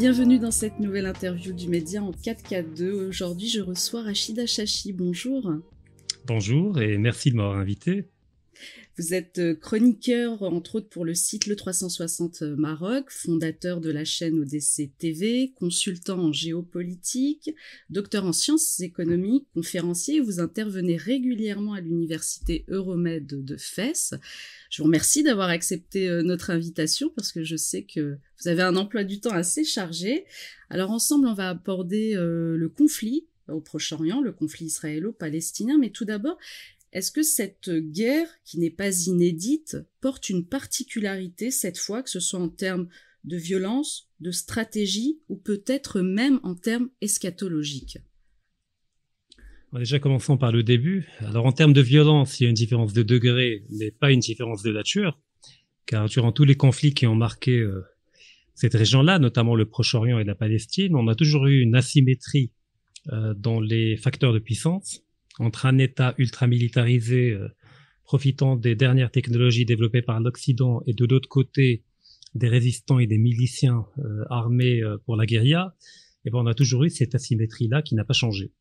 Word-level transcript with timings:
Bienvenue 0.00 0.38
dans 0.38 0.50
cette 0.50 0.80
nouvelle 0.80 1.04
interview 1.04 1.52
du 1.52 1.68
média 1.68 2.02
en 2.02 2.10
4K2. 2.10 3.08
Aujourd'hui, 3.10 3.50
je 3.50 3.60
reçois 3.60 4.00
Rachida 4.02 4.46
Chachi. 4.46 4.94
Bonjour. 4.94 5.52
Bonjour 6.24 6.80
et 6.80 6.96
merci 6.96 7.30
de 7.30 7.36
m'avoir 7.36 7.58
invité. 7.58 8.08
Vous 8.98 9.14
êtes 9.14 9.38
euh, 9.38 9.54
chroniqueur, 9.54 10.42
entre 10.42 10.76
autres, 10.76 10.88
pour 10.88 11.04
le 11.04 11.14
site 11.14 11.46
Le 11.46 11.56
360 11.56 12.42
Maroc, 12.42 13.10
fondateur 13.10 13.80
de 13.80 13.90
la 13.90 14.04
chaîne 14.04 14.38
ODC 14.38 14.90
TV, 14.98 15.52
consultant 15.56 16.18
en 16.18 16.32
géopolitique, 16.32 17.54
docteur 17.88 18.24
en 18.24 18.32
sciences 18.32 18.80
économiques, 18.80 19.46
conférencier. 19.54 20.20
Vous 20.20 20.40
intervenez 20.40 20.96
régulièrement 20.96 21.74
à 21.74 21.80
l'université 21.80 22.64
Euromed 22.68 23.26
de 23.26 23.56
Fès. 23.56 24.14
Je 24.70 24.78
vous 24.78 24.84
remercie 24.84 25.22
d'avoir 25.22 25.48
accepté 25.48 26.08
euh, 26.08 26.22
notre 26.22 26.50
invitation 26.50 27.10
parce 27.14 27.32
que 27.32 27.42
je 27.42 27.56
sais 27.56 27.82
que 27.82 28.18
vous 28.40 28.48
avez 28.48 28.62
un 28.62 28.76
emploi 28.76 29.04
du 29.04 29.20
temps 29.20 29.34
assez 29.34 29.64
chargé. 29.64 30.24
Alors 30.68 30.90
ensemble, 30.90 31.26
on 31.26 31.34
va 31.34 31.50
aborder 31.50 32.14
euh, 32.16 32.56
le 32.56 32.68
conflit 32.68 33.26
au 33.48 33.60
Proche-Orient, 33.60 34.20
le 34.20 34.32
conflit 34.32 34.66
israélo-palestinien. 34.66 35.78
Mais 35.78 35.90
tout 35.90 36.04
d'abord, 36.04 36.38
est-ce 36.92 37.12
que 37.12 37.22
cette 37.22 37.70
guerre, 37.70 38.26
qui 38.44 38.58
n'est 38.58 38.70
pas 38.70 39.06
inédite, 39.06 39.76
porte 40.00 40.28
une 40.28 40.44
particularité 40.44 41.50
cette 41.50 41.78
fois, 41.78 42.02
que 42.02 42.10
ce 42.10 42.20
soit 42.20 42.40
en 42.40 42.48
termes 42.48 42.88
de 43.22 43.36
violence, 43.36 44.08
de 44.18 44.32
stratégie 44.32 45.20
ou 45.28 45.36
peut-être 45.36 46.00
même 46.00 46.40
en 46.42 46.54
termes 46.54 46.90
eschatologiques? 47.00 47.98
Déjà, 49.72 50.00
commençons 50.00 50.36
par 50.36 50.50
le 50.50 50.64
début. 50.64 51.06
Alors, 51.20 51.46
en 51.46 51.52
termes 51.52 51.72
de 51.72 51.80
violence, 51.80 52.40
il 52.40 52.44
y 52.44 52.46
a 52.46 52.48
une 52.48 52.56
différence 52.56 52.92
de 52.92 53.04
degré, 53.04 53.64
mais 53.70 53.92
pas 53.92 54.10
une 54.10 54.18
différence 54.18 54.64
de 54.64 54.72
nature, 54.72 55.16
car 55.86 56.08
durant 56.08 56.32
tous 56.32 56.44
les 56.44 56.56
conflits 56.56 56.92
qui 56.92 57.06
ont 57.06 57.14
marqué 57.14 57.60
euh, 57.60 57.84
cette 58.56 58.74
région-là, 58.74 59.20
notamment 59.20 59.54
le 59.54 59.66
Proche-Orient 59.66 60.18
et 60.18 60.24
la 60.24 60.34
Palestine, 60.34 60.96
on 60.96 61.06
a 61.06 61.14
toujours 61.14 61.46
eu 61.46 61.60
une 61.60 61.76
asymétrie 61.76 62.50
euh, 63.12 63.32
dans 63.34 63.60
les 63.60 63.96
facteurs 63.96 64.32
de 64.32 64.40
puissance 64.40 65.04
entre 65.40 65.66
un 65.66 65.78
État 65.78 66.14
ultramilitarisé 66.18 67.30
euh, 67.30 67.48
profitant 68.04 68.56
des 68.56 68.74
dernières 68.74 69.10
technologies 69.10 69.64
développées 69.64 70.02
par 70.02 70.20
l'Occident 70.20 70.82
et 70.86 70.92
de 70.92 71.06
l'autre 71.06 71.28
côté 71.28 71.82
des 72.34 72.48
résistants 72.48 72.98
et 72.98 73.06
des 73.06 73.18
miliciens 73.18 73.86
euh, 73.98 74.24
armés 74.30 74.82
euh, 74.82 74.98
pour 75.04 75.16
la 75.16 75.26
guérilla, 75.26 75.74
et 76.24 76.28
eh 76.28 76.30
ben 76.30 76.38
on 76.38 76.46
a 76.46 76.54
toujours 76.54 76.84
eu 76.84 76.90
cette 76.90 77.14
asymétrie-là 77.14 77.80
qui 77.80 77.94
n'a 77.94 78.04
pas 78.04 78.12
changé. 78.12 78.52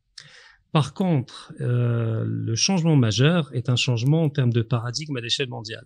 Par 0.72 0.94
contre, 0.94 1.52
le 1.60 2.56
changement 2.56 2.96
majeur 2.96 3.50
est 3.54 3.70
un 3.70 3.76
changement 3.76 4.24
en 4.24 4.30
termes 4.30 4.54
de 4.54 4.62
paradigme 4.62 5.18
à 5.18 5.20
l'échelle 5.20 5.50
mondiale. 5.50 5.86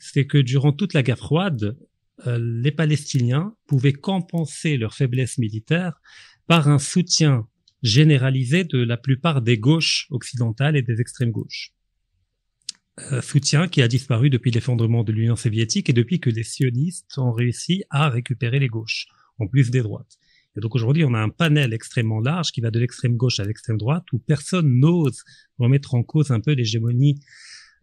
C'est 0.00 0.26
que 0.26 0.36
durant 0.36 0.72
toute 0.72 0.92
la 0.92 1.04
guerre 1.04 1.18
froide, 1.18 1.78
les 2.26 2.72
Palestiniens 2.72 3.54
pouvaient 3.68 3.92
compenser 3.92 4.76
leur 4.76 4.92
faiblesse 4.92 5.38
militaire 5.38 6.00
par 6.48 6.68
un 6.68 6.80
soutien 6.80 7.46
généralisé 7.82 8.64
de 8.64 8.78
la 8.78 8.96
plupart 8.96 9.42
des 9.42 9.58
gauches 9.58 10.06
occidentales 10.10 10.76
et 10.76 10.82
des 10.82 11.00
extrêmes 11.00 11.30
gauches. 11.30 11.72
Euh, 13.12 13.22
soutien 13.22 13.68
qui 13.68 13.80
a 13.80 13.88
disparu 13.88 14.28
depuis 14.28 14.50
l'effondrement 14.50 15.04
de 15.04 15.12
l'Union 15.12 15.36
soviétique 15.36 15.88
et 15.88 15.92
depuis 15.92 16.18
que 16.18 16.30
les 16.30 16.42
sionistes 16.42 17.16
ont 17.18 17.32
réussi 17.32 17.84
à 17.90 18.08
récupérer 18.08 18.58
les 18.58 18.66
gauches, 18.66 19.06
en 19.38 19.46
plus 19.46 19.70
des 19.70 19.82
droites. 19.82 20.18
Et 20.56 20.60
donc 20.60 20.74
aujourd'hui, 20.74 21.04
on 21.04 21.14
a 21.14 21.20
un 21.20 21.28
panel 21.28 21.72
extrêmement 21.72 22.18
large 22.18 22.50
qui 22.50 22.60
va 22.60 22.72
de 22.72 22.80
l'extrême 22.80 23.16
gauche 23.16 23.38
à 23.38 23.44
l'extrême 23.44 23.76
droite, 23.76 24.04
où 24.12 24.18
personne 24.18 24.80
n'ose 24.80 25.22
remettre 25.58 25.94
en 25.94 26.02
cause 26.02 26.32
un 26.32 26.40
peu 26.40 26.52
l'hégémonie 26.52 27.20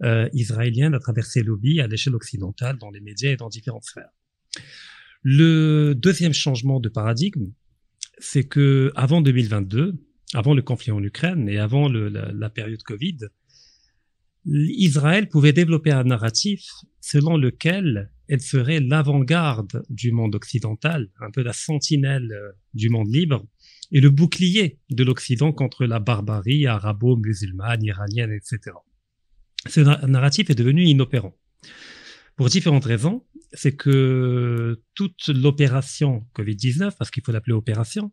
euh, 0.03 0.27
israélienne 0.33 0.93
à 0.93 0.99
travers 0.99 1.25
ses 1.25 1.41
lobbies 1.41 1.79
à 1.79 1.87
l'échelle 1.87 2.15
occidentale, 2.15 2.77
dans 2.77 2.89
les 2.91 2.99
médias 2.99 3.31
et 3.31 3.37
dans 3.37 3.47
différentes 3.47 3.85
sphères. 3.85 4.09
Le 5.21 5.93
deuxième 5.95 6.33
changement 6.33 6.81
de 6.81 6.89
paradigme, 6.89 7.47
c'est 8.17 8.45
que 8.45 8.91
avant 8.95 9.21
2022, 9.21 9.95
avant 10.33 10.53
le 10.53 10.61
conflit 10.61 10.91
en 10.91 11.03
Ukraine 11.03 11.47
et 11.49 11.57
avant 11.57 11.89
la, 11.89 12.31
la, 12.31 12.49
période 12.49 12.81
Covid, 12.83 13.17
Israël 14.45 15.27
pouvait 15.29 15.53
développer 15.53 15.91
un 15.91 16.03
narratif 16.03 16.65
selon 17.01 17.37
lequel 17.37 18.11
elle 18.27 18.41
serait 18.41 18.79
l'avant-garde 18.79 19.83
du 19.89 20.11
monde 20.11 20.35
occidental, 20.35 21.09
un 21.19 21.31
peu 21.31 21.43
la 21.43 21.53
sentinelle 21.53 22.31
euh, 22.31 22.51
du 22.73 22.89
monde 22.89 23.13
libre, 23.13 23.45
et 23.91 24.01
le 24.01 24.09
bouclier 24.09 24.79
de 24.89 25.03
l'Occident 25.03 25.51
contre 25.51 25.85
la 25.85 25.99
barbarie 25.99 26.65
arabo-musulmane, 26.65 27.83
iranienne, 27.83 28.31
etc. 28.31 28.75
Ce 29.67 29.81
narratif 29.81 30.49
est 30.49 30.55
devenu 30.55 30.83
inopérant. 30.85 31.35
Pour 32.35 32.49
différentes 32.49 32.85
raisons, 32.85 33.23
c'est 33.53 33.75
que 33.75 34.81
toute 34.93 35.27
l'opération 35.29 36.25
Covid-19, 36.35 36.91
parce 36.97 37.09
qu'il 37.09 37.23
faut 37.23 37.31
l'appeler 37.31 37.53
opération, 37.53 38.11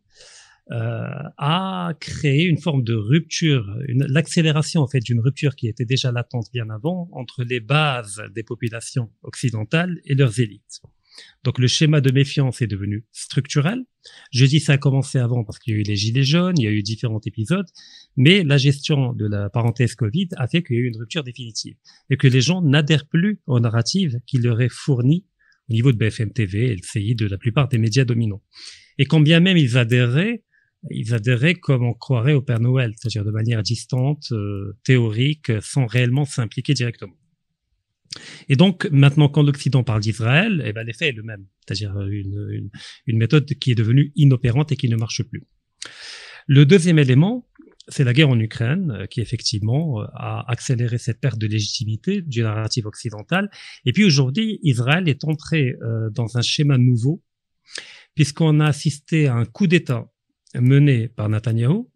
euh, 0.71 1.07
a 1.37 1.93
créé 1.99 2.45
une 2.45 2.57
forme 2.57 2.83
de 2.83 2.93
rupture, 2.93 3.65
l'accélération 3.89 4.81
en 4.81 4.87
fait 4.87 5.01
d'une 5.01 5.19
rupture 5.19 5.57
qui 5.57 5.67
était 5.67 5.83
déjà 5.83 6.13
latente 6.13 6.47
bien 6.53 6.69
avant 6.69 7.09
entre 7.11 7.43
les 7.43 7.59
bases 7.59 8.23
des 8.33 8.43
populations 8.43 9.11
occidentales 9.23 9.99
et 10.05 10.15
leurs 10.15 10.39
élites. 10.39 10.81
Donc 11.43 11.59
le 11.59 11.67
schéma 11.67 12.01
de 12.01 12.11
méfiance 12.11 12.61
est 12.61 12.67
devenu 12.67 13.05
structurel. 13.11 13.83
Je 14.31 14.45
dis 14.45 14.59
ça 14.59 14.73
a 14.73 14.77
commencé 14.77 15.17
avant 15.17 15.43
parce 15.43 15.59
qu'il 15.59 15.73
y 15.73 15.77
a 15.77 15.79
eu 15.79 15.83
les 15.83 15.95
gilets 15.95 16.23
jaunes, 16.23 16.57
il 16.57 16.63
y 16.63 16.67
a 16.67 16.71
eu 16.71 16.83
différents 16.83 17.21
épisodes, 17.25 17.67
mais 18.17 18.43
la 18.43 18.57
gestion 18.57 19.13
de 19.13 19.25
la 19.25 19.49
parenthèse 19.49 19.95
Covid 19.95 20.29
a 20.37 20.47
fait 20.47 20.63
qu'il 20.63 20.75
y 20.75 20.79
a 20.79 20.81
eu 20.81 20.87
une 20.87 20.97
rupture 20.97 21.23
définitive 21.23 21.75
et 22.09 22.17
que 22.17 22.27
les 22.27 22.41
gens 22.41 22.61
n'adhèrent 22.61 23.07
plus 23.07 23.39
aux 23.47 23.59
narratives 23.59 24.19
qui 24.25 24.37
leur 24.39 24.61
est 24.61 24.71
fournies 24.71 25.25
au 25.69 25.73
niveau 25.73 25.91
de 25.91 25.97
BFM 25.97 26.31
TV, 26.31 26.75
LCI, 26.75 27.15
de 27.15 27.25
la 27.25 27.37
plupart 27.37 27.69
des 27.69 27.77
médias 27.77 28.03
dominants. 28.03 28.43
Et 28.97 29.05
quand 29.05 29.21
bien 29.21 29.39
même 29.39 29.57
ils 29.57 29.77
adhéraient, 29.77 30.43
ils 30.89 31.13
adhéraient 31.13 31.55
comme 31.55 31.85
on 31.85 31.93
croirait 31.93 32.33
au 32.33 32.41
Père 32.41 32.59
Noël, 32.59 32.93
c'est-à-dire 32.97 33.23
de 33.23 33.31
manière 33.31 33.63
distante, 33.63 34.25
euh, 34.31 34.77
théorique, 34.83 35.51
sans 35.61 35.85
réellement 35.85 36.25
s'impliquer 36.25 36.73
directement. 36.73 37.15
Et 38.49 38.55
donc, 38.55 38.87
maintenant, 38.91 39.29
quand 39.29 39.43
l'Occident 39.43 39.83
parle 39.83 40.01
d'Israël, 40.01 40.63
eh 40.65 40.73
ben, 40.73 40.83
l'effet 40.83 41.09
est 41.09 41.13
le 41.13 41.23
même, 41.23 41.45
c'est-à-dire 41.65 41.99
une, 42.01 42.47
une, 42.51 42.69
une, 43.07 43.17
méthode 43.17 43.45
qui 43.45 43.71
est 43.71 43.75
devenue 43.75 44.11
inopérante 44.15 44.71
et 44.71 44.75
qui 44.75 44.89
ne 44.89 44.95
marche 44.95 45.23
plus. 45.23 45.43
Le 46.47 46.65
deuxième 46.65 46.99
élément, 46.99 47.47
c'est 47.87 48.03
la 48.03 48.13
guerre 48.13 48.29
en 48.29 48.39
Ukraine, 48.39 48.91
euh, 48.91 49.05
qui 49.05 49.21
effectivement 49.21 50.01
euh, 50.01 50.05
a 50.13 50.49
accéléré 50.51 50.97
cette 50.97 51.19
perte 51.19 51.37
de 51.37 51.47
légitimité 51.47 52.21
du 52.21 52.41
narratif 52.41 52.85
occidental. 52.85 53.49
Et 53.85 53.91
puis 53.91 54.05
aujourd'hui, 54.05 54.59
Israël 54.63 55.09
est 55.09 55.23
entré 55.25 55.75
euh, 55.81 56.09
dans 56.11 56.37
un 56.37 56.41
schéma 56.41 56.77
nouveau, 56.77 57.21
puisqu'on 58.15 58.59
a 58.59 58.67
assisté 58.67 59.27
à 59.27 59.35
un 59.35 59.45
coup 59.45 59.67
d'État 59.67 60.09
mené 60.55 61.07
par 61.07 61.29
Netanyahou, 61.29 61.89
euh, 61.89 61.92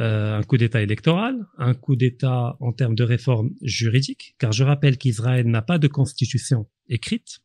un 0.00 0.42
coup 0.42 0.56
d'État 0.56 0.80
électoral, 0.80 1.44
un 1.58 1.74
coup 1.74 1.96
d'État 1.96 2.56
en 2.60 2.72
termes 2.72 2.94
de 2.94 3.02
réforme 3.02 3.50
juridique, 3.62 4.36
car 4.38 4.52
je 4.52 4.64
rappelle 4.64 4.96
qu'Israël 4.96 5.46
n'a 5.46 5.62
pas 5.62 5.78
de 5.78 5.88
constitution 5.88 6.66
écrite, 6.88 7.40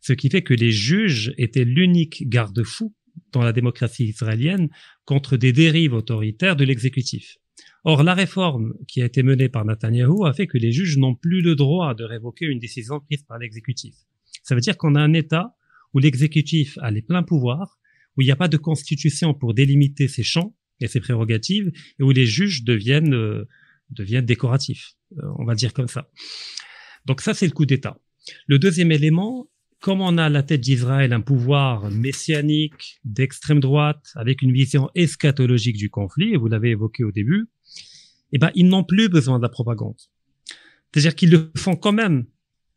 ce 0.00 0.12
qui 0.12 0.28
fait 0.28 0.42
que 0.42 0.54
les 0.54 0.70
juges 0.70 1.32
étaient 1.38 1.64
l'unique 1.64 2.28
garde-fou 2.28 2.94
dans 3.32 3.42
la 3.42 3.52
démocratie 3.52 4.04
israélienne 4.04 4.68
contre 5.04 5.36
des 5.36 5.52
dérives 5.52 5.94
autoritaires 5.94 6.56
de 6.56 6.64
l'exécutif. 6.64 7.38
Or, 7.84 8.02
la 8.02 8.14
réforme 8.14 8.74
qui 8.88 9.00
a 9.00 9.06
été 9.06 9.22
menée 9.22 9.48
par 9.48 9.64
Netanyahou 9.64 10.26
a 10.26 10.34
fait 10.34 10.46
que 10.46 10.58
les 10.58 10.72
juges 10.72 10.98
n'ont 10.98 11.14
plus 11.14 11.40
le 11.40 11.54
droit 11.54 11.94
de 11.94 12.04
révoquer 12.04 12.46
une 12.46 12.58
décision 12.58 13.00
prise 13.00 13.22
par 13.22 13.38
l'exécutif. 13.38 13.94
Ça 14.42 14.54
veut 14.54 14.60
dire 14.60 14.76
qu'on 14.76 14.96
a 14.96 15.00
un 15.00 15.12
État 15.12 15.54
où 15.94 15.98
l'exécutif 15.98 16.76
a 16.82 16.90
les 16.90 17.00
pleins 17.00 17.22
pouvoirs, 17.22 17.78
où 18.16 18.22
il 18.22 18.26
n'y 18.26 18.32
a 18.32 18.36
pas 18.36 18.48
de 18.48 18.56
constitution 18.56 19.34
pour 19.34 19.54
délimiter 19.54 20.08
ses 20.08 20.24
champs, 20.24 20.54
et 20.80 20.88
ses 20.88 21.00
prérogatives, 21.00 21.72
et 21.98 22.02
où 22.02 22.10
les 22.10 22.26
juges 22.26 22.64
deviennent, 22.64 23.14
euh, 23.14 23.46
deviennent 23.90 24.26
décoratifs, 24.26 24.94
euh, 25.18 25.22
on 25.38 25.44
va 25.44 25.54
dire 25.54 25.72
comme 25.72 25.88
ça. 25.88 26.10
Donc 27.06 27.20
ça, 27.20 27.34
c'est 27.34 27.46
le 27.46 27.52
coup 27.52 27.66
d'État. 27.66 27.98
Le 28.46 28.58
deuxième 28.58 28.92
élément, 28.92 29.48
comme 29.80 30.00
on 30.00 30.18
a 30.18 30.24
à 30.24 30.28
la 30.28 30.42
tête 30.42 30.60
d'Israël 30.60 31.12
un 31.12 31.20
pouvoir 31.20 31.90
messianique 31.90 32.98
d'extrême 33.04 33.60
droite 33.60 34.10
avec 34.14 34.42
une 34.42 34.52
vision 34.52 34.90
eschatologique 34.94 35.76
du 35.76 35.90
conflit, 35.90 36.34
et 36.34 36.36
vous 36.36 36.48
l'avez 36.48 36.70
évoqué 36.70 37.04
au 37.04 37.12
début, 37.12 37.46
eh 38.32 38.38
ben, 38.38 38.50
ils 38.54 38.66
n'ont 38.66 38.84
plus 38.84 39.08
besoin 39.08 39.38
de 39.38 39.42
la 39.42 39.48
propagande. 39.48 39.96
C'est-à-dire 40.92 41.14
qu'ils 41.14 41.30
le 41.30 41.50
font 41.56 41.76
quand 41.76 41.92
même, 41.92 42.26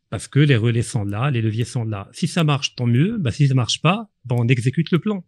parce 0.09 0.27
que 0.27 0.39
les 0.39 0.55
relais 0.55 0.81
sont 0.81 1.03
là, 1.03 1.31
les 1.31 1.41
leviers 1.41 1.65
sont 1.65 1.83
là. 1.83 2.09
Si 2.11 2.27
ça 2.27 2.43
marche, 2.43 2.75
tant 2.75 2.87
mieux. 2.87 3.17
Ben, 3.17 3.31
si 3.31 3.47
ça 3.47 3.53
marche 3.53 3.81
pas, 3.81 4.09
ben, 4.25 4.35
on 4.37 4.47
exécute 4.47 4.91
le 4.91 4.99
plan. 4.99 5.25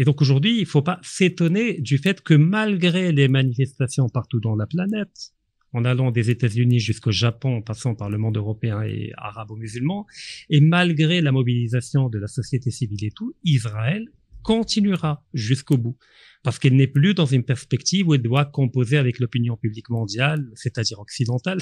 Et 0.00 0.04
donc 0.04 0.22
aujourd'hui, 0.22 0.58
il 0.58 0.60
ne 0.60 0.66
faut 0.66 0.80
pas 0.80 1.00
s'étonner 1.02 1.80
du 1.80 1.98
fait 1.98 2.20
que 2.20 2.32
malgré 2.32 3.10
les 3.10 3.26
manifestations 3.26 4.08
partout 4.08 4.38
dans 4.38 4.54
la 4.54 4.64
planète, 4.64 5.32
en 5.72 5.84
allant 5.84 6.12
des 6.12 6.30
États-Unis 6.30 6.78
jusqu'au 6.78 7.10
Japon, 7.10 7.56
en 7.56 7.62
passant 7.62 7.96
par 7.96 8.08
le 8.08 8.16
monde 8.16 8.36
européen 8.36 8.80
et 8.82 9.10
arabo-musulman, 9.16 10.06
et 10.50 10.60
malgré 10.60 11.20
la 11.20 11.32
mobilisation 11.32 12.08
de 12.08 12.18
la 12.20 12.28
société 12.28 12.70
civile 12.70 13.06
et 13.06 13.10
tout, 13.10 13.34
Israël 13.42 14.06
continuera 14.42 15.24
jusqu'au 15.34 15.76
bout, 15.76 15.96
parce 16.42 16.58
qu'elle 16.58 16.76
n'est 16.76 16.86
plus 16.86 17.14
dans 17.14 17.26
une 17.26 17.44
perspective 17.44 18.08
où 18.08 18.14
elle 18.14 18.22
doit 18.22 18.44
composer 18.44 18.96
avec 18.96 19.18
l'opinion 19.18 19.56
publique 19.56 19.90
mondiale, 19.90 20.48
c'est-à-dire 20.54 20.98
occidentale, 20.98 21.58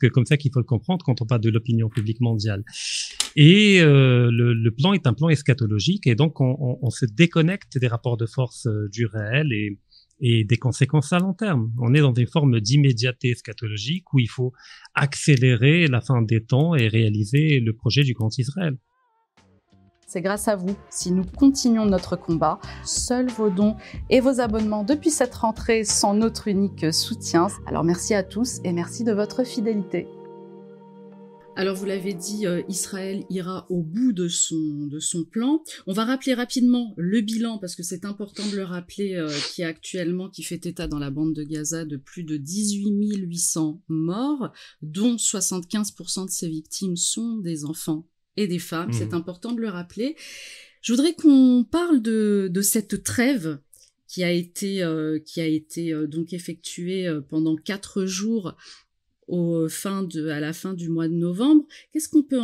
que 0.00 0.06
comme 0.06 0.26
ça 0.26 0.36
qu'il 0.36 0.50
faut 0.52 0.60
le 0.60 0.64
comprendre 0.64 1.04
quand 1.04 1.20
on 1.22 1.26
parle 1.26 1.40
de 1.40 1.50
l'opinion 1.50 1.88
publique 1.88 2.20
mondiale. 2.20 2.64
Et 3.36 3.80
euh, 3.80 4.30
le, 4.32 4.70
plan 4.70 4.92
est 4.92 5.06
un 5.06 5.14
plan 5.14 5.28
eschatologique, 5.28 6.06
et 6.06 6.14
donc 6.14 6.40
on, 6.40 6.90
se 6.90 7.04
déconnecte 7.04 7.78
des 7.78 7.88
rapports 7.88 8.16
de 8.16 8.26
force 8.26 8.66
euh, 8.66 8.88
du 8.90 9.06
réel 9.06 9.52
et, 9.52 9.78
et 10.20 10.44
des 10.44 10.56
conséquences 10.56 11.12
à 11.12 11.18
long 11.18 11.34
terme. 11.34 11.72
On 11.78 11.94
est 11.94 12.00
dans 12.00 12.12
des 12.12 12.26
formes 12.26 12.60
d'immédiateté 12.60 13.30
eschatologique 13.30 14.12
où 14.12 14.18
il 14.18 14.28
faut 14.28 14.52
accélérer 14.94 15.86
la 15.88 16.00
fin 16.00 16.22
des 16.22 16.44
temps 16.44 16.74
et 16.74 16.88
réaliser 16.88 17.60
le 17.60 17.72
projet 17.74 18.02
du 18.02 18.14
Grand 18.14 18.36
Israël. 18.38 18.76
C'est 20.16 20.22
grâce 20.22 20.48
à 20.48 20.56
vous 20.56 20.74
si 20.88 21.12
nous 21.12 21.26
continuons 21.26 21.84
notre 21.84 22.16
combat. 22.16 22.58
Seuls 22.86 23.28
vos 23.28 23.50
dons 23.50 23.76
et 24.08 24.20
vos 24.20 24.40
abonnements 24.40 24.82
depuis 24.82 25.10
cette 25.10 25.34
rentrée 25.34 25.84
sont 25.84 26.14
notre 26.14 26.48
unique 26.48 26.90
soutien. 26.90 27.48
Alors 27.66 27.84
merci 27.84 28.14
à 28.14 28.22
tous 28.22 28.60
et 28.64 28.72
merci 28.72 29.04
de 29.04 29.12
votre 29.12 29.44
fidélité. 29.44 30.08
Alors 31.54 31.76
vous 31.76 31.84
l'avez 31.84 32.14
dit, 32.14 32.46
euh, 32.46 32.62
Israël 32.66 33.26
ira 33.28 33.66
au 33.68 33.82
bout 33.82 34.14
de 34.14 34.26
son, 34.26 34.88
plan. 35.30 35.62
On 35.86 35.92
va 35.92 36.06
rappeler 36.06 36.32
rapidement 36.32 36.94
le 36.96 37.20
bilan 37.20 37.58
parce 37.58 37.76
que 37.76 37.82
c'est 37.82 38.06
important 38.06 38.46
de 38.50 38.56
le 38.56 38.64
rappeler 38.64 39.16
euh, 39.16 39.28
qui 39.52 39.60
est 39.60 39.66
actuellement 39.66 40.30
qui 40.30 40.44
fait 40.44 40.64
état 40.64 40.88
dans 40.88 40.98
la 40.98 41.10
bande 41.10 41.34
de 41.34 41.42
Gaza 41.42 41.84
de 41.84 41.98
plus 41.98 42.24
de 42.24 42.38
18 42.38 43.18
800 43.18 43.82
morts, 43.88 44.50
dont 44.80 45.16
75% 45.16 46.24
de 46.24 46.30
ces 46.30 46.48
victimes 46.48 46.96
sont 46.96 47.36
des 47.36 47.66
enfants 47.66 48.06
et 48.36 48.46
des 48.46 48.58
femmes. 48.58 48.92
C'est 48.92 49.12
mmh. 49.12 49.16
important 49.16 49.52
de 49.52 49.60
le 49.60 49.68
rappeler. 49.68 50.16
Je 50.82 50.92
voudrais 50.92 51.14
qu'on 51.14 51.66
parle 51.68 52.00
de, 52.00 52.48
de 52.50 52.60
cette 52.62 53.02
trêve 53.02 53.58
qui 54.08 54.24
a 54.24 54.30
été 54.30 54.82
euh, 54.82 55.18
qui 55.18 55.40
a 55.40 55.46
été 55.46 55.92
euh, 55.92 56.06
donc 56.06 56.32
effectuée 56.32 57.08
euh, 57.08 57.20
pendant 57.20 57.56
quatre 57.56 58.04
jours 58.06 58.56
au 59.28 59.68
fin 59.68 60.02
de, 60.02 60.28
à 60.28 60.40
la 60.40 60.52
fin 60.52 60.74
du 60.74 60.88
mois 60.88 61.08
de 61.08 61.14
novembre. 61.14 61.64
Qu'est-ce 61.92 62.08
qu'on 62.08 62.22
peut 62.22 62.40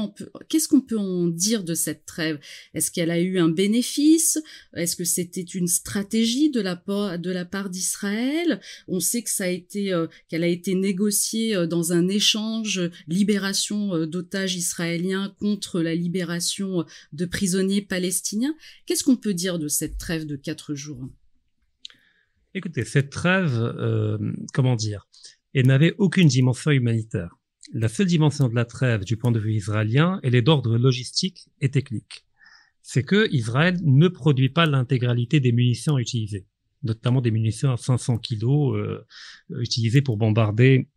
qu'est-ce 0.49 0.69
qu'on 0.69 0.81
peut 0.81 0.99
en 0.99 1.27
dire 1.27 1.65
de 1.65 1.75
cette 1.75 2.05
trêve? 2.07 2.39
Est-ce 2.75 2.91
qu'elle 2.91 3.11
a 3.11 3.21
eu 3.21 3.39
un 3.39 3.49
bénéfice? 3.49 4.41
Est-ce 4.75 4.97
que 4.97 5.05
c'était 5.05 5.41
une 5.41 5.69
stratégie 5.69 6.51
de 6.51 6.61
la, 6.61 6.83
de 7.19 7.31
la 7.31 7.45
part 7.45 7.71
d'Israël? 7.71 8.61
On 8.89 9.01
sait 9.01 9.23
que 9.23 9.31
ça 9.31 9.45
a 9.45 9.49
été, 9.49 9.93
euh, 9.93 10.07
qu'elle 10.29 10.45
a 10.45 10.49
été 10.49 10.75
négociée 10.75 11.55
euh, 11.55 11.67
dans 11.67 11.93
un 11.93 12.09
échange 12.09 12.81
libération 13.07 13.95
euh, 13.95 14.07
d'otages 14.07 14.57
israéliens 14.57 15.35
contre 15.39 15.81
la 15.81 15.95
libération 15.95 16.85
de 17.13 17.25
prisonniers 17.25 17.83
palestiniens. 17.83 18.55
Qu'est-ce 18.87 19.05
qu'on 19.05 19.17
peut 19.17 19.35
dire 19.35 19.59
de 19.59 19.69
cette 19.69 19.99
trêve 19.99 20.27
de 20.27 20.37
quatre 20.37 20.75
jours? 20.75 21.09
Écoutez, 22.55 22.85
cette 22.85 23.09
trêve, 23.09 23.73
comment 24.53 24.77
dire? 24.77 25.09
Et 25.55 25.63
n'avait 25.63 25.95
aucune 25.99 26.29
dimension 26.29 26.71
humanitaire. 26.71 27.37
La 27.73 27.89
seule 27.89 28.07
dimension 28.07 28.49
de 28.49 28.55
la 28.55 28.65
trêve 28.65 29.05
du 29.05 29.17
point 29.17 29.31
de 29.31 29.39
vue 29.39 29.55
israélien, 29.55 30.21
elle 30.23 30.35
est 30.35 30.43
d'ordre 30.43 30.77
logistique 30.77 31.49
et 31.61 31.71
technique. 31.71 32.25
C'est 32.83 33.05
que 33.05 33.29
Israël 33.33 33.79
ne 33.83 34.09
produit 34.09 34.49
pas 34.49 34.67
l'intégralité 34.67 35.41
des 35.41 35.53
munitions 35.53 35.99
utilisées, 35.99 36.47
notamment 36.83 37.21
des 37.21 37.31
munitions 37.31 37.73
à 37.73 37.77
500 37.77 38.19
kilos 38.19 38.77
euh, 38.77 39.07
utilisées 39.61 40.03
pour 40.03 40.17
bombarder 40.17 40.89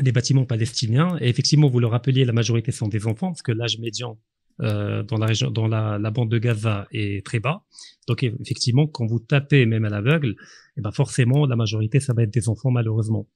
les 0.00 0.12
bâtiments 0.12 0.44
palestiniens. 0.44 1.16
Et 1.20 1.28
effectivement, 1.28 1.68
vous 1.68 1.80
le 1.80 1.88
rappeliez, 1.88 2.24
la 2.24 2.32
majorité 2.32 2.70
sont 2.70 2.88
des 2.88 3.06
enfants, 3.06 3.28
parce 3.28 3.42
que 3.42 3.52
l'âge 3.52 3.78
médian 3.78 4.18
euh, 4.60 5.02
dans 5.04 5.18
la 5.18 5.26
région, 5.26 5.50
dans 5.50 5.68
la, 5.68 5.98
la, 5.98 6.10
bande 6.10 6.30
de 6.30 6.38
Gaza 6.38 6.88
est 6.92 7.24
très 7.24 7.38
bas. 7.38 7.64
Donc 8.06 8.22
effectivement, 8.22 8.86
quand 8.86 9.06
vous 9.06 9.20
tapez 9.20 9.66
même 9.66 9.84
à 9.84 9.88
l'aveugle, 9.88 10.34
eh 10.76 10.80
ben 10.80 10.90
forcément 10.90 11.46
la 11.46 11.56
majorité 11.56 12.00
ça 12.00 12.12
va 12.14 12.22
être 12.22 12.32
des 12.32 12.48
enfants 12.48 12.70
malheureusement. 12.70 13.28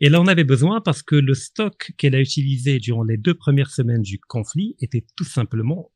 Et 0.00 0.08
là 0.08 0.20
on 0.20 0.26
avait 0.26 0.44
besoin 0.44 0.80
parce 0.80 1.02
que 1.02 1.16
le 1.16 1.34
stock 1.34 1.92
qu'elle 1.96 2.14
a 2.14 2.20
utilisé 2.20 2.78
durant 2.78 3.02
les 3.02 3.16
deux 3.16 3.34
premières 3.34 3.70
semaines 3.70 4.02
du 4.02 4.18
conflit 4.18 4.76
était 4.80 5.04
tout 5.16 5.24
simplement 5.24 5.90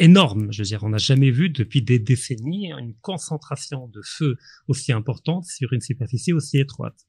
énorme. 0.00 0.50
Je 0.50 0.62
veux 0.62 0.66
dire, 0.66 0.82
on 0.82 0.88
n'a 0.88 0.98
jamais 0.98 1.30
vu 1.30 1.50
depuis 1.50 1.82
des 1.82 1.98
décennies 1.98 2.72
une 2.72 2.94
concentration 3.00 3.88
de 3.88 4.00
feu 4.02 4.36
aussi 4.66 4.92
importante 4.92 5.44
sur 5.44 5.72
une 5.72 5.80
superficie 5.80 6.32
aussi 6.32 6.58
étroite. 6.58 7.06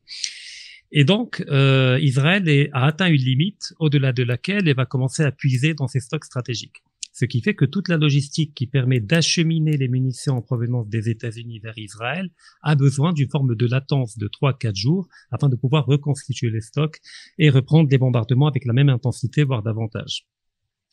Et 0.91 1.05
donc, 1.05 1.43
euh, 1.49 1.97
Israël 2.01 2.49
est, 2.49 2.69
a 2.73 2.85
atteint 2.85 3.07
une 3.07 3.21
limite 3.21 3.73
au-delà 3.79 4.11
de 4.11 4.23
laquelle 4.23 4.67
elle 4.67 4.75
va 4.75 4.85
commencer 4.85 5.23
à 5.23 5.31
puiser 5.31 5.73
dans 5.73 5.87
ses 5.87 6.01
stocks 6.01 6.25
stratégiques. 6.25 6.83
Ce 7.13 7.25
qui 7.25 7.41
fait 7.41 7.55
que 7.55 7.65
toute 7.65 7.89
la 7.89 7.97
logistique 7.97 8.53
qui 8.55 8.67
permet 8.67 8.99
d'acheminer 9.01 9.75
les 9.75 9.89
munitions 9.89 10.37
en 10.37 10.41
provenance 10.41 10.87
des 10.87 11.09
États-Unis 11.09 11.59
vers 11.59 11.77
Israël 11.77 12.29
a 12.61 12.75
besoin 12.75 13.11
d'une 13.11 13.29
forme 13.29 13.55
de 13.55 13.65
latence 13.65 14.17
de 14.17 14.27
3-4 14.27 14.75
jours 14.75 15.07
afin 15.29 15.49
de 15.49 15.55
pouvoir 15.55 15.85
reconstituer 15.85 16.49
les 16.49 16.61
stocks 16.61 16.99
et 17.37 17.49
reprendre 17.49 17.89
des 17.89 17.97
bombardements 17.97 18.47
avec 18.47 18.65
la 18.65 18.73
même 18.73 18.89
intensité, 18.89 19.43
voire 19.43 19.61
davantage. 19.61 20.25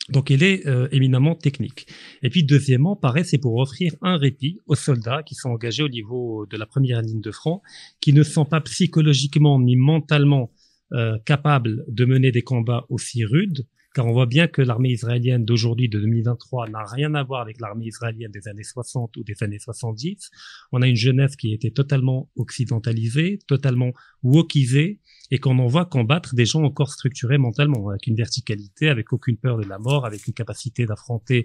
Donc 0.08 0.30
il 0.30 0.42
est 0.42 0.66
euh, 0.66 0.88
éminemment 0.90 1.34
technique. 1.34 1.86
Et 2.22 2.30
puis 2.30 2.42
deuxièmement, 2.42 2.96
pareil, 2.96 3.24
c'est 3.24 3.38
pour 3.38 3.56
offrir 3.56 3.92
un 4.00 4.16
répit 4.16 4.58
aux 4.66 4.74
soldats 4.74 5.22
qui 5.22 5.34
sont 5.34 5.50
engagés 5.50 5.82
au 5.82 5.88
niveau 5.88 6.46
de 6.46 6.56
la 6.56 6.66
première 6.66 7.02
ligne 7.02 7.20
de 7.20 7.30
front, 7.30 7.60
qui 8.00 8.12
ne 8.12 8.22
sont 8.22 8.46
pas 8.46 8.60
psychologiquement 8.62 9.60
ni 9.60 9.76
mentalement 9.76 10.50
euh, 10.92 11.18
capables 11.26 11.84
de 11.88 12.04
mener 12.06 12.32
des 12.32 12.40
combats 12.40 12.86
aussi 12.88 13.24
rudes, 13.24 13.66
on 14.04 14.12
voit 14.12 14.26
bien 14.26 14.46
que 14.46 14.62
l'armée 14.62 14.90
israélienne 14.90 15.44
d'aujourd'hui, 15.44 15.88
de 15.88 15.98
2023, 15.98 16.68
n'a 16.68 16.84
rien 16.84 17.14
à 17.14 17.22
voir 17.22 17.40
avec 17.40 17.60
l'armée 17.60 17.86
israélienne 17.86 18.30
des 18.30 18.48
années 18.48 18.62
60 18.62 19.16
ou 19.16 19.24
des 19.24 19.42
années 19.42 19.58
70. 19.58 20.30
On 20.72 20.82
a 20.82 20.86
une 20.86 20.96
jeunesse 20.96 21.36
qui 21.36 21.52
était 21.52 21.70
totalement 21.70 22.30
occidentalisée, 22.36 23.38
totalement 23.46 23.92
wokisée, 24.22 25.00
et 25.30 25.38
qu'on 25.38 25.58
en 25.58 25.66
voit 25.66 25.84
combattre 25.84 26.34
des 26.34 26.46
gens 26.46 26.62
encore 26.62 26.90
structurés 26.90 27.38
mentalement, 27.38 27.88
avec 27.90 28.06
une 28.06 28.16
verticalité, 28.16 28.88
avec 28.88 29.12
aucune 29.12 29.36
peur 29.36 29.58
de 29.58 29.66
la 29.66 29.78
mort, 29.78 30.06
avec 30.06 30.26
une 30.26 30.34
capacité 30.34 30.86
d'affronter 30.86 31.44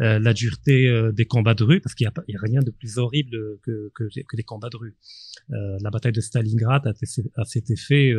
euh, 0.00 0.18
la 0.18 0.34
dureté 0.34 0.88
euh, 0.88 1.12
des 1.12 1.24
combats 1.24 1.54
de 1.54 1.64
rue, 1.64 1.80
parce 1.80 1.94
qu'il 1.94 2.06
n'y 2.06 2.34
a, 2.34 2.38
a, 2.38 2.42
rien 2.42 2.60
de 2.60 2.70
plus 2.70 2.98
horrible 2.98 3.58
que, 3.62 3.90
que, 3.94 4.04
que 4.04 4.36
les 4.36 4.42
combats 4.42 4.70
de 4.70 4.76
rue. 4.76 4.96
Euh, 5.50 5.78
la 5.80 5.90
bataille 5.90 6.12
de 6.12 6.20
Stalingrad 6.20 6.86
a, 6.86 6.92
a 7.36 7.44
cet 7.44 7.70
effet 7.70 8.12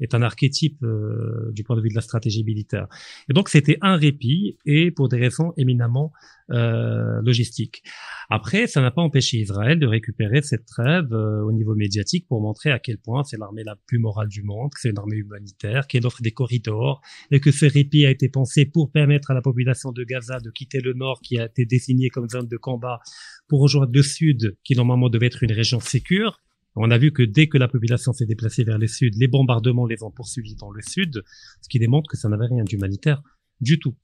est 0.00 0.14
un 0.14 0.22
archétype 0.22 0.82
euh, 0.82 1.50
du 1.52 1.64
point 1.64 1.76
de 1.76 1.80
vue 1.80 1.88
de 1.88 1.94
la 1.94 2.00
stratégie 2.00 2.44
militaire. 2.44 2.86
Et 3.28 3.32
donc 3.32 3.48
c'était 3.48 3.78
un 3.82 3.96
répit 3.96 4.56
et 4.64 4.90
pour 4.90 5.08
des 5.08 5.18
raisons 5.18 5.52
éminemment 5.56 6.12
euh, 6.50 7.20
logistiques. 7.22 7.82
Après, 8.30 8.66
ça 8.66 8.80
n'a 8.80 8.90
pas 8.90 9.02
empêché 9.02 9.38
Israël 9.38 9.78
de 9.78 9.86
récupérer 9.86 10.40
cette 10.40 10.64
trêve 10.64 11.12
euh, 11.12 11.42
au 11.42 11.52
niveau 11.52 11.74
médiatique 11.74 12.26
pour 12.26 12.40
montrer 12.40 12.70
à 12.70 12.78
quel 12.78 12.96
point 12.98 13.22
c'est 13.22 13.36
l'armée 13.36 13.64
la 13.64 13.76
plus 13.86 13.98
morale 13.98 14.28
du 14.28 14.42
monde, 14.42 14.70
que 14.72 14.80
c'est 14.80 14.88
une 14.90 14.98
armée 14.98 15.16
humanitaire, 15.16 15.86
qu'elle 15.86 16.06
offre 16.06 16.22
des 16.22 16.30
corridors 16.30 17.02
et 17.30 17.40
que 17.40 17.50
ce 17.50 17.66
répit 17.66 18.06
a 18.06 18.10
été 18.10 18.28
pensé 18.30 18.64
pour 18.64 18.90
permettre 18.90 19.30
à 19.30 19.34
la 19.34 19.42
population 19.42 19.92
de 19.92 20.04
Gaza 20.04 20.40
de 20.40 20.50
quitter 20.50 20.80
le 20.80 20.94
nord 20.94 21.20
qui 21.22 21.38
a 21.38 21.46
été 21.46 21.66
désigné 21.66 22.08
comme 22.08 22.28
zone 22.28 22.48
de 22.48 22.56
combat 22.56 23.00
pour 23.46 23.60
rejoindre 23.60 23.92
le 23.92 24.02
sud 24.02 24.56
qui 24.64 24.74
normalement 24.74 25.10
devait 25.10 25.26
être 25.26 25.42
une 25.42 25.52
région 25.52 25.80
sécure 25.80 26.40
on 26.80 26.90
a 26.90 26.98
vu 26.98 27.12
que 27.12 27.22
dès 27.22 27.48
que 27.48 27.58
la 27.58 27.68
population 27.68 28.12
s'est 28.12 28.26
déplacée 28.26 28.64
vers 28.64 28.78
le 28.78 28.86
sud, 28.86 29.14
les 29.16 29.28
bombardements 29.28 29.86
les 29.86 30.02
ont 30.02 30.10
poursuivis 30.10 30.54
dans 30.54 30.70
le 30.70 30.80
sud, 30.82 31.22
ce 31.62 31.68
qui 31.68 31.78
démontre 31.78 32.08
que 32.08 32.16
ça 32.16 32.28
n'avait 32.28 32.46
rien 32.46 32.64
d'humanitaire 32.64 33.22
du 33.60 33.78
tout. 33.78 33.94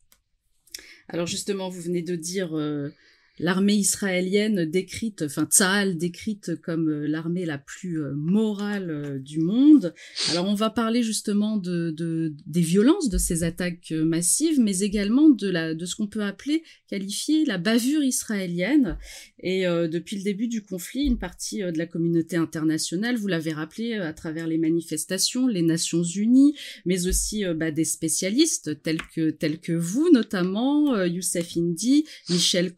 Alors 1.08 1.26
justement, 1.26 1.68
vous 1.68 1.80
venez 1.80 2.02
de 2.02 2.16
dire 2.16 2.56
euh, 2.56 2.90
l'armée 3.38 3.74
israélienne 3.74 4.64
décrite, 4.64 5.22
enfin 5.22 5.46
Tzahal 5.46 5.98
décrite 5.98 6.54
comme 6.62 6.88
euh, 6.88 7.06
l'armée 7.06 7.44
la 7.44 7.58
plus 7.58 8.00
euh, 8.00 8.12
morale 8.14 8.90
euh, 8.90 9.18
du 9.18 9.40
monde. 9.40 9.92
Alors 10.30 10.46
on 10.46 10.54
va 10.54 10.70
parler 10.70 11.02
justement 11.02 11.56
de, 11.56 11.90
de, 11.90 12.32
des 12.46 12.60
violences 12.60 13.08
de 13.08 13.18
ces 13.18 13.42
attaques 13.42 13.90
massives, 13.90 14.60
mais 14.60 14.80
également 14.80 15.28
de 15.28 15.48
la 15.48 15.74
de 15.74 15.84
ce 15.84 15.96
qu'on 15.96 16.06
peut 16.06 16.22
appeler 16.22 16.62
qualifier 16.88 17.44
la 17.44 17.58
bavure 17.58 18.02
israélienne. 18.04 18.98
Et 19.40 19.64
depuis 19.64 20.16
le 20.16 20.22
début 20.22 20.48
du 20.48 20.62
conflit, 20.62 21.04
une 21.04 21.18
partie 21.18 21.58
de 21.58 21.76
la 21.76 21.86
communauté 21.86 22.36
internationale, 22.36 23.16
vous 23.16 23.26
l'avez 23.26 23.52
rappelé 23.52 23.94
à 23.94 24.12
travers 24.12 24.46
les 24.46 24.56
manifestations, 24.56 25.46
les 25.46 25.60
Nations 25.60 26.02
Unies, 26.02 26.54
mais 26.86 27.06
aussi 27.06 27.44
bah, 27.56 27.70
des 27.70 27.84
spécialistes 27.84 28.82
tels 28.82 29.02
que 29.14 29.30
tels 29.30 29.60
que 29.60 29.72
vous 29.72 30.10
notamment, 30.10 31.04
Youssef 31.04 31.56
Indy, 31.56 32.04
Michel 32.30 32.72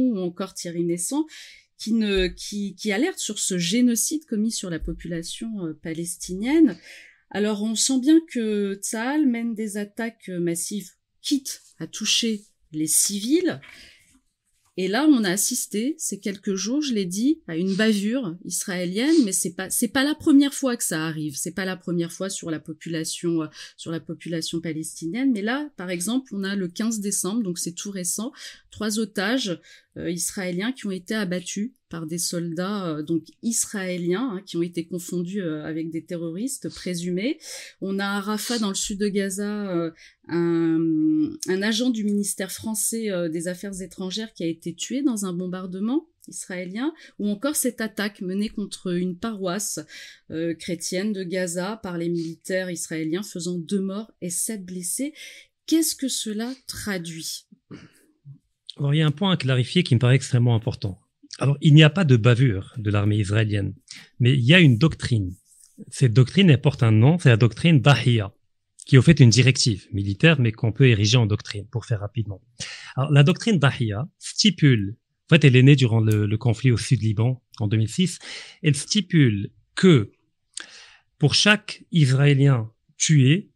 Ou 0.00 0.18
encore 0.18 0.54
Thierry 0.54 0.84
Naissant, 0.84 1.26
qui, 1.78 1.92
ne, 1.92 2.26
qui, 2.26 2.76
sur 3.16 3.38
ce 3.38 3.58
génocide 3.58 4.26
commis 4.26 4.52
sur 4.52 4.70
la 4.70 4.78
population 4.78 5.66
euh, 5.66 5.72
palestinienne. 5.72 6.78
Alors 7.30 7.62
on 7.62 7.74
sent 7.74 8.00
bien 8.00 8.20
que 8.32 8.74
Tsahal 8.82 9.26
mène 9.26 9.54
des 9.54 9.76
attaques 9.76 10.28
massives, 10.28 10.90
quitte 11.22 11.62
à 11.78 11.86
toucher 11.86 12.42
les 12.72 12.86
civils, 12.86 13.60
et 14.82 14.88
là, 14.88 15.06
on 15.06 15.24
a 15.24 15.30
assisté 15.30 15.94
ces 15.98 16.20
quelques 16.20 16.54
jours, 16.54 16.80
je 16.80 16.94
l'ai 16.94 17.04
dit, 17.04 17.42
à 17.46 17.54
une 17.54 17.74
bavure 17.74 18.34
israélienne, 18.46 19.14
mais 19.26 19.32
c'est 19.32 19.52
pas 19.52 19.68
c'est 19.68 19.88
pas 19.88 20.04
la 20.04 20.14
première 20.14 20.54
fois 20.54 20.74
que 20.74 20.82
ça 20.82 21.04
arrive. 21.04 21.36
C'est 21.36 21.50
pas 21.50 21.66
la 21.66 21.76
première 21.76 22.10
fois 22.10 22.30
sur 22.30 22.50
la 22.50 22.60
population 22.60 23.42
euh, 23.42 23.46
sur 23.76 23.92
la 23.92 24.00
population 24.00 24.58
palestinienne. 24.58 25.32
Mais 25.32 25.42
là, 25.42 25.68
par 25.76 25.90
exemple, 25.90 26.34
on 26.34 26.44
a 26.44 26.56
le 26.56 26.66
15 26.66 27.00
décembre, 27.00 27.42
donc 27.42 27.58
c'est 27.58 27.74
tout 27.74 27.90
récent, 27.90 28.32
trois 28.70 28.98
otages 28.98 29.60
euh, 29.98 30.10
israéliens 30.10 30.72
qui 30.72 30.86
ont 30.86 30.92
été 30.92 31.14
abattus 31.14 31.72
par 31.90 32.06
des 32.06 32.18
soldats 32.18 33.02
donc 33.02 33.24
israéliens 33.42 34.36
hein, 34.36 34.42
qui 34.46 34.56
ont 34.56 34.62
été 34.62 34.86
confondus 34.86 35.42
avec 35.42 35.90
des 35.90 36.04
terroristes 36.04 36.68
présumés. 36.70 37.38
On 37.80 37.98
a 37.98 38.06
à 38.06 38.20
Rafah 38.20 38.58
dans 38.58 38.68
le 38.68 38.74
sud 38.74 38.98
de 38.98 39.08
Gaza 39.08 39.92
un, 40.28 41.30
un, 41.48 41.62
agent 41.62 41.90
du 41.90 42.04
ministère 42.04 42.52
français 42.52 43.10
des 43.30 43.48
Affaires 43.48 43.82
étrangères 43.82 44.32
qui 44.32 44.44
a 44.44 44.46
été 44.46 44.74
tué 44.74 45.02
dans 45.02 45.26
un 45.26 45.32
bombardement 45.32 46.06
israélien, 46.28 46.92
ou 47.18 47.28
encore 47.28 47.56
cette 47.56 47.80
attaque 47.80 48.20
menée 48.20 48.48
contre 48.48 48.94
une 48.94 49.18
paroisse 49.18 49.80
euh, 50.30 50.54
chrétienne 50.54 51.12
de 51.12 51.22
Gaza 51.22 51.78
par 51.82 51.98
les 51.98 52.08
militaires 52.08 52.70
israéliens 52.70 53.22
faisant 53.22 53.58
deux 53.58 53.80
morts 53.80 54.10
et 54.20 54.30
sept 54.30 54.64
blessés. 54.64 55.12
Qu'est-ce 55.66 55.94
que 55.94 56.08
cela 56.08 56.52
traduit? 56.66 57.46
Il 58.80 58.94
y 58.94 59.02
a 59.02 59.06
un 59.06 59.10
point 59.10 59.32
à 59.32 59.36
clarifier 59.36 59.82
qui 59.82 59.94
me 59.94 60.00
paraît 60.00 60.16
extrêmement 60.16 60.54
important. 60.54 60.98
Alors, 61.38 61.56
il 61.60 61.74
n'y 61.74 61.82
a 61.82 61.90
pas 61.90 62.04
de 62.04 62.16
bavure 62.16 62.74
de 62.76 62.90
l'armée 62.90 63.16
israélienne, 63.16 63.74
mais 64.18 64.32
il 64.32 64.44
y 64.44 64.54
a 64.54 64.60
une 64.60 64.78
doctrine. 64.78 65.34
Cette 65.88 66.12
doctrine, 66.12 66.50
elle 66.50 66.60
porte 66.60 66.82
un 66.82 66.92
nom, 66.92 67.18
c'est 67.18 67.30
la 67.30 67.36
doctrine 67.36 67.80
Dahiya, 67.80 68.32
qui 68.84 68.96
est 68.96 68.98
au 68.98 69.02
fait 69.02 69.20
une 69.20 69.30
directive 69.30 69.86
militaire, 69.92 70.40
mais 70.40 70.52
qu'on 70.52 70.72
peut 70.72 70.88
ériger 70.88 71.16
en 71.16 71.26
doctrine, 71.26 71.66
pour 71.70 71.86
faire 71.86 72.00
rapidement. 72.00 72.42
Alors, 72.96 73.10
la 73.12 73.22
doctrine 73.22 73.58
Dahiya 73.58 74.06
stipule 74.18 74.96
en 75.30 75.36
fait, 75.36 75.44
elle 75.44 75.54
est 75.54 75.62
née 75.62 75.76
durant 75.76 76.00
le, 76.00 76.36
conflit 76.36 76.72
au 76.72 76.76
sud-Liban 76.76 77.40
en 77.60 77.68
2006. 77.68 78.18
Elle 78.64 78.74
stipule 78.74 79.52
que 79.76 80.10
pour 81.18 81.34
chaque 81.34 81.84
Israélien 81.92 82.68
tué, 82.96 83.52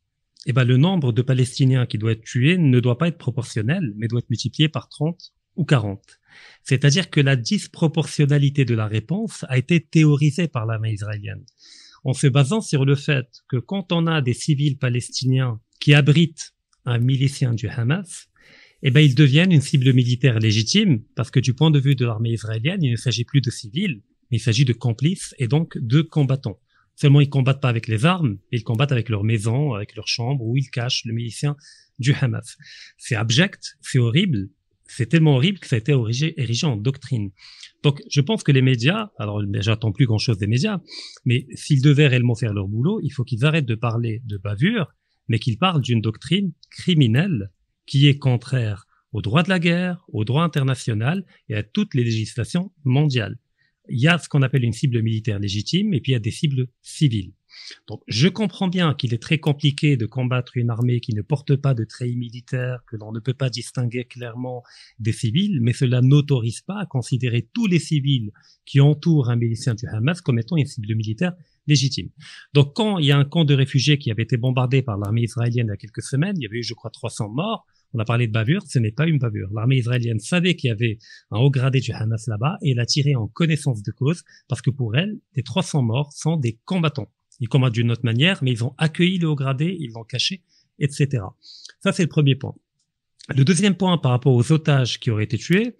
eh 0.46 0.52
ben, 0.52 0.62
le 0.62 0.76
nombre 0.76 1.10
de 1.10 1.20
Palestiniens 1.20 1.86
qui 1.86 1.98
doit 1.98 2.12
être 2.12 2.22
tué 2.22 2.58
ne 2.58 2.78
doit 2.78 2.96
pas 2.96 3.08
être 3.08 3.18
proportionnel, 3.18 3.92
mais 3.96 4.06
doit 4.06 4.20
être 4.20 4.30
multiplié 4.30 4.68
par 4.68 4.88
30 4.88 5.32
ou 5.56 5.64
40. 5.64 6.00
C'est-à-dire 6.62 7.10
que 7.10 7.20
la 7.20 7.36
disproportionnalité 7.36 8.64
de 8.64 8.74
la 8.74 8.86
réponse 8.86 9.44
a 9.48 9.58
été 9.58 9.80
théorisée 9.80 10.48
par 10.48 10.66
l'armée 10.66 10.92
israélienne, 10.92 11.44
en 12.04 12.12
se 12.12 12.26
basant 12.26 12.60
sur 12.60 12.84
le 12.84 12.94
fait 12.94 13.26
que 13.48 13.56
quand 13.56 13.92
on 13.92 14.06
a 14.06 14.20
des 14.20 14.34
civils 14.34 14.78
palestiniens 14.78 15.60
qui 15.80 15.94
abritent 15.94 16.54
un 16.84 16.98
milicien 16.98 17.54
du 17.54 17.68
Hamas, 17.68 18.28
eh 18.82 18.90
ben, 18.90 19.00
ils 19.00 19.14
deviennent 19.14 19.52
une 19.52 19.62
cible 19.62 19.92
militaire 19.94 20.38
légitime 20.38 21.02
parce 21.14 21.30
que 21.30 21.40
du 21.40 21.54
point 21.54 21.70
de 21.70 21.80
vue 21.80 21.94
de 21.94 22.04
l'armée 22.04 22.32
israélienne, 22.32 22.82
il 22.82 22.92
ne 22.92 22.96
s'agit 22.96 23.24
plus 23.24 23.40
de 23.40 23.50
civils, 23.50 24.02
mais 24.30 24.36
il 24.36 24.40
s'agit 24.40 24.66
de 24.66 24.74
complices 24.74 25.34
et 25.38 25.48
donc 25.48 25.78
de 25.78 26.02
combattants. 26.02 26.60
Seulement, 26.96 27.20
ils 27.20 27.30
combattent 27.30 27.62
pas 27.62 27.70
avec 27.70 27.88
les 27.88 28.04
armes, 28.04 28.38
ils 28.52 28.62
combattent 28.62 28.92
avec 28.92 29.08
leur 29.08 29.24
maison, 29.24 29.72
avec 29.72 29.96
leur 29.96 30.06
chambre, 30.06 30.44
où 30.44 30.56
ils 30.56 30.70
cachent 30.70 31.04
le 31.06 31.14
milicien 31.14 31.56
du 31.98 32.12
Hamas. 32.12 32.56
C'est 32.98 33.16
abject, 33.16 33.76
c'est 33.80 33.98
horrible, 33.98 34.50
c'est 34.86 35.08
tellement 35.08 35.36
horrible 35.36 35.58
que 35.58 35.66
ça 35.66 35.76
a 35.76 35.78
été 35.78 35.92
érigé, 35.92 36.66
en 36.66 36.76
doctrine. 36.76 37.30
Donc, 37.82 38.02
je 38.10 38.20
pense 38.20 38.42
que 38.42 38.52
les 38.52 38.62
médias, 38.62 39.10
alors 39.18 39.42
j'attends 39.60 39.92
plus 39.92 40.06
grand-chose 40.06 40.38
des 40.38 40.46
médias, 40.46 40.80
mais 41.24 41.46
s'ils 41.54 41.82
devaient 41.82 42.06
réellement 42.06 42.34
faire 42.34 42.54
leur 42.54 42.68
boulot, 42.68 43.00
il 43.02 43.10
faut 43.10 43.24
qu'ils 43.24 43.44
arrêtent 43.44 43.66
de 43.66 43.74
parler 43.74 44.22
de 44.24 44.36
bavure, 44.36 44.94
mais 45.28 45.38
qu'ils 45.38 45.58
parlent 45.58 45.82
d'une 45.82 46.00
doctrine 46.00 46.52
criminelle 46.70 47.50
qui 47.86 48.08
est 48.08 48.18
contraire 48.18 48.86
au 49.12 49.22
droit 49.22 49.42
de 49.42 49.48
la 49.48 49.58
guerre, 49.58 50.04
au 50.08 50.24
droit 50.24 50.42
international 50.42 51.24
et 51.48 51.54
à 51.54 51.62
toutes 51.62 51.94
les 51.94 52.04
législations 52.04 52.72
mondiales. 52.84 53.38
Il 53.88 54.00
y 54.00 54.08
a 54.08 54.18
ce 54.18 54.28
qu'on 54.28 54.42
appelle 54.42 54.64
une 54.64 54.72
cible 54.72 55.02
militaire 55.02 55.38
légitime 55.38 55.94
et 55.94 56.00
puis 56.00 56.12
il 56.12 56.14
y 56.14 56.16
a 56.16 56.20
des 56.20 56.30
cibles 56.30 56.68
civiles. 56.82 57.32
Donc, 57.86 58.02
je 58.06 58.28
comprends 58.28 58.68
bien 58.68 58.94
qu'il 58.94 59.14
est 59.14 59.22
très 59.22 59.38
compliqué 59.38 59.96
de 59.96 60.06
combattre 60.06 60.56
une 60.56 60.70
armée 60.70 61.00
qui 61.00 61.14
ne 61.14 61.22
porte 61.22 61.56
pas 61.56 61.74
de 61.74 61.84
treillis 61.84 62.16
militaire, 62.16 62.84
que 62.86 62.96
l'on 62.96 63.12
ne 63.12 63.20
peut 63.20 63.34
pas 63.34 63.50
distinguer 63.50 64.04
clairement 64.04 64.62
des 64.98 65.12
civils, 65.12 65.60
mais 65.60 65.72
cela 65.72 66.00
n'autorise 66.00 66.60
pas 66.60 66.80
à 66.80 66.86
considérer 66.86 67.48
tous 67.52 67.66
les 67.66 67.78
civils 67.78 68.30
qui 68.64 68.80
entourent 68.80 69.30
un 69.30 69.36
milicien 69.36 69.74
du 69.74 69.86
Hamas 69.86 70.20
comme 70.20 70.38
étant 70.38 70.56
une 70.56 70.66
cible 70.66 70.94
militaire 70.94 71.32
légitime. 71.66 72.10
Donc, 72.52 72.74
quand 72.74 72.98
il 72.98 73.06
y 73.06 73.12
a 73.12 73.18
un 73.18 73.24
camp 73.24 73.44
de 73.44 73.54
réfugiés 73.54 73.98
qui 73.98 74.10
avait 74.10 74.22
été 74.22 74.36
bombardé 74.36 74.82
par 74.82 74.98
l'armée 74.98 75.22
israélienne 75.22 75.66
il 75.68 75.70
y 75.70 75.72
a 75.72 75.76
quelques 75.76 76.02
semaines, 76.02 76.36
il 76.36 76.42
y 76.42 76.46
avait 76.46 76.58
eu, 76.58 76.62
je 76.62 76.74
crois, 76.74 76.90
300 76.90 77.30
morts, 77.30 77.66
on 77.94 78.00
a 78.00 78.04
parlé 78.04 78.26
de 78.26 78.32
bavure, 78.32 78.62
ce 78.66 78.78
n'est 78.80 78.90
pas 78.90 79.06
une 79.06 79.18
bavure. 79.18 79.48
L'armée 79.54 79.76
israélienne 79.76 80.18
savait 80.18 80.56
qu'il 80.56 80.68
y 80.68 80.72
avait 80.72 80.98
un 81.30 81.38
haut 81.38 81.50
gradé 81.50 81.80
du 81.80 81.92
Hamas 81.92 82.26
là-bas 82.26 82.58
et 82.60 82.72
elle 82.72 82.80
a 82.80 82.86
tiré 82.86 83.14
en 83.14 83.28
connaissance 83.28 83.82
de 83.82 83.92
cause 83.92 84.24
parce 84.48 84.62
que 84.62 84.70
pour 84.70 84.96
elle, 84.96 85.20
les 85.36 85.44
300 85.44 85.82
morts 85.82 86.12
sont 86.12 86.36
des 86.36 86.58
combattants. 86.64 87.08
Ils 87.40 87.48
combattent 87.48 87.72
d'une 87.72 87.90
autre 87.90 88.04
manière, 88.04 88.42
mais 88.42 88.52
ils 88.52 88.64
ont 88.64 88.74
accueilli 88.78 89.18
le 89.18 89.28
haut 89.28 89.34
gradé, 89.34 89.76
ils 89.78 89.92
l'ont 89.92 90.04
caché, 90.04 90.42
etc. 90.78 91.24
Ça, 91.80 91.92
c'est 91.92 92.02
le 92.02 92.08
premier 92.08 92.36
point. 92.36 92.54
Le 93.34 93.44
deuxième 93.44 93.74
point 93.74 93.96
par 93.98 94.12
rapport 94.12 94.34
aux 94.34 94.52
otages 94.52 95.00
qui 95.00 95.10
auraient 95.10 95.24
été 95.24 95.38
tués, 95.38 95.76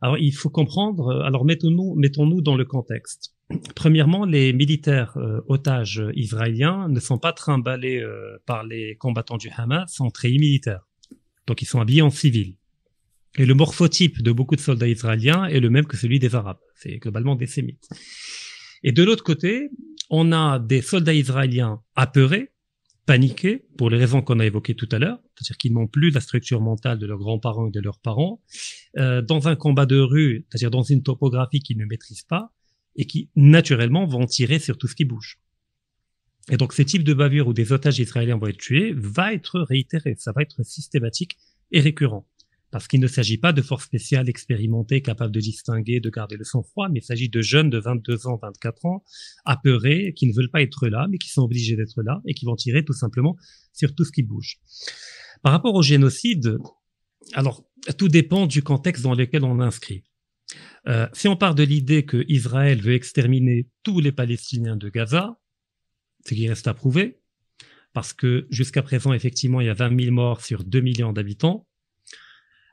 alors 0.00 0.18
il 0.18 0.32
faut 0.32 0.50
comprendre, 0.50 1.22
alors 1.22 1.44
mettons-nous 1.44 1.94
mettons-nous 1.96 2.40
dans 2.40 2.56
le 2.56 2.64
contexte. 2.64 3.34
Premièrement, 3.74 4.24
les 4.24 4.52
militaires 4.52 5.16
euh, 5.16 5.40
otages 5.46 6.02
israéliens 6.14 6.88
ne 6.88 6.98
sont 6.98 7.18
pas 7.18 7.32
trimballés 7.32 8.00
euh, 8.00 8.38
par 8.44 8.64
les 8.64 8.96
combattants 8.96 9.36
du 9.36 9.50
Hamas 9.56 10.00
en 10.00 10.10
treillis 10.10 10.38
militaires. 10.38 10.88
Donc 11.46 11.62
ils 11.62 11.66
sont 11.66 11.80
habillés 11.80 12.02
en 12.02 12.10
civil. 12.10 12.56
Et 13.38 13.46
le 13.46 13.54
morphotype 13.54 14.22
de 14.22 14.32
beaucoup 14.32 14.56
de 14.56 14.60
soldats 14.60 14.88
israéliens 14.88 15.44
est 15.44 15.60
le 15.60 15.70
même 15.70 15.86
que 15.86 15.96
celui 15.96 16.18
des 16.18 16.34
Arabes. 16.34 16.58
C'est 16.74 16.96
globalement 16.96 17.36
des 17.36 17.46
Sémites. 17.46 17.88
Et 18.82 18.92
de 18.92 19.02
l'autre 19.04 19.22
côté, 19.22 19.70
on 20.10 20.32
a 20.32 20.58
des 20.58 20.82
soldats 20.82 21.14
israéliens 21.14 21.82
apeurés, 21.94 22.52
paniqués, 23.06 23.64
pour 23.78 23.90
les 23.90 23.98
raisons 23.98 24.22
qu'on 24.22 24.40
a 24.40 24.46
évoquées 24.46 24.74
tout 24.74 24.88
à 24.90 24.98
l'heure, 24.98 25.18
c'est-à-dire 25.34 25.56
qu'ils 25.58 25.72
n'ont 25.72 25.86
plus 25.86 26.10
la 26.10 26.20
structure 26.20 26.60
mentale 26.60 26.98
de 26.98 27.06
leurs 27.06 27.18
grands-parents 27.18 27.68
et 27.68 27.70
de 27.70 27.80
leurs 27.80 28.00
parents, 28.00 28.42
euh, 28.98 29.22
dans 29.22 29.48
un 29.48 29.56
combat 29.56 29.86
de 29.86 29.98
rue, 29.98 30.46
c'est-à-dire 30.48 30.70
dans 30.70 30.82
une 30.82 31.02
topographie 31.02 31.60
qu'ils 31.60 31.78
ne 31.78 31.84
maîtrisent 31.84 32.24
pas, 32.24 32.52
et 32.96 33.06
qui 33.06 33.30
naturellement 33.36 34.06
vont 34.06 34.26
tirer 34.26 34.58
sur 34.58 34.78
tout 34.78 34.88
ce 34.88 34.94
qui 34.94 35.04
bouge. 35.04 35.38
Et 36.50 36.56
donc, 36.56 36.72
ce 36.72 36.82
type 36.82 37.02
de 37.02 37.12
bavure 37.12 37.48
où 37.48 37.52
des 37.52 37.72
otages 37.72 37.98
israéliens 37.98 38.36
vont 38.36 38.46
être 38.46 38.58
tués 38.58 38.92
va 38.96 39.34
être 39.34 39.60
réitéré. 39.60 40.14
Ça 40.16 40.32
va 40.32 40.42
être 40.42 40.62
systématique 40.64 41.36
et 41.72 41.80
récurrent. 41.80 42.26
Parce 42.70 42.88
qu'il 42.88 43.00
ne 43.00 43.06
s'agit 43.06 43.38
pas 43.38 43.52
de 43.52 43.62
forces 43.62 43.84
spéciales 43.84 44.28
expérimentées 44.28 45.00
capables 45.00 45.32
de 45.32 45.40
distinguer, 45.40 46.00
de 46.00 46.10
garder 46.10 46.36
le 46.36 46.44
sang-froid, 46.44 46.88
mais 46.88 46.98
il 46.98 47.04
s'agit 47.04 47.28
de 47.28 47.40
jeunes 47.40 47.70
de 47.70 47.78
22 47.78 48.26
ans, 48.26 48.38
24 48.42 48.86
ans, 48.86 49.04
apeurés, 49.44 50.12
qui 50.16 50.26
ne 50.26 50.34
veulent 50.34 50.50
pas 50.50 50.62
être 50.62 50.88
là, 50.88 51.06
mais 51.08 51.18
qui 51.18 51.30
sont 51.30 51.42
obligés 51.42 51.76
d'être 51.76 52.02
là 52.02 52.20
et 52.26 52.34
qui 52.34 52.44
vont 52.44 52.56
tirer 52.56 52.84
tout 52.84 52.92
simplement 52.92 53.36
sur 53.72 53.94
tout 53.94 54.04
ce 54.04 54.12
qui 54.12 54.22
bouge. 54.22 54.58
Par 55.42 55.52
rapport 55.52 55.74
au 55.74 55.82
génocide, 55.82 56.58
alors, 57.34 57.64
tout 57.98 58.08
dépend 58.08 58.46
du 58.46 58.62
contexte 58.62 59.02
dans 59.02 59.14
lequel 59.14 59.44
on 59.44 59.60
inscrit. 59.60 60.04
Euh, 60.88 61.08
si 61.12 61.28
on 61.28 61.36
part 61.36 61.54
de 61.54 61.62
l'idée 61.62 62.04
que 62.04 62.24
Israël 62.28 62.80
veut 62.80 62.94
exterminer 62.94 63.68
tous 63.82 64.00
les 64.00 64.12
Palestiniens 64.12 64.76
de 64.76 64.88
Gaza, 64.88 65.38
ce 66.24 66.34
qui 66.34 66.48
reste 66.48 66.68
à 66.68 66.74
prouver, 66.74 67.20
parce 67.92 68.12
que 68.12 68.46
jusqu'à 68.50 68.82
présent, 68.82 69.12
effectivement, 69.12 69.60
il 69.60 69.66
y 69.66 69.70
a 69.70 69.74
20 69.74 69.98
000 69.98 70.14
morts 70.14 70.44
sur 70.44 70.64
2 70.64 70.80
millions 70.80 71.12
d'habitants. 71.12 71.66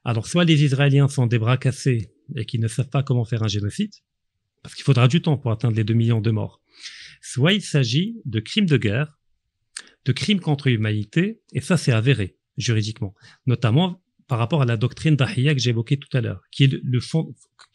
Alors, 0.04 0.28
soit 0.28 0.44
les 0.44 0.64
Israéliens 0.64 1.08
sont 1.08 1.28
des 1.28 1.40
bras 1.40 1.58
cassés 1.58 2.12
et 2.36 2.46
qui 2.46 2.60
ne 2.60 2.68
savent 2.68 2.90
pas 2.90 3.04
comment 3.04 3.26
faire 3.26 3.44
un 3.44 3.48
génocide, 3.48 3.92
parce 4.62 4.76
qu'il 4.76 4.84
faudra 4.84 5.08
du 5.08 5.22
temps 5.22 5.38
pour 5.38 5.52
atteindre 5.52 5.76
les 5.76 5.84
2 5.84 5.94
millions 5.94 6.22
de 6.22 6.32
morts, 6.32 6.62
soit 7.22 7.54
il 7.54 7.62
s'agit 7.62 8.16
de 8.26 8.40
crimes 8.40 8.66
de 8.66 8.78
guerre, 8.78 9.20
de 10.06 10.12
crimes 10.12 10.40
contre 10.40 10.70
l'humanité, 10.70 11.42
et 11.54 11.62
ça 11.62 11.78
c'est 11.78 11.92
avéré 11.92 12.38
juridiquement, 12.58 13.14
notamment 13.46 14.02
par 14.28 14.40
rapport 14.40 14.62
à 14.62 14.66
la 14.66 14.78
doctrine 14.78 15.16
d'Ahiyya 15.16 15.54
que 15.54 15.62
j'évoquais 15.62 15.98
tout 15.98 16.16
à 16.16 16.22
l'heure, 16.22 16.42
qui 16.52 16.64
est 16.64 16.82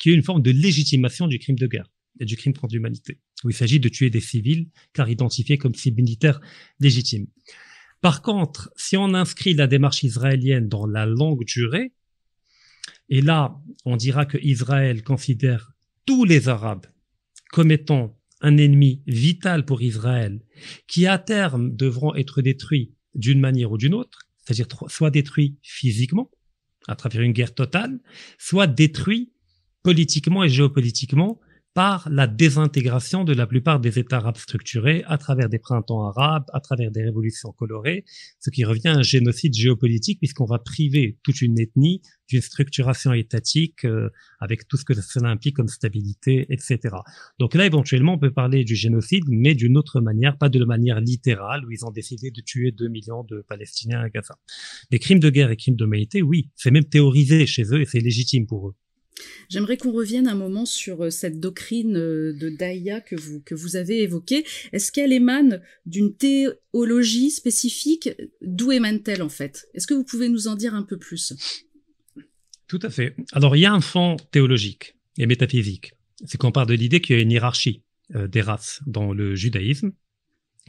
une 0.06 0.23
forme 0.23 0.42
de 0.42 0.50
légitimation 0.50 1.26
du 1.26 1.38
crime 1.38 1.58
de 1.58 1.66
guerre 1.66 1.90
et 2.20 2.25
du 2.25 2.37
crime 2.37 2.54
contre 2.54 2.75
l'humanité 2.75 3.20
où 3.44 3.50
il 3.50 3.54
s'agit 3.54 3.80
de 3.80 3.88
tuer 3.88 4.11
des 4.11 4.20
civils, 4.20 4.68
car 4.92 5.08
identifiés 5.08 5.58
comme 5.58 5.75
cibles 5.75 6.02
militaires 6.02 6.40
légitimes. 6.80 7.26
Par 8.00 8.23
contre, 8.23 8.70
si 8.76 8.97
on 8.97 9.14
inscrit 9.14 9.54
la 9.54 9.66
démarche 9.66 10.02
israélienne 10.02 10.68
dans 10.68 10.87
la 10.87 11.06
longue 11.06 11.44
durée, 11.44 11.92
et 13.09 13.21
là, 13.21 13.61
on 13.85 13.97
dira 13.97 14.27
que 14.27 14.38
Israël 14.38 15.03
considère 15.03 15.73
tous 16.07 16.25
les 16.25 16.49
Arabes 16.49 16.87
comme 17.50 17.71
étant 17.71 18.19
un 18.41 18.57
ennemi 18.57 19.03
vital 19.07 19.65
pour 19.65 19.83
Israël, 19.83 20.41
qui 20.87 21.07
à 21.07 21.19
terme 21.19 21.75
devront 21.75 22.15
être 22.15 22.43
détruits 22.43 22.93
d'une 23.15 23.41
manière 23.41 23.73
ou 23.73 23.79
d'une 23.79 23.95
autre, 23.95 24.29
c'est-à-dire 24.45 24.69
soit 24.88 25.11
détruits 25.11 25.59
physiquement, 25.62 26.31
à 26.87 26.95
travers 26.95 27.23
une 27.23 27.33
guerre 27.33 27.55
totale, 27.55 27.99
soit 28.38 28.67
détruits 28.67 29.33
politiquement 29.83 30.45
et 30.45 30.49
géopolitiquement 30.49 31.41
par 31.78 32.08
la 32.11 32.26
désintégration 32.26 33.23
de 33.23 33.32
la 33.32 33.47
plupart 33.47 33.78
des 33.78 34.00
États 34.00 34.16
arabes 34.16 34.37
structurés 34.37 35.04
à 35.06 35.16
travers 35.16 35.49
des 35.49 35.61
printemps 35.61 36.08
arabes, 36.08 36.47
à 36.52 36.58
travers 36.58 36.90
des 36.90 37.04
révolutions 37.04 37.52
colorées, 37.52 38.04
ce 38.40 38.50
qui 38.50 38.64
revient 38.64 38.88
à 38.88 38.97
un 38.97 39.02
génocide 39.02 39.54
géopolitique 39.54 40.18
puisqu'on 40.18 40.44
va 40.44 40.58
priver 40.58 41.18
toute 41.23 41.40
une 41.40 41.56
ethnie 41.61 42.02
d'une 42.28 42.40
structuration 42.40 43.12
étatique 43.12 43.85
euh, 43.85 44.11
avec 44.40 44.66
tout 44.66 44.76
ce 44.76 44.85
que 44.85 44.92
cela 44.92 45.28
implique 45.28 45.54
comme 45.54 45.68
stabilité, 45.68 46.47
etc. 46.52 46.97
Donc 47.38 47.54
là, 47.54 47.64
éventuellement, 47.64 48.14
on 48.14 48.18
peut 48.18 48.32
parler 48.32 48.64
du 48.64 48.75
génocide, 48.75 49.23
mais 49.28 49.54
d'une 49.54 49.76
autre 49.76 50.00
manière, 50.00 50.37
pas 50.37 50.49
de 50.49 50.64
manière 50.64 51.00
littérale, 51.00 51.64
où 51.64 51.70
ils 51.70 51.87
ont 51.87 51.92
décidé 51.92 52.32
de 52.32 52.40
tuer 52.40 52.73
2 52.73 52.88
millions 52.88 53.23
de 53.23 53.44
Palestiniens 53.49 54.00
à 54.00 54.08
Gaza. 54.08 54.37
Les 54.90 54.99
crimes 54.99 55.20
de 55.20 55.30
guerre 55.30 55.52
et 55.52 55.56
crimes 55.56 55.76
d'humanité, 55.76 56.23
oui, 56.23 56.50
c'est 56.56 56.73
même 56.73 56.87
théorisé 56.87 57.47
chez 57.47 57.73
eux 57.73 57.82
et 57.82 57.85
c'est 57.85 58.00
légitime 58.00 58.49
pour 58.49 58.70
eux. 58.70 58.75
J'aimerais 59.49 59.77
qu'on 59.77 59.93
revienne 59.93 60.29
un 60.29 60.35
moment 60.35 60.67
sur 60.67 61.05
euh, 61.05 61.11
cette 61.11 61.41
doctrine 61.41 61.97
euh, 61.97 62.33
de 62.33 62.49
Daïa 62.49 63.01
que 63.01 63.17
vous, 63.17 63.41
que 63.41 63.55
vous 63.55 63.77
avez 63.77 64.03
évoquée. 64.03 64.45
Est-ce 64.73 64.93
qu'elle 64.93 65.13
émane 65.13 65.63
d'une 65.87 66.15
théologie 66.15 67.31
spécifique? 67.31 68.11
D'où 68.43 68.73
émane-t-elle 68.73 69.23
en 69.23 69.29
fait? 69.29 69.69
Est-ce 69.75 69.87
que 69.87 69.95
vous 69.95 70.05
pouvez 70.05 70.29
nous 70.29 70.49
en 70.49 70.55
dire 70.55 70.75
un 70.75 70.83
peu 70.83 70.99
plus? 70.99 71.33
Tout 72.67 72.81
à 72.83 72.91
fait. 72.91 73.17
Alors 73.33 73.57
il 73.57 73.61
y 73.61 73.67
a 73.67 73.73
un 73.73 73.81
fond 73.81 74.17
théologique 74.31 74.97
et 75.17 75.27
métaphysique. 75.27 75.93
C'est 76.25 76.39
qu'on 76.39 76.53
part 76.53 76.67
de 76.67 76.75
l'idée 76.75 77.01
qu'il 77.01 77.17
y 77.17 77.19
a 77.19 77.23
une 77.23 77.31
hiérarchie 77.31 77.83
euh, 78.15 78.29
des 78.29 78.41
races 78.41 78.81
dans 78.87 79.13
le 79.13 79.35
judaïsme 79.35 79.93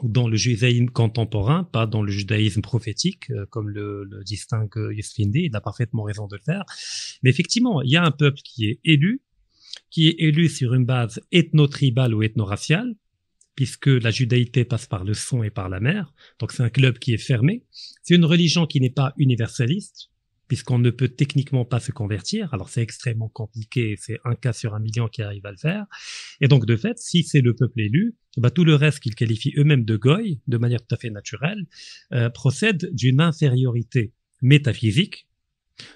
dans 0.04 0.28
le 0.28 0.38
judaïsme 0.38 0.88
contemporain, 0.88 1.64
pas 1.64 1.86
dans 1.86 2.02
le 2.02 2.12
judaïsme 2.12 2.62
prophétique, 2.62 3.30
euh, 3.32 3.46
comme 3.50 3.70
le, 3.70 4.04
le 4.04 4.24
distingue 4.24 4.90
Yusfindi, 4.92 5.46
il 5.46 5.56
a 5.56 5.62
parfaitement 5.62 6.04
raison 6.04 6.28
de 6.28 6.36
le 6.36 6.42
faire. 6.42 6.64
Mais 7.24 7.30
effectivement, 7.30 7.82
il 7.82 7.92
y 7.92 7.98
a 7.98 8.04
un 8.04 8.12
peuple 8.12 8.40
qui 8.44 8.66
est 8.66 8.80
élu, 8.84 9.22
qui 9.90 10.08
est 10.08 10.16
élu 10.20 10.50
sur 10.50 10.74
une 10.74 10.86
base 10.86 11.22
ethno-tribale 11.32 12.14
ou 12.14 12.24
ethno-raciale, 12.24 12.96
puisque 13.56 13.88
la 13.88 14.12
judaïté 14.12 14.64
passe 14.64 14.86
par 14.86 15.04
le 15.04 15.14
son 15.14 15.44
et 15.44 15.50
par 15.50 15.68
la 15.68 15.80
mer, 15.80 16.14
donc 16.40 16.54
c'est 16.54 16.64
un 16.64 16.70
club 16.70 16.98
qui 16.98 17.14
est 17.14 17.18
fermé. 17.18 17.66
C'est 18.04 18.16
une 18.16 18.26
religion 18.26 18.66
qui 18.66 18.80
n'est 18.80 18.90
pas 18.90 19.14
universaliste, 19.18 20.12
puisqu'on 20.50 20.80
ne 20.80 20.90
peut 20.90 21.08
techniquement 21.08 21.64
pas 21.64 21.80
se 21.80 21.94
convertir. 21.94 22.54
Alors 22.54 22.68
c'est 22.68 22.82
extrêmement 22.82 23.30
compliqué, 23.30 23.96
c'est 23.98 24.18
un 24.26 24.36
cas 24.36 24.52
sur 24.52 24.76
un 24.76 24.80
million 24.80 25.08
qui 25.08 25.22
arrive 25.22 25.46
à 25.46 25.52
le 25.52 25.58
faire. 25.58 25.86
Et 26.42 26.50
donc 26.50 26.66
de 26.66 26.76
fait, 26.76 26.98
si 26.98 27.24
c'est 27.24 27.40
le 27.40 27.56
peuple 27.56 27.80
élu, 27.80 28.16
bah, 28.36 28.50
tout 28.50 28.66
le 28.66 28.76
reste 28.76 29.00
qu'ils 29.00 29.16
qualifient 29.16 29.54
eux-mêmes 29.58 29.86
de 29.86 29.96
goy, 29.96 30.42
de 30.48 30.58
manière 30.58 30.82
tout 30.86 30.94
à 30.94 30.98
fait 30.98 31.12
naturelle, 31.12 31.66
euh, 32.14 32.30
procède 32.30 32.90
d'une 32.94 33.22
infériorité 33.22 34.12
métaphysique, 34.42 35.28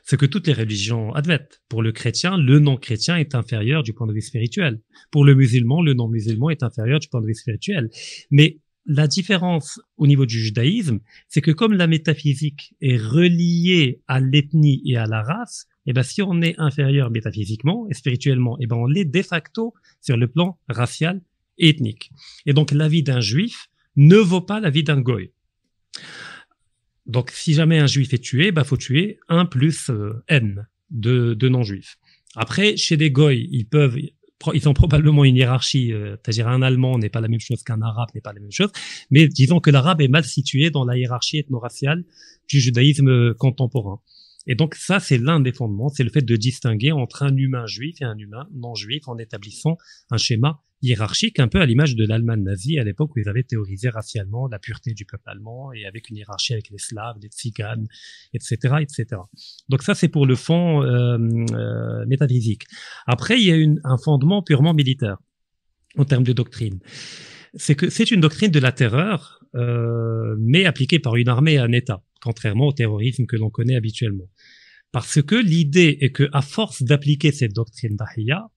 ce 0.05 0.15
que 0.15 0.25
toutes 0.25 0.47
les 0.47 0.53
religions 0.53 1.13
admettent. 1.13 1.61
Pour 1.67 1.81
le 1.81 1.91
chrétien, 1.91 2.37
le 2.37 2.59
non-chrétien 2.59 3.17
est 3.17 3.35
inférieur 3.35 3.83
du 3.83 3.93
point 3.93 4.07
de 4.07 4.13
vue 4.13 4.21
spirituel. 4.21 4.79
Pour 5.11 5.25
le 5.25 5.35
musulman, 5.35 5.81
le 5.81 5.93
non-musulman 5.93 6.51
est 6.51 6.63
inférieur 6.63 6.99
du 6.99 7.09
point 7.09 7.21
de 7.21 7.27
vue 7.27 7.35
spirituel. 7.35 7.89
Mais 8.31 8.59
la 8.85 9.07
différence 9.07 9.79
au 9.97 10.07
niveau 10.07 10.25
du 10.25 10.39
judaïsme, 10.39 10.99
c'est 11.27 11.41
que 11.41 11.51
comme 11.51 11.73
la 11.73 11.87
métaphysique 11.87 12.75
est 12.81 12.97
reliée 12.97 14.01
à 14.07 14.19
l'ethnie 14.19 14.81
et 14.85 14.97
à 14.97 15.05
la 15.05 15.21
race, 15.21 15.67
eh 15.85 15.93
ben 15.93 16.03
si 16.03 16.21
on 16.21 16.41
est 16.41 16.55
inférieur 16.57 17.09
métaphysiquement 17.09 17.87
et 17.89 17.93
spirituellement, 17.93 18.57
eh 18.59 18.67
ben 18.67 18.75
on 18.75 18.85
l'est 18.85 19.05
de 19.05 19.21
facto 19.21 19.73
sur 20.01 20.17
le 20.17 20.27
plan 20.27 20.59
racial 20.67 21.21
et 21.57 21.69
ethnique. 21.69 22.11
Et 22.45 22.53
donc 22.53 22.71
la 22.71 22.87
vie 22.87 23.03
d'un 23.03 23.21
juif 23.21 23.69
ne 23.95 24.17
vaut 24.17 24.41
pas 24.41 24.59
la 24.59 24.69
vie 24.69 24.83
d'un 24.83 24.99
goy. 24.99 25.31
Donc 27.05 27.31
si 27.31 27.53
jamais 27.53 27.79
un 27.79 27.87
juif 27.87 28.13
est 28.13 28.23
tué, 28.23 28.51
bah 28.51 28.63
faut 28.63 28.77
tuer 28.77 29.19
un 29.27 29.45
plus 29.45 29.89
euh, 29.89 30.23
n 30.27 30.67
de, 30.89 31.33
de 31.33 31.49
non-juifs. 31.49 31.97
Après, 32.35 32.77
chez 32.77 32.97
des 32.97 33.11
goy, 33.11 33.47
ils 33.51 33.67
peuvent 33.67 33.97
ils 34.53 34.67
ont 34.67 34.73
probablement 34.73 35.23
une 35.23 35.35
hiérarchie, 35.35 35.93
euh, 35.93 36.15
c'est-à-dire 36.23 36.47
un 36.47 36.61
Allemand 36.61 36.97
n'est 36.97 37.09
pas 37.09 37.21
la 37.21 37.27
même 37.27 37.39
chose 37.39 37.63
qu'un 37.63 37.81
Arabe 37.81 38.09
n'est 38.15 38.21
pas 38.21 38.33
la 38.33 38.39
même 38.39 38.51
chose, 38.51 38.71
mais 39.11 39.27
disons 39.27 39.59
que 39.59 39.69
l'Arabe 39.69 40.01
est 40.01 40.07
mal 40.07 40.23
situé 40.23 40.69
dans 40.69 40.85
la 40.85 40.97
hiérarchie 40.97 41.39
ethno-raciale 41.39 42.03
du 42.47 42.59
judaïsme 42.59 43.33
contemporain. 43.35 44.01
Et 44.45 44.55
donc 44.55 44.75
ça, 44.75 44.99
c'est 44.99 45.17
l'un 45.17 45.39
des 45.39 45.53
fondements, 45.53 45.89
c'est 45.89 46.03
le 46.03 46.09
fait 46.09 46.21
de 46.21 46.35
distinguer 46.35 46.91
entre 46.91 47.23
un 47.23 47.35
humain 47.35 47.65
juif 47.65 48.01
et 48.01 48.05
un 48.05 48.17
humain 48.17 48.47
non 48.53 48.75
juif 48.75 49.07
en 49.07 49.17
établissant 49.17 49.77
un 50.11 50.17
schéma 50.17 50.61
hiérarchique, 50.83 51.39
un 51.39 51.47
peu 51.47 51.61
à 51.61 51.65
l'image 51.65 51.95
de 51.95 52.05
l'Allemagne 52.05 52.43
nazie 52.43 52.77
à 52.77 52.83
l'époque 52.83 53.15
où 53.15 53.19
ils 53.19 53.29
avaient 53.29 53.43
théorisé 53.43 53.89
racialement 53.89 54.47
la 54.47 54.59
pureté 54.59 54.93
du 54.93 55.05
peuple 55.05 55.23
allemand 55.27 55.71
et 55.71 55.85
avec 55.85 56.09
une 56.09 56.17
hiérarchie 56.17 56.53
avec 56.53 56.69
les 56.69 56.77
Slaves, 56.77 57.15
les 57.21 57.29
Tziganes, 57.29 57.87
etc., 58.33 58.75
etc. 58.81 59.21
Donc 59.69 59.81
ça, 59.81 59.95
c'est 59.95 60.09
pour 60.09 60.25
le 60.25 60.35
fond 60.35 60.83
euh, 60.83 61.17
euh, 61.53 62.05
métaphysique. 62.05 62.63
Après, 63.07 63.39
il 63.39 63.47
y 63.47 63.51
a 63.51 63.55
une, 63.55 63.79
un 63.83 63.97
fondement 63.97 64.43
purement 64.43 64.73
militaire 64.73 65.17
en 65.97 66.05
termes 66.05 66.23
de 66.23 66.33
doctrine. 66.33 66.79
C'est 67.55 67.75
que 67.75 67.89
c'est 67.89 68.11
une 68.11 68.21
doctrine 68.21 68.51
de 68.51 68.59
la 68.59 68.71
terreur, 68.71 69.39
euh, 69.55 70.35
mais 70.39 70.65
appliquée 70.65 70.99
par 70.99 71.15
une 71.15 71.29
armée 71.29 71.53
et 71.53 71.59
un 71.59 71.71
État, 71.71 72.03
contrairement 72.21 72.67
au 72.67 72.73
terrorisme 72.73 73.25
que 73.25 73.37
l'on 73.37 73.49
connaît 73.49 73.75
habituellement. 73.75 74.29
Parce 74.91 75.21
que 75.21 75.35
l'idée 75.35 75.97
est 76.01 76.11
que, 76.11 76.29
à 76.33 76.41
force 76.41 76.83
d'appliquer 76.83 77.31
cette 77.31 77.53
doctrine 77.53 77.95
d'Ahiyya, 77.95 78.49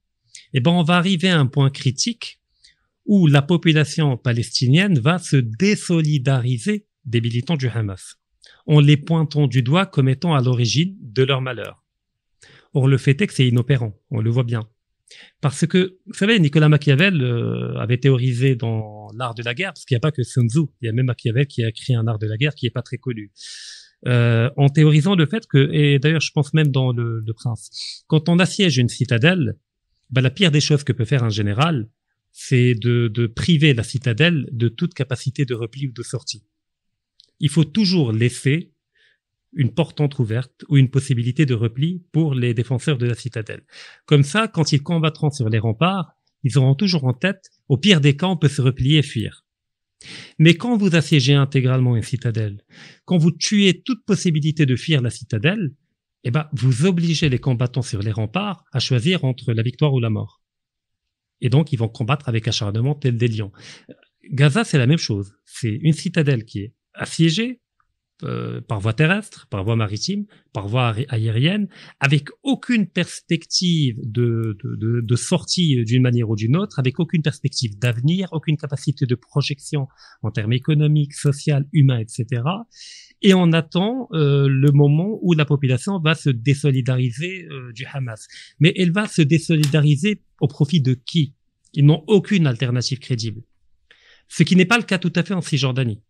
eh 0.54 0.60
ben, 0.60 0.70
on 0.70 0.82
va 0.82 0.96
arriver 0.96 1.28
à 1.28 1.38
un 1.38 1.46
point 1.46 1.70
critique 1.70 2.40
où 3.04 3.26
la 3.26 3.42
population 3.42 4.16
palestinienne 4.16 4.98
va 4.98 5.18
se 5.18 5.36
désolidariser 5.36 6.86
des 7.04 7.20
militants 7.20 7.56
du 7.56 7.68
Hamas, 7.68 8.16
en 8.66 8.80
les 8.80 8.96
pointant 8.96 9.46
du 9.46 9.62
doigt 9.62 9.86
comme 9.86 10.08
étant 10.08 10.34
à 10.34 10.40
l'origine 10.40 10.96
de 11.00 11.22
leur 11.22 11.40
malheur. 11.40 11.84
Or, 12.74 12.88
le 12.88 12.98
fait 12.98 13.20
est 13.20 13.26
que 13.26 13.32
c'est 13.32 13.46
inopérant, 13.46 13.94
on 14.10 14.20
le 14.20 14.30
voit 14.30 14.44
bien. 14.44 14.68
Parce 15.40 15.66
que, 15.66 15.98
vous 16.06 16.14
savez, 16.14 16.38
Nicolas 16.40 16.68
Machiavel 16.68 17.22
euh, 17.22 17.78
avait 17.78 17.98
théorisé 17.98 18.56
dans 18.56 19.08
l'art 19.16 19.34
de 19.34 19.42
la 19.44 19.54
guerre, 19.54 19.72
parce 19.72 19.84
qu'il 19.84 19.94
n'y 19.94 19.98
a 19.98 20.00
pas 20.00 20.10
que 20.10 20.24
Sun 20.24 20.48
Tzu, 20.48 20.62
il 20.82 20.86
y 20.86 20.88
a 20.88 20.92
même 20.92 21.06
Machiavel 21.06 21.46
qui 21.46 21.62
a 21.62 21.68
écrit 21.68 21.94
un 21.94 22.08
art 22.08 22.18
de 22.18 22.26
la 22.26 22.36
guerre 22.36 22.54
qui 22.54 22.66
n'est 22.66 22.70
pas 22.70 22.82
très 22.82 22.98
connu. 22.98 23.30
Euh, 24.06 24.50
en 24.56 24.68
théorisant 24.68 25.14
le 25.14 25.26
fait 25.26 25.46
que, 25.46 25.70
et 25.72 25.98
d'ailleurs 25.98 26.20
je 26.20 26.30
pense 26.32 26.52
même 26.52 26.68
dans 26.68 26.92
le, 26.92 27.20
le 27.20 27.32
Prince, 27.32 28.04
quand 28.08 28.28
on 28.28 28.38
assiège 28.38 28.78
une 28.78 28.88
citadelle, 28.88 29.56
bah, 30.10 30.20
la 30.20 30.30
pire 30.30 30.50
des 30.50 30.60
choses 30.60 30.84
que 30.84 30.92
peut 30.92 31.04
faire 31.04 31.24
un 31.24 31.30
général, 31.30 31.88
c'est 32.32 32.74
de, 32.74 33.08
de 33.08 33.26
priver 33.26 33.74
la 33.74 33.82
citadelle 33.82 34.48
de 34.52 34.68
toute 34.68 34.94
capacité 34.94 35.44
de 35.44 35.54
repli 35.54 35.88
ou 35.88 35.92
de 35.92 36.02
sortie. 36.02 36.44
Il 37.40 37.48
faut 37.48 37.64
toujours 37.64 38.12
laisser 38.12 38.72
une 39.52 39.72
porte 39.72 40.00
entr'ouverte 40.00 40.64
ou 40.68 40.76
une 40.76 40.90
possibilité 40.90 41.46
de 41.46 41.54
repli 41.54 42.04
pour 42.12 42.34
les 42.34 42.52
défenseurs 42.52 42.98
de 42.98 43.06
la 43.06 43.14
citadelle. 43.14 43.64
Comme 44.04 44.22
ça, 44.22 44.48
quand 44.48 44.72
ils 44.72 44.82
combattront 44.82 45.30
sur 45.30 45.48
les 45.48 45.58
remparts, 45.58 46.12
ils 46.42 46.58
auront 46.58 46.74
toujours 46.74 47.04
en 47.04 47.14
tête, 47.14 47.50
au 47.68 47.78
pire 47.78 48.00
des 48.00 48.16
cas, 48.16 48.26
on 48.26 48.36
peut 48.36 48.48
se 48.48 48.62
replier 48.62 48.98
et 48.98 49.02
fuir. 49.02 49.44
Mais 50.38 50.54
quand 50.54 50.76
vous 50.76 50.94
assiégez 50.94 51.34
intégralement 51.34 51.96
une 51.96 52.02
citadelle, 52.02 52.62
quand 53.06 53.16
vous 53.16 53.32
tuez 53.32 53.82
toute 53.82 54.04
possibilité 54.04 54.66
de 54.66 54.76
fuir 54.76 55.00
la 55.00 55.10
citadelle, 55.10 55.72
eh 56.24 56.30
ben, 56.30 56.48
vous 56.52 56.86
obligez 56.86 57.28
les 57.28 57.38
combattants 57.38 57.82
sur 57.82 58.02
les 58.02 58.12
remparts 58.12 58.64
à 58.72 58.80
choisir 58.80 59.24
entre 59.24 59.52
la 59.52 59.62
victoire 59.62 59.92
ou 59.92 60.00
la 60.00 60.10
mort. 60.10 60.42
Et 61.40 61.48
donc, 61.48 61.72
ils 61.72 61.78
vont 61.78 61.88
combattre 61.88 62.28
avec 62.28 62.48
acharnement 62.48 62.94
tel 62.94 63.16
des 63.16 63.28
lions. 63.28 63.52
Gaza, 64.30 64.64
c'est 64.64 64.78
la 64.78 64.86
même 64.86 64.98
chose. 64.98 65.34
C'est 65.44 65.78
une 65.82 65.92
citadelle 65.92 66.44
qui 66.44 66.60
est 66.60 66.74
assiégée 66.94 67.60
euh, 68.24 68.62
par 68.62 68.80
voie 68.80 68.94
terrestre, 68.94 69.46
par 69.50 69.62
voie 69.62 69.76
maritime, 69.76 70.24
par 70.54 70.68
voie 70.68 70.94
aérienne, 71.10 71.68
avec 72.00 72.28
aucune 72.42 72.86
perspective 72.86 73.98
de, 74.02 74.56
de, 74.64 75.02
de 75.02 75.16
sortie 75.16 75.84
d'une 75.84 76.02
manière 76.02 76.30
ou 76.30 76.34
d'une 76.34 76.56
autre, 76.56 76.78
avec 76.78 76.98
aucune 76.98 77.22
perspective 77.22 77.78
d'avenir, 77.78 78.28
aucune 78.32 78.56
capacité 78.56 79.04
de 79.04 79.14
projection 79.14 79.86
en 80.22 80.30
termes 80.30 80.54
économiques, 80.54 81.12
sociaux, 81.12 81.58
humains, 81.72 81.98
etc 81.98 82.42
et 83.26 83.34
on 83.34 83.50
attend 83.52 84.08
euh, 84.12 84.46
le 84.48 84.70
moment 84.70 85.18
où 85.20 85.32
la 85.32 85.44
population 85.44 85.98
va 85.98 86.14
se 86.14 86.30
désolidariser 86.30 87.48
euh, 87.50 87.72
du 87.72 87.84
Hamas. 87.92 88.28
Mais 88.60 88.72
elle 88.76 88.92
va 88.92 89.08
se 89.08 89.20
désolidariser 89.20 90.22
au 90.40 90.46
profit 90.46 90.80
de 90.80 90.94
qui? 90.94 91.34
Ils 91.74 91.84
n'ont 91.84 92.04
aucune 92.06 92.46
alternative 92.46 93.00
crédible. 93.00 93.42
Ce 94.28 94.44
qui 94.44 94.54
n'est 94.54 94.64
pas 94.64 94.78
le 94.78 94.84
cas 94.84 94.98
tout 94.98 95.12
à 95.16 95.24
fait 95.24 95.34
en 95.34 95.40
Cisjordanie. 95.40 96.02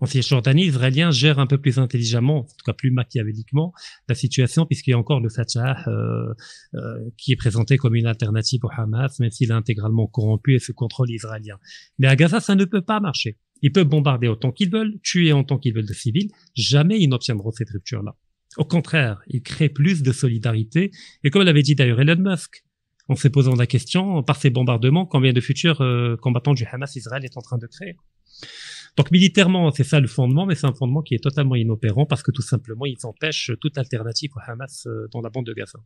En 0.00 0.06
Cisjordanie, 0.06 0.66
Israéliens 0.66 1.10
gèrent 1.10 1.38
un 1.38 1.46
peu 1.46 1.56
plus 1.56 1.78
intelligemment, 1.78 2.40
en 2.40 2.42
tout 2.42 2.64
cas 2.64 2.74
plus 2.74 2.90
machiavéliquement, 2.90 3.72
la 4.06 4.14
situation, 4.14 4.66
puisqu'il 4.66 4.90
y 4.90 4.94
a 4.94 4.98
encore 4.98 5.20
le 5.20 5.30
Fatah 5.30 5.76
euh, 5.88 6.34
euh, 6.74 7.10
qui 7.16 7.32
est 7.32 7.36
présenté 7.36 7.78
comme 7.78 7.94
une 7.94 8.06
alternative 8.06 8.60
au 8.64 8.70
Hamas, 8.70 9.18
même 9.18 9.30
s'il 9.30 9.50
est 9.50 9.54
intégralement 9.54 10.06
corrompu 10.06 10.54
et 10.54 10.58
se 10.58 10.72
contrôle 10.72 11.10
israélien. 11.10 11.56
Mais 11.98 12.06
à 12.06 12.16
Gaza, 12.16 12.40
ça 12.40 12.54
ne 12.54 12.66
peut 12.66 12.82
pas 12.82 13.00
marcher. 13.00 13.38
Ils 13.62 13.72
peuvent 13.72 13.88
bombarder 13.88 14.28
autant 14.28 14.52
qu'ils 14.52 14.70
veulent, 14.70 14.98
tuer 15.02 15.32
autant 15.32 15.58
qu'ils 15.58 15.74
veulent 15.74 15.86
de 15.86 15.92
civils. 15.92 16.30
Jamais 16.54 16.98
ils 16.98 17.08
n'obtiendront 17.08 17.50
cette 17.50 17.70
rupture-là. 17.70 18.16
Au 18.56 18.64
contraire, 18.64 19.22
ils 19.28 19.42
créent 19.42 19.68
plus 19.68 20.02
de 20.02 20.12
solidarité. 20.12 20.90
Et 21.22 21.30
comme 21.30 21.42
l'avait 21.42 21.62
dit 21.62 21.74
d'ailleurs 21.74 22.00
Elon 22.00 22.16
Musk, 22.18 22.64
en 23.08 23.16
se 23.16 23.28
posant 23.28 23.54
la 23.54 23.66
question, 23.66 24.22
par 24.22 24.36
ces 24.36 24.50
bombardements, 24.50 25.06
combien 25.06 25.32
de 25.32 25.40
futurs 25.40 25.80
euh, 25.80 26.16
combattants 26.16 26.54
du 26.54 26.64
Hamas 26.64 26.94
Israël 26.96 27.24
est 27.24 27.36
en 27.36 27.42
train 27.42 27.58
de 27.58 27.66
créer? 27.66 27.96
Donc 28.96 29.10
militairement, 29.10 29.70
c'est 29.70 29.84
ça 29.84 30.00
le 30.00 30.08
fondement, 30.08 30.46
mais 30.46 30.54
c'est 30.54 30.66
un 30.66 30.74
fondement 30.74 31.02
qui 31.02 31.14
est 31.14 31.22
totalement 31.22 31.56
inopérant 31.56 32.06
parce 32.06 32.22
que 32.22 32.30
tout 32.30 32.42
simplement, 32.42 32.86
ils 32.86 33.04
empêchent 33.04 33.52
toute 33.60 33.78
alternative 33.78 34.30
au 34.36 34.40
Hamas 34.46 34.86
euh, 34.86 35.08
dans 35.12 35.20
la 35.20 35.30
bande 35.30 35.46
de 35.46 35.52
Gaza. 35.52 35.78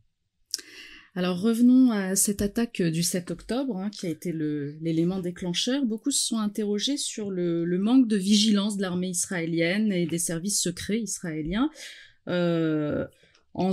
Alors 1.17 1.39
revenons 1.39 1.91
à 1.91 2.17
cette 2.17 2.41
attaque 2.41 2.81
du 2.81 3.01
7 3.01 3.31
octobre, 3.31 3.77
hein, 3.77 3.89
qui 3.89 4.05
a 4.05 4.09
été 4.09 4.33
l'élément 4.33 5.19
déclencheur. 5.19 5.85
Beaucoup 5.85 6.11
se 6.11 6.27
sont 6.27 6.39
interrogés 6.39 6.97
sur 6.97 7.31
le, 7.31 7.63
le 7.63 7.77
manque 7.77 8.09
de 8.09 8.17
vigilance 8.17 8.75
de 8.75 8.81
l'armée 8.81 9.09
israélienne 9.09 9.93
et 9.93 10.05
des 10.05 10.19
services 10.19 10.61
secrets 10.61 10.99
israéliens. 10.99 11.69
Euh, 12.27 13.05
en 13.55 13.71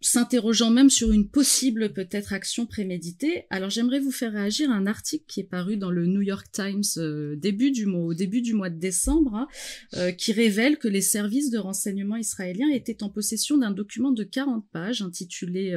s'interrogeant 0.00 0.70
même 0.70 0.90
sur 0.90 1.12
une 1.12 1.28
possible 1.28 1.92
peut-être 1.92 2.32
action 2.32 2.66
préméditée. 2.66 3.44
Alors 3.50 3.70
j'aimerais 3.70 4.00
vous 4.00 4.10
faire 4.10 4.32
réagir 4.32 4.68
à 4.68 4.74
un 4.74 4.88
article 4.88 5.24
qui 5.28 5.38
est 5.38 5.48
paru 5.48 5.76
dans 5.76 5.92
le 5.92 6.06
New 6.06 6.22
York 6.22 6.48
Times 6.50 6.82
euh, 6.96 7.34
au 7.34 8.14
début 8.14 8.40
du 8.42 8.52
mois 8.54 8.68
de 8.68 8.80
décembre, 8.80 9.34
hein, 9.36 9.48
euh, 9.94 10.10
qui 10.10 10.32
révèle 10.32 10.76
que 10.76 10.88
les 10.88 11.00
services 11.00 11.50
de 11.50 11.58
renseignement 11.58 12.16
israéliens 12.16 12.68
étaient 12.70 13.04
en 13.04 13.10
possession 13.10 13.56
d'un 13.58 13.70
document 13.70 14.10
de 14.10 14.24
40 14.24 14.66
pages 14.72 15.02
intitulé 15.02 15.72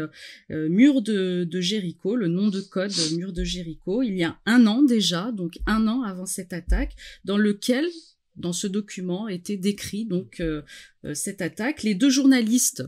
euh, 0.50 0.70
Mur 0.70 1.04
de, 1.04 1.44
de 1.44 1.62
Jéricho, 1.62 2.16
le 2.16 2.28
nom 2.28 2.48
de 2.48 2.62
code 2.62 2.92
Mur 3.16 3.32
de 3.32 3.44
Jéricho, 3.44 4.02
il 4.02 4.18
y 4.18 4.24
a 4.24 4.40
un 4.48 4.66
an 4.66 4.82
déjà, 4.82 5.32
donc 5.32 5.60
un 5.68 5.88
an 5.88 6.02
avant 6.02 6.26
cette 6.26 6.52
attaque, 6.52 6.96
dans 7.26 7.38
lequel 7.38 7.86
dans 8.38 8.54
ce 8.54 8.66
document 8.66 9.28
était 9.28 9.56
décrit 9.56 10.06
donc 10.06 10.44
cette 11.14 11.42
attaque. 11.42 11.84
Les 11.84 11.96
deux 11.96 12.10
journalistes 12.10 12.84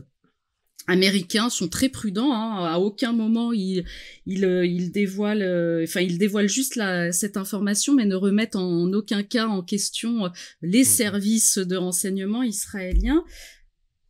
américains 0.88 1.50
sont 1.50 1.68
très 1.68 1.88
prudents. 1.88 2.32
Hein. 2.32 2.64
À 2.64 2.78
aucun 2.78 3.12
moment 3.12 3.52
ils 3.52 3.84
ils, 4.26 4.44
euh, 4.44 4.66
ils 4.66 4.90
dévoilent, 4.90 5.42
euh, 5.42 5.84
enfin 5.84 6.00
ils 6.00 6.18
dévoilent 6.18 6.48
juste 6.48 6.74
la, 6.74 7.12
cette 7.12 7.36
information, 7.36 7.94
mais 7.94 8.06
ne 8.06 8.16
remettent 8.16 8.56
en, 8.56 8.92
aucun 8.92 9.22
cas 9.22 9.46
en 9.46 9.62
question 9.62 10.24
euh, 10.24 10.28
les 10.62 10.82
mmh. 10.82 10.84
services 10.84 11.58
de 11.58 11.76
renseignement 11.76 12.42
israéliens. 12.42 13.22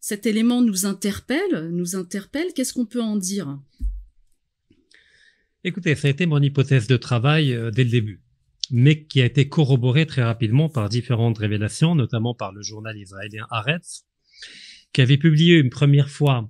Cet 0.01 0.25
élément 0.25 0.63
nous 0.63 0.87
interpelle, 0.87 1.69
nous 1.71 1.97
interpelle. 1.97 2.47
Qu'est-ce 2.55 2.73
qu'on 2.73 2.87
peut 2.87 3.03
en 3.03 3.17
dire? 3.17 3.59
Écoutez, 5.65 5.95
ça 5.97 6.09
a 6.09 6.11
été 6.11 6.25
mon 6.25 6.41
hypothèse 6.41 6.87
de 6.87 6.97
travail 6.97 7.49
dès 7.75 7.85
le 7.85 7.91
début, 7.91 8.23
mais 8.71 9.05
qui 9.05 9.21
a 9.21 9.27
été 9.27 9.49
corroborée 9.49 10.07
très 10.07 10.23
rapidement 10.23 10.71
par 10.71 10.89
différentes 10.89 11.37
révélations, 11.37 11.95
notamment 11.95 12.33
par 12.33 12.53
le 12.53 12.63
journal 12.63 12.97
israélien 12.97 13.47
Haaretz, 13.51 14.07
qui 14.95 15.03
avait 15.03 15.19
publié 15.19 15.57
une 15.57 15.69
première 15.69 16.09
fois 16.09 16.49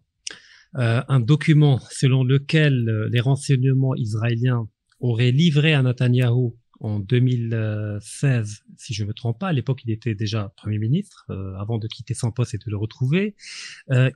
euh, 0.77 1.03
un 1.09 1.21
document 1.21 1.81
selon 1.91 2.25
lequel 2.25 2.89
euh, 2.89 3.09
les 3.11 3.21
renseignements 3.21 3.95
israéliens 3.95 4.69
auraient 5.01 5.31
livré 5.31 5.73
à 5.73 5.83
Netanyahou 5.83 6.59
en 6.81 7.01
2016, 7.01 8.63
si 8.77 8.95
je 8.95 9.03
ne 9.03 9.09
me 9.09 9.15
trompe 9.15 9.41
pas, 9.41 9.49
à 9.49 9.53
l'époque 9.53 9.81
il 9.85 9.91
était 9.91 10.15
déjà 10.15 10.53
Premier 10.57 10.79
ministre, 10.79 11.25
euh, 11.31 11.55
avant 11.59 11.79
de 11.79 11.89
quitter 11.89 12.15
son 12.15 12.31
poste 12.31 12.55
et 12.55 12.59
de 12.59 12.71
le 12.71 12.77
retrouver, 12.77 13.35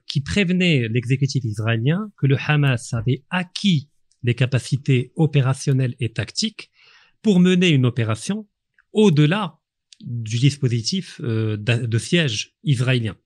qui 0.07 0.21
prévenait 0.21 0.87
l'exécutif 0.89 1.43
israélien 1.45 2.13
que 2.17 2.27
le 2.27 2.37
Hamas 2.39 2.93
avait 2.93 3.25
acquis 3.31 3.89
les 4.23 4.35
capacités 4.35 5.13
opérationnelles 5.17 5.97
et 5.99 6.13
tactiques 6.13 6.71
pour 7.23 7.41
mener 7.41 7.71
une 7.71 7.87
opération 7.87 8.47
au-delà 8.93 9.59
du 10.01 10.39
dispositif 10.39 11.21
de 11.21 11.99
siège 11.99 12.55
israélien. 12.63 13.17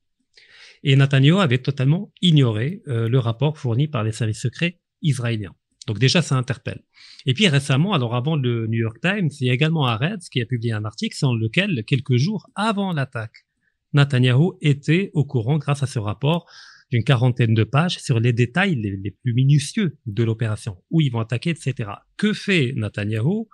Et 0.89 0.95
Netanyahu 0.95 1.41
avait 1.41 1.59
totalement 1.59 2.13
ignoré 2.23 2.81
euh, 2.87 3.09
le 3.09 3.19
rapport 3.19 3.59
fourni 3.59 3.89
par 3.89 4.05
les 4.05 4.13
services 4.13 4.41
secrets 4.41 4.79
israéliens. 5.03 5.53
Donc 5.89 5.99
déjà, 5.99 6.23
ça 6.23 6.37
interpelle. 6.37 6.81
Et 7.27 7.35
puis 7.35 7.49
récemment, 7.49 7.93
alors 7.93 8.15
avant 8.15 8.37
le 8.37 8.69
New 8.69 8.79
York 8.79 8.99
Times, 9.03 9.29
il 9.41 9.49
y 9.49 9.51
a 9.51 9.53
également 9.53 9.85
Haaretz 9.87 10.29
qui 10.29 10.41
a 10.41 10.47
publié 10.47 10.73
un 10.73 10.85
article 10.85 11.17
dans 11.21 11.35
lequel, 11.35 11.83
quelques 11.85 12.17
jours 12.17 12.49
avant 12.55 12.93
l'attaque, 12.93 13.47
Netanyahu 13.95 14.53
était 14.61 15.11
au 15.13 15.25
courant, 15.25 15.59
grâce 15.59 15.83
à 15.83 15.89
ce 15.89 15.99
rapport, 15.99 16.47
d'une 16.93 17.03
quarantaine 17.03 17.55
de 17.55 17.65
pages 17.65 17.99
sur 17.99 18.21
les 18.21 18.33
détails 18.33 18.77
les, 18.77 19.11
plus 19.11 19.35
minutieux 19.35 19.99
de 20.07 20.23
l'opération, 20.23 20.77
où 20.91 21.01
ils 21.01 21.11
vont 21.11 21.19
attaquer, 21.19 21.51
etc. 21.51 21.91
Que 22.17 22.33
fait 22.33 22.75
Netanyahu? 22.77 23.47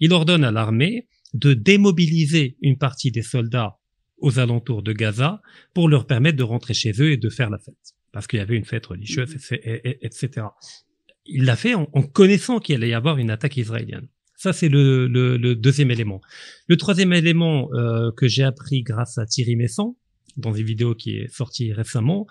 Il 0.00 0.12
ordonne 0.12 0.42
à 0.42 0.50
l'armée 0.50 1.06
de 1.34 1.54
démobiliser 1.54 2.56
une 2.62 2.78
partie 2.78 3.12
des 3.12 3.22
soldats 3.22 3.79
aux 4.20 4.38
alentours 4.38 4.82
de 4.82 4.92
Gaza 4.92 5.42
pour 5.74 5.88
leur 5.88 6.06
permettre 6.06 6.36
de 6.36 6.42
rentrer 6.42 6.74
chez 6.74 6.92
eux 7.00 7.12
et 7.12 7.16
de 7.16 7.28
faire 7.28 7.50
la 7.50 7.58
fête. 7.58 7.94
Parce 8.12 8.26
qu'il 8.26 8.38
y 8.38 8.42
avait 8.42 8.56
une 8.56 8.64
fête 8.64 8.86
religieuse, 8.86 9.34
etc. 9.52 10.46
Il 11.26 11.44
l'a 11.44 11.56
fait 11.56 11.74
en, 11.74 11.86
connaissant 11.86 12.58
qu'il 12.58 12.74
allait 12.76 12.88
y 12.88 12.94
avoir 12.94 13.18
une 13.18 13.30
attaque 13.30 13.56
israélienne. 13.56 14.08
Ça, 14.36 14.52
c'est 14.52 14.68
le, 14.68 15.06
deuxième 15.54 15.90
élément. 15.90 16.20
Le 16.66 16.76
troisième 16.76 17.12
élément 17.12 17.68
euh, 17.74 18.10
que 18.16 18.26
j'ai 18.26 18.42
appris 18.42 18.82
grâce 18.82 19.18
à 19.18 19.26
Thierry 19.26 19.54
Messon, 19.54 19.96
dans 20.36 20.52
une 20.52 20.64
vidéo 20.64 20.94
qui 20.94 21.18
est 21.18 21.28
sortie 21.28 21.72
récemment, 21.72 22.26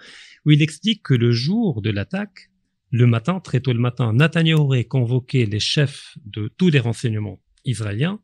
où 0.46 0.52
il 0.52 0.62
explique 0.62 1.04
que 1.04 1.14
le 1.14 1.32
jour 1.32 1.82
de 1.82 1.92
l'attaque, 1.92 2.50
le 2.92 3.06
matin, 3.06 3.40
très 3.40 3.60
tôt 3.60 3.74
le 3.74 3.80
matin, 3.80 4.14
Nathaniel 4.14 4.56
aurait 4.56 4.86
convoqué 4.86 5.46
les 5.46 5.60
chefs 5.60 6.18
de 6.26 6.52
tous 6.58 6.70
les 6.70 6.80
renseignements 6.80 7.40
israéliens 7.64 8.20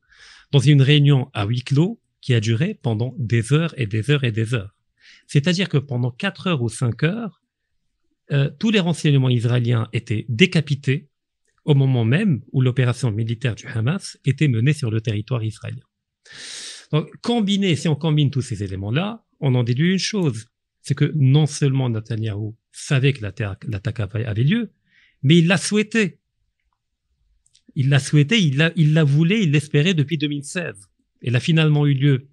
dans 0.51 0.59
une 0.59 0.81
réunion 0.81 1.29
à 1.33 1.45
huis 1.45 1.61
clos 1.61 1.99
qui 2.25 2.33
a 2.33 2.39
duré 2.39 2.73
pendant 2.73 3.13
des 3.19 3.53
heures 3.53 3.79
et 3.79 3.85
des 3.85 4.09
heures 4.09 4.23
et 4.23 4.31
des 4.31 4.55
heures. 4.55 4.75
C'est-à-dire 5.27 5.69
que 5.69 5.77
pendant 5.77 6.09
quatre 6.09 6.47
heures 6.47 6.63
ou 6.63 6.69
cinq 6.69 7.03
heures, 7.03 7.39
euh, 8.31 8.49
tous 8.57 8.71
les 8.71 8.79
renseignements 8.79 9.29
israéliens 9.29 9.87
étaient 9.93 10.25
décapités 10.27 11.07
au 11.65 11.75
moment 11.75 12.03
même 12.03 12.41
où 12.51 12.61
l'opération 12.61 13.11
militaire 13.11 13.53
du 13.53 13.67
Hamas 13.67 14.17
était 14.25 14.47
menée 14.47 14.73
sur 14.73 14.89
le 14.89 15.01
territoire 15.01 15.43
israélien. 15.43 15.83
Donc, 16.91 17.11
combiner, 17.21 17.75
si 17.75 17.87
on 17.87 17.95
combine 17.95 18.31
tous 18.31 18.41
ces 18.41 18.63
éléments-là, 18.63 19.23
on 19.39 19.53
en 19.53 19.63
déduit 19.63 19.91
une 19.91 19.99
chose, 19.99 20.47
c'est 20.81 20.95
que 20.95 21.11
non 21.13 21.45
seulement 21.45 21.91
Netanyahu 21.91 22.53
savait 22.71 23.13
que 23.13 23.21
l'attaque 23.21 23.99
avait 23.99 24.43
lieu, 24.43 24.71
mais 25.21 25.37
il 25.37 25.45
l'a 25.45 25.57
souhaité. 25.57 26.17
Il 27.75 27.89
l'a 27.89 27.99
souhaité, 27.99 28.41
il 28.41 28.57
l'a, 28.57 28.71
il 28.75 28.93
l'a 28.95 29.03
voulu, 29.03 29.43
il 29.43 29.51
l'espérait 29.51 29.93
depuis 29.93 30.17
2016 30.17 30.89
elle 31.25 31.35
a 31.35 31.39
finalement 31.39 31.85
eu 31.85 31.93
lieu 31.93 32.29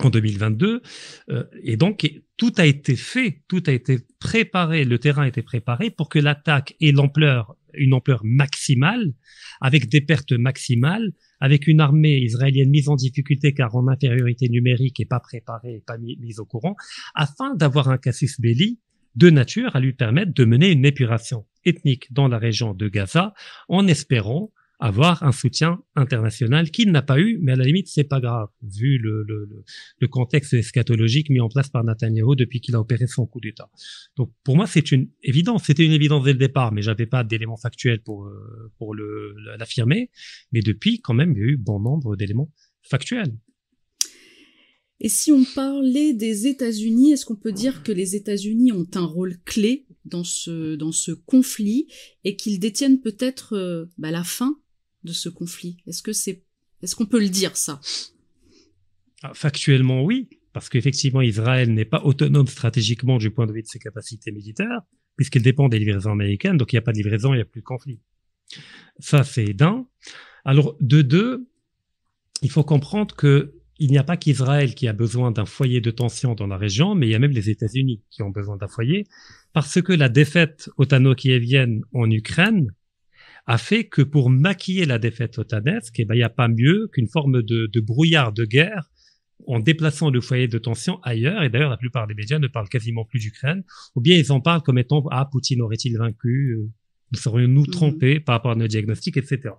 en 0.00 0.10
2022. 0.10 0.82
Euh, 1.30 1.44
et 1.62 1.76
donc, 1.76 2.10
tout 2.36 2.52
a 2.58 2.66
été 2.66 2.96
fait, 2.96 3.42
tout 3.48 3.62
a 3.66 3.72
été 3.72 3.98
préparé, 4.20 4.84
le 4.84 4.98
terrain 4.98 5.22
a 5.22 5.28
été 5.28 5.42
préparé 5.42 5.90
pour 5.90 6.08
que 6.08 6.18
l'attaque 6.18 6.74
ait 6.80 6.92
l'ampleur, 6.92 7.56
une 7.74 7.94
ampleur 7.94 8.20
maximale, 8.24 9.14
avec 9.60 9.88
des 9.88 10.00
pertes 10.00 10.32
maximales, 10.32 11.12
avec 11.40 11.66
une 11.66 11.80
armée 11.80 12.18
israélienne 12.18 12.68
mise 12.68 12.88
en 12.88 12.96
difficulté 12.96 13.54
car 13.54 13.74
en 13.74 13.88
infériorité 13.88 14.48
numérique 14.48 15.00
et 15.00 15.06
pas 15.06 15.20
préparée 15.20 15.82
pas 15.86 15.96
mise 15.98 16.40
au 16.40 16.44
courant, 16.44 16.76
afin 17.14 17.54
d'avoir 17.54 17.88
un 17.88 17.98
casus 17.98 18.40
belli 18.40 18.78
de 19.14 19.30
nature 19.30 19.74
à 19.74 19.80
lui 19.80 19.94
permettre 19.94 20.34
de 20.34 20.44
mener 20.44 20.70
une 20.70 20.84
épuration 20.84 21.46
ethnique 21.64 22.12
dans 22.12 22.28
la 22.28 22.38
région 22.38 22.74
de 22.74 22.88
Gaza 22.88 23.32
en 23.68 23.86
espérant 23.86 24.52
avoir 24.78 25.22
un 25.22 25.32
soutien 25.32 25.82
international 25.94 26.70
qu'il 26.70 26.90
n'a 26.90 27.02
pas 27.02 27.18
eu, 27.18 27.38
mais 27.40 27.52
à 27.52 27.56
la 27.56 27.64
limite, 27.64 27.88
c'est 27.88 28.04
pas 28.04 28.20
grave, 28.20 28.48
vu 28.62 28.98
le, 28.98 29.22
le, 29.22 29.48
le, 29.98 30.08
contexte 30.08 30.52
eschatologique 30.52 31.30
mis 31.30 31.40
en 31.40 31.48
place 31.48 31.70
par 31.70 31.82
Netanyahu 31.82 32.36
depuis 32.36 32.60
qu'il 32.60 32.74
a 32.74 32.80
opéré 32.80 33.06
son 33.06 33.26
coup 33.26 33.40
d'État. 33.40 33.70
Donc, 34.16 34.32
pour 34.44 34.56
moi, 34.56 34.66
c'est 34.66 34.92
une 34.92 35.08
évidence. 35.22 35.64
C'était 35.64 35.84
une 35.84 35.92
évidence 35.92 36.24
dès 36.24 36.32
le 36.32 36.38
départ, 36.38 36.72
mais 36.72 36.82
j'avais 36.82 37.06
pas 37.06 37.24
d'éléments 37.24 37.56
factuels 37.56 38.02
pour, 38.02 38.26
euh, 38.26 38.70
pour 38.78 38.94
l'affirmer. 38.94 40.10
Mais 40.52 40.60
depuis, 40.60 41.00
quand 41.00 41.14
même, 41.14 41.32
il 41.32 41.38
y 41.38 41.42
a 41.42 41.46
eu 41.46 41.56
bon 41.56 41.80
nombre 41.80 42.16
d'éléments 42.16 42.52
factuels. 42.82 43.34
Et 45.00 45.08
si 45.08 45.30
on 45.30 45.44
parlait 45.54 46.14
des 46.14 46.46
États-Unis, 46.46 47.12
est-ce 47.12 47.26
qu'on 47.26 47.36
peut 47.36 47.52
dire 47.52 47.82
que 47.82 47.92
les 47.92 48.16
États-Unis 48.16 48.72
ont 48.72 48.88
un 48.94 49.04
rôle 49.04 49.36
clé 49.44 49.86
dans 50.06 50.24
ce, 50.24 50.74
dans 50.76 50.92
ce 50.92 51.12
conflit 51.12 51.86
et 52.24 52.36
qu'ils 52.36 52.58
détiennent 52.58 53.00
peut-être 53.00 53.54
euh, 53.54 53.86
bah, 53.98 54.10
la 54.10 54.24
fin 54.24 54.58
de 55.06 55.12
ce 55.12 55.30
conflit 55.30 55.78
Est-ce 55.86 56.02
que 56.02 56.12
c'est, 56.12 56.44
est-ce 56.82 56.94
qu'on 56.94 57.06
peut 57.06 57.20
le 57.20 57.30
dire 57.30 57.56
ça? 57.56 57.80
Ah, 59.22 59.32
Factuellement, 59.32 60.04
oui, 60.04 60.28
parce 60.52 60.68
qu'effectivement, 60.68 61.22
Israël 61.22 61.72
n'est 61.72 61.86
pas 61.86 62.02
autonome 62.02 62.46
stratégiquement 62.46 63.16
du 63.16 63.30
point 63.30 63.46
de 63.46 63.52
vue 63.52 63.62
de 63.62 63.66
ses 63.66 63.78
capacités 63.78 64.32
militaires, 64.32 64.82
puisqu'il 65.16 65.42
dépend 65.42 65.68
des 65.68 65.78
livraisons 65.78 66.12
américaines, 66.12 66.58
donc 66.58 66.72
il 66.72 66.76
n'y 66.76 66.80
a 66.80 66.82
pas 66.82 66.92
de 66.92 66.98
livraison, 66.98 67.32
il 67.32 67.36
n'y 67.36 67.42
a 67.42 67.46
plus 67.46 67.60
de 67.62 67.66
conflit. 67.66 68.00
Ça, 68.98 69.24
c'est 69.24 69.54
d'un. 69.54 69.86
Alors, 70.44 70.76
de 70.80 71.02
deux, 71.02 71.48
il 72.42 72.50
faut 72.50 72.64
comprendre 72.64 73.14
que 73.14 73.54
il 73.78 73.90
n'y 73.90 73.98
a 73.98 74.04
pas 74.04 74.16
qu'Israël 74.16 74.74
qui 74.74 74.88
a 74.88 74.94
besoin 74.94 75.30
d'un 75.30 75.44
foyer 75.44 75.82
de 75.82 75.90
tension 75.90 76.34
dans 76.34 76.46
la 76.46 76.56
région, 76.56 76.94
mais 76.94 77.06
il 77.08 77.10
y 77.10 77.14
a 77.14 77.18
même 77.18 77.32
les 77.32 77.50
États-Unis 77.50 78.02
qui 78.10 78.22
ont 78.22 78.30
besoin 78.30 78.56
d'un 78.56 78.68
foyer, 78.68 79.06
parce 79.52 79.82
que 79.82 79.92
la 79.92 80.08
défaite 80.08 80.70
otano-kievienne 80.78 81.82
en 81.92 82.10
Ukraine 82.10 82.72
a 83.46 83.58
fait 83.58 83.84
que 83.84 84.02
pour 84.02 84.28
maquiller 84.28 84.86
la 84.86 84.98
défaite 84.98 85.38
otanesque, 85.38 86.00
eh 86.00 86.04
ben, 86.04 86.14
il 86.14 86.18
n'y 86.18 86.24
a 86.24 86.28
pas 86.28 86.48
mieux 86.48 86.88
qu'une 86.92 87.08
forme 87.08 87.42
de, 87.42 87.70
de, 87.72 87.80
brouillard 87.80 88.32
de 88.32 88.44
guerre 88.44 88.90
en 89.46 89.60
déplaçant 89.60 90.10
le 90.10 90.20
foyer 90.20 90.48
de 90.48 90.58
tension 90.58 91.00
ailleurs. 91.02 91.42
Et 91.44 91.48
d'ailleurs, 91.48 91.70
la 91.70 91.76
plupart 91.76 92.08
des 92.08 92.14
médias 92.14 92.40
ne 92.40 92.48
parlent 92.48 92.68
quasiment 92.68 93.04
plus 93.04 93.20
d'Ukraine, 93.20 93.62
ou 93.94 94.00
bien 94.00 94.16
ils 94.16 94.32
en 94.32 94.40
parlent 94.40 94.62
comme 94.62 94.78
étant 94.78 95.04
ah 95.10 95.28
Poutine 95.30 95.62
aurait-il 95.62 95.96
vaincu, 95.96 96.56
euh, 96.58 96.70
nous 97.12 97.18
serions-nous 97.18 97.62
mhm. 97.62 97.70
trompés 97.70 98.20
par 98.20 98.34
rapport 98.34 98.50
à 98.50 98.56
nos 98.56 98.66
diagnostics, 98.66 99.16
etc. 99.16 99.54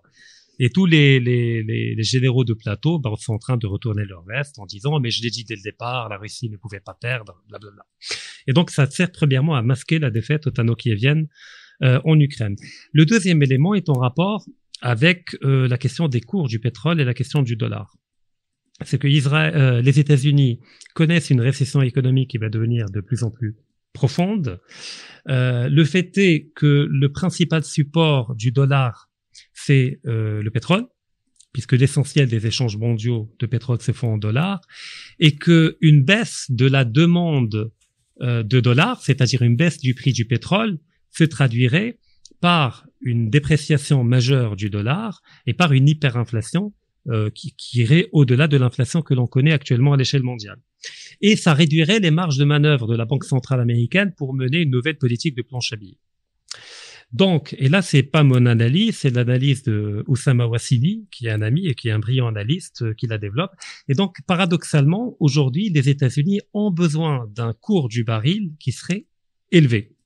Et 0.59 0.69
tous 0.71 0.87
les, 0.87 1.19
les, 1.19 1.63
les, 1.63 2.03
généraux 2.03 2.43
de 2.43 2.53
plateau 2.53 2.99
ben, 2.99 3.15
sont 3.15 3.33
en 3.33 3.37
train 3.37 3.57
de 3.57 3.67
retourner 3.67 4.05
leur 4.05 4.25
veste 4.25 4.57
en 4.57 4.65
disant 4.65 4.99
mais 4.99 5.11
je 5.11 5.21
l'ai 5.21 5.29
dit 5.29 5.45
dès 5.45 5.55
le 5.55 5.61
départ, 5.61 6.09
la 6.09 6.17
Russie 6.17 6.49
ne 6.49 6.57
pouvait 6.57 6.79
pas 6.79 6.97
perdre, 6.99 7.43
blablabla. 7.47 7.85
Et 8.47 8.53
donc 8.53 8.71
ça 8.71 8.89
sert 8.89 9.11
premièrement 9.11 9.55
à 9.55 9.61
masquer 9.61 9.99
la 9.99 10.09
défaite 10.09 10.47
otano-kievienne 10.47 11.27
euh, 11.83 11.99
en 12.05 12.19
Ukraine. 12.19 12.55
Le 12.93 13.05
deuxième 13.05 13.41
élément 13.43 13.73
est 13.75 13.89
en 13.89 13.93
rapport 13.93 14.45
avec 14.81 15.35
euh, 15.43 15.67
la 15.67 15.77
question 15.77 16.07
des 16.07 16.21
cours 16.21 16.47
du 16.47 16.59
pétrole 16.59 16.99
et 17.01 17.03
la 17.03 17.13
question 17.13 17.41
du 17.41 17.55
dollar. 17.55 17.95
C'est 18.83 18.99
que 18.99 19.07
Israël, 19.07 19.55
euh, 19.55 19.81
les 19.81 19.99
États-Unis 19.99 20.59
connaissent 20.93 21.31
une 21.31 21.41
récession 21.41 21.81
économique 21.81 22.29
qui 22.29 22.37
va 22.37 22.49
devenir 22.49 22.85
de 22.89 23.01
plus 23.01 23.23
en 23.23 23.31
plus 23.31 23.55
profonde. 23.93 24.59
Euh, 25.29 25.67
le 25.67 25.83
fait 25.83 26.15
est 26.17 26.51
que 26.55 26.87
le 26.89 27.11
principal 27.11 27.63
support 27.63 28.35
du 28.35 28.51
dollar, 28.51 29.09
c'est 29.53 29.99
euh, 30.05 30.43
le 30.43 30.51
pétrole, 30.51 30.85
puisque 31.51 31.73
l'essentiel 31.73 32.27
des 32.27 32.45
échanges 32.45 32.77
mondiaux 32.77 33.33
de 33.39 33.47
pétrole 33.47 33.81
se 33.81 33.91
font 33.91 34.13
en 34.13 34.17
dollars, 34.17 34.61
et 35.19 35.35
que 35.35 35.77
une 35.81 36.03
baisse 36.03 36.45
de 36.49 36.67
la 36.67 36.85
demande 36.85 37.71
euh, 38.21 38.43
de 38.43 38.59
dollars, 38.59 39.01
c'est-à-dire 39.01 39.41
une 39.41 39.55
baisse 39.55 39.79
du 39.79 39.95
prix 39.95 40.13
du 40.13 40.25
pétrole, 40.25 40.77
se 41.17 41.23
traduirait 41.23 41.97
par 42.41 42.85
une 43.01 43.29
dépréciation 43.29 44.03
majeure 44.03 44.55
du 44.55 44.69
dollar 44.69 45.21
et 45.47 45.53
par 45.53 45.73
une 45.73 45.87
hyperinflation 45.89 46.73
euh, 47.09 47.29
qui, 47.31 47.55
qui, 47.57 47.79
irait 47.79 48.09
au-delà 48.11 48.47
de 48.47 48.57
l'inflation 48.57 49.01
que 49.01 49.13
l'on 49.13 49.27
connaît 49.27 49.53
actuellement 49.53 49.93
à 49.93 49.97
l'échelle 49.97 50.23
mondiale. 50.23 50.59
Et 51.21 51.35
ça 51.35 51.53
réduirait 51.53 51.99
les 51.99 52.11
marges 52.11 52.37
de 52.37 52.45
manœuvre 52.45 52.87
de 52.87 52.95
la 52.95 53.05
Banque 53.05 53.23
centrale 53.23 53.61
américaine 53.61 54.13
pour 54.15 54.33
mener 54.33 54.61
une 54.61 54.69
nouvelle 54.69 54.97
politique 54.97 55.35
de 55.35 55.41
planche 55.41 55.73
à 55.73 55.77
billets. 55.77 55.97
Donc, 57.13 57.55
et 57.57 57.69
là, 57.69 57.81
c'est 57.81 58.03
pas 58.03 58.23
mon 58.23 58.45
analyse, 58.45 58.97
c'est 58.97 59.09
l'analyse 59.09 59.63
de 59.63 60.03
Oussama 60.07 60.45
Wassini, 60.45 61.07
qui 61.09 61.27
est 61.27 61.31
un 61.31 61.41
ami 61.41 61.67
et 61.67 61.73
qui 61.73 61.87
est 61.87 61.91
un 61.91 61.99
brillant 61.99 62.27
analyste 62.27 62.81
euh, 62.81 62.93
qui 62.93 63.07
la 63.07 63.17
développe. 63.17 63.51
Et 63.87 63.93
donc, 63.93 64.17
paradoxalement, 64.27 65.15
aujourd'hui, 65.19 65.69
les 65.69 65.87
États-Unis 65.87 66.41
ont 66.53 66.69
besoin 66.69 67.25
d'un 67.33 67.53
cours 67.53 67.87
du 67.87 68.03
baril 68.03 68.51
qui 68.59 68.73
serait 68.73 69.05
élevé 69.51 69.96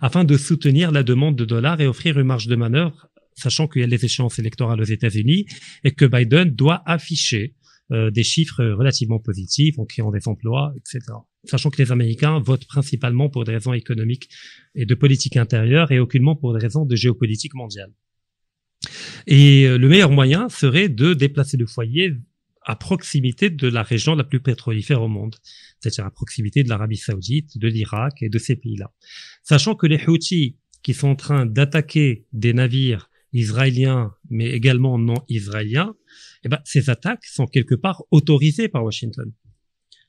afin 0.00 0.24
de 0.24 0.36
soutenir 0.36 0.92
la 0.92 1.02
demande 1.02 1.36
de 1.36 1.44
dollars 1.44 1.80
et 1.80 1.86
offrir 1.86 2.18
une 2.18 2.26
marge 2.26 2.46
de 2.46 2.56
manœuvre, 2.56 3.08
sachant 3.34 3.68
qu'il 3.68 3.80
y 3.80 3.84
a 3.84 3.86
les 3.86 4.04
échéances 4.04 4.38
électorales 4.38 4.80
aux 4.80 4.84
États-Unis 4.84 5.46
et 5.84 5.92
que 5.92 6.04
Biden 6.04 6.50
doit 6.50 6.82
afficher 6.86 7.54
euh, 7.92 8.10
des 8.10 8.22
chiffres 8.22 8.64
relativement 8.64 9.18
positifs 9.18 9.78
en 9.78 9.84
créant 9.84 10.12
des 10.12 10.28
emplois, 10.28 10.72
etc. 10.76 11.00
Sachant 11.44 11.70
que 11.70 11.82
les 11.82 11.90
Américains 11.90 12.38
votent 12.38 12.66
principalement 12.66 13.28
pour 13.28 13.44
des 13.44 13.52
raisons 13.52 13.72
économiques 13.72 14.28
et 14.74 14.86
de 14.86 14.94
politique 14.94 15.36
intérieure 15.36 15.90
et 15.90 15.98
aucunement 15.98 16.36
pour 16.36 16.52
des 16.52 16.60
raisons 16.60 16.84
de 16.84 16.94
géopolitique 16.94 17.54
mondiale. 17.54 17.92
Et 19.26 19.66
euh, 19.66 19.76
le 19.76 19.88
meilleur 19.88 20.10
moyen 20.10 20.48
serait 20.48 20.88
de 20.88 21.14
déplacer 21.14 21.56
le 21.56 21.66
foyer 21.66 22.12
à 22.70 22.76
proximité 22.76 23.50
de 23.50 23.66
la 23.66 23.82
région 23.82 24.14
la 24.14 24.22
plus 24.22 24.38
pétrolifère 24.38 25.02
au 25.02 25.08
monde, 25.08 25.34
c'est-à-dire 25.80 26.06
à 26.06 26.10
proximité 26.12 26.62
de 26.62 26.68
l'Arabie 26.68 26.96
saoudite, 26.96 27.58
de 27.58 27.66
l'Irak 27.66 28.22
et 28.22 28.28
de 28.28 28.38
ces 28.38 28.54
pays-là. 28.54 28.92
Sachant 29.42 29.74
que 29.74 29.88
les 29.88 30.00
Houthis 30.06 30.56
qui 30.84 30.94
sont 30.94 31.08
en 31.08 31.16
train 31.16 31.46
d'attaquer 31.46 32.26
des 32.32 32.52
navires 32.52 33.10
israéliens, 33.32 34.14
mais 34.30 34.50
également 34.50 34.98
non 34.98 35.16
israéliens, 35.28 35.96
eh 36.44 36.48
ben, 36.48 36.60
ces 36.64 36.90
attaques 36.90 37.24
sont 37.24 37.46
quelque 37.46 37.74
part 37.74 38.04
autorisées 38.12 38.68
par 38.68 38.84
Washington. 38.84 39.32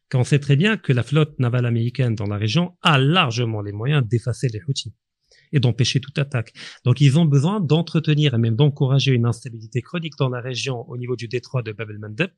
Quand 0.09 0.19
on 0.19 0.23
sait 0.23 0.39
très 0.39 0.55
bien 0.55 0.77
que 0.77 0.93
la 0.93 1.01
flotte 1.01 1.39
navale 1.39 1.65
américaine 1.65 2.13
dans 2.13 2.27
la 2.27 2.37
région 2.37 2.77
a 2.83 2.99
largement 2.99 3.61
les 3.63 3.71
moyens 3.71 4.07
d'effacer 4.07 4.49
les 4.49 4.61
Houthis 4.67 4.93
et 5.51 5.59
d'empêcher 5.59 5.99
toute 5.99 6.17
attaque. 6.17 6.53
Donc 6.85 7.01
ils 7.01 7.17
ont 7.19 7.25
besoin 7.25 7.59
d'entretenir 7.59 8.33
et 8.33 8.37
même 8.37 8.55
d'encourager 8.55 9.11
une 9.11 9.25
instabilité 9.25 9.81
chronique 9.81 10.13
dans 10.17 10.29
la 10.29 10.41
région 10.41 10.89
au 10.89 10.97
niveau 10.97 11.15
du 11.15 11.27
détroit 11.27 11.61
de 11.61 11.71
Bab 11.71 11.89
el-Mandeb, 11.89 12.31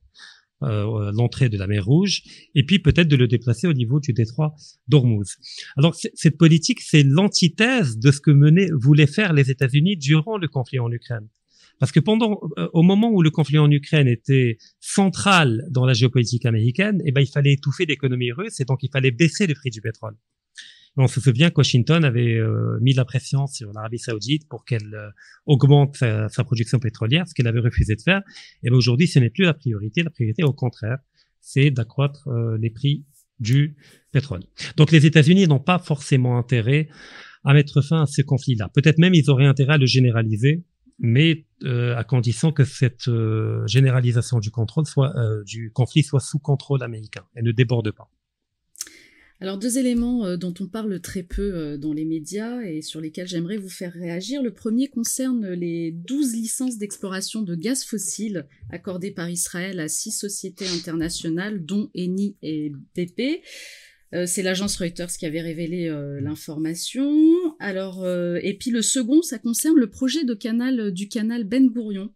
euh, 0.62 1.12
l'entrée 1.12 1.48
de 1.48 1.58
la 1.58 1.66
mer 1.66 1.84
Rouge, 1.84 2.22
et 2.54 2.64
puis 2.64 2.78
peut-être 2.78 3.08
de 3.08 3.16
le 3.16 3.26
déplacer 3.26 3.66
au 3.66 3.72
niveau 3.72 4.00
du 4.00 4.12
détroit 4.12 4.54
d'Ormuz. 4.88 5.36
Alors 5.76 5.94
cette 5.94 6.38
politique, 6.38 6.80
c'est 6.80 7.02
l'antithèse 7.02 7.98
de 7.98 8.10
ce 8.10 8.20
que 8.20 8.30
menaient, 8.30 8.68
voulaient 8.72 9.06
faire 9.06 9.32
les 9.32 9.50
États-Unis 9.50 9.96
durant 9.96 10.38
le 10.38 10.48
conflit 10.48 10.78
en 10.78 10.90
Ukraine. 10.90 11.28
Parce 11.80 11.92
que 11.92 12.00
pendant, 12.00 12.40
euh, 12.58 12.68
au 12.72 12.82
moment 12.82 13.10
où 13.10 13.20
le 13.20 13.30
conflit 13.30 13.58
en 13.58 13.70
Ukraine 13.70 14.06
était 14.06 14.58
central 14.80 15.66
dans 15.70 15.84
la 15.84 15.92
géopolitique 15.92 16.46
américaine, 16.46 17.02
eh 17.04 17.12
ben, 17.12 17.20
il 17.20 17.26
fallait 17.26 17.52
étouffer 17.52 17.84
l'économie 17.84 18.32
russe 18.32 18.60
et 18.60 18.64
donc 18.64 18.82
il 18.82 18.90
fallait 18.90 19.10
baisser 19.10 19.46
le 19.46 19.54
prix 19.54 19.70
du 19.70 19.80
pétrole. 19.80 20.14
On 20.96 21.08
se 21.08 21.20
souvient 21.20 21.50
que 21.50 21.56
Washington 21.58 22.04
avait 22.04 22.34
euh, 22.34 22.78
mis 22.80 22.92
la 22.92 23.04
pression 23.04 23.46
sur 23.46 23.72
l'Arabie 23.72 23.98
Saoudite 23.98 24.48
pour 24.48 24.64
qu'elle 24.64 24.94
euh, 24.94 25.10
augmente 25.46 25.96
sa, 25.96 26.44
production 26.44 26.78
pétrolière, 26.78 27.26
ce 27.26 27.34
qu'elle 27.34 27.48
avait 27.48 27.60
refusé 27.60 27.96
de 27.96 28.00
faire. 28.00 28.22
Et 28.62 28.70
ben 28.70 28.76
aujourd'hui, 28.76 29.08
ce 29.08 29.18
n'est 29.18 29.30
plus 29.30 29.44
la 29.44 29.54
priorité. 29.54 30.02
La 30.02 30.10
priorité, 30.10 30.44
au 30.44 30.52
contraire, 30.52 30.98
c'est 31.40 31.70
d'accroître 31.70 32.28
les 32.58 32.70
prix 32.70 33.04
du 33.38 33.76
pétrole. 34.12 34.42
Donc 34.76 34.92
les 34.92 35.04
États-Unis 35.04 35.46
n'ont 35.46 35.58
pas 35.58 35.78
forcément 35.78 36.38
intérêt 36.38 36.88
à 37.44 37.52
mettre 37.52 37.82
fin 37.82 38.02
à 38.02 38.06
ce 38.06 38.22
conflit-là. 38.22 38.70
Peut-être 38.72 38.98
même 38.98 39.14
ils 39.14 39.28
auraient 39.28 39.46
intérêt 39.46 39.74
à 39.74 39.78
le 39.78 39.86
généraliser 39.86 40.64
mais 40.98 41.46
euh, 41.64 41.96
à 41.96 42.04
condition 42.04 42.52
que 42.52 42.64
cette 42.64 43.08
euh, 43.08 43.66
généralisation 43.66 44.38
du 44.38 44.50
contrôle 44.50 44.86
soit 44.86 45.16
euh, 45.16 45.42
du 45.44 45.70
conflit 45.72 46.02
soit 46.02 46.20
sous 46.20 46.38
contrôle 46.38 46.82
américain 46.82 47.24
et 47.36 47.42
ne 47.42 47.52
déborde 47.52 47.90
pas. 47.92 48.08
Alors 49.44 49.58
deux 49.58 49.76
éléments 49.76 50.38
dont 50.38 50.54
on 50.58 50.66
parle 50.66 50.98
très 51.00 51.22
peu 51.22 51.76
dans 51.76 51.92
les 51.92 52.06
médias 52.06 52.62
et 52.62 52.80
sur 52.80 53.02
lesquels 53.02 53.26
j'aimerais 53.26 53.58
vous 53.58 53.68
faire 53.68 53.92
réagir. 53.92 54.42
Le 54.42 54.54
premier 54.54 54.88
concerne 54.88 55.50
les 55.52 55.90
12 55.90 56.32
licences 56.32 56.78
d'exploration 56.78 57.42
de 57.42 57.54
gaz 57.54 57.84
fossile 57.84 58.46
accordées 58.70 59.10
par 59.10 59.28
Israël 59.28 59.80
à 59.80 59.88
six 59.88 60.12
sociétés 60.12 60.66
internationales 60.68 61.62
dont 61.62 61.90
Eni 61.94 62.38
et 62.40 62.72
BP. 62.96 63.42
Euh, 64.14 64.24
c'est 64.24 64.42
l'agence 64.42 64.76
Reuters 64.76 65.08
qui 65.08 65.26
avait 65.26 65.42
révélé 65.42 65.88
euh, 65.88 66.22
l'information. 66.22 67.12
Alors, 67.58 68.02
euh, 68.02 68.38
et 68.42 68.56
puis 68.56 68.70
le 68.70 68.80
second, 68.80 69.20
ça 69.20 69.38
concerne 69.38 69.76
le 69.76 69.90
projet 69.90 70.24
de 70.24 70.32
canal 70.32 70.90
du 70.90 71.08
canal 71.08 71.44
Ben 71.44 71.68
Gourion 71.68 72.14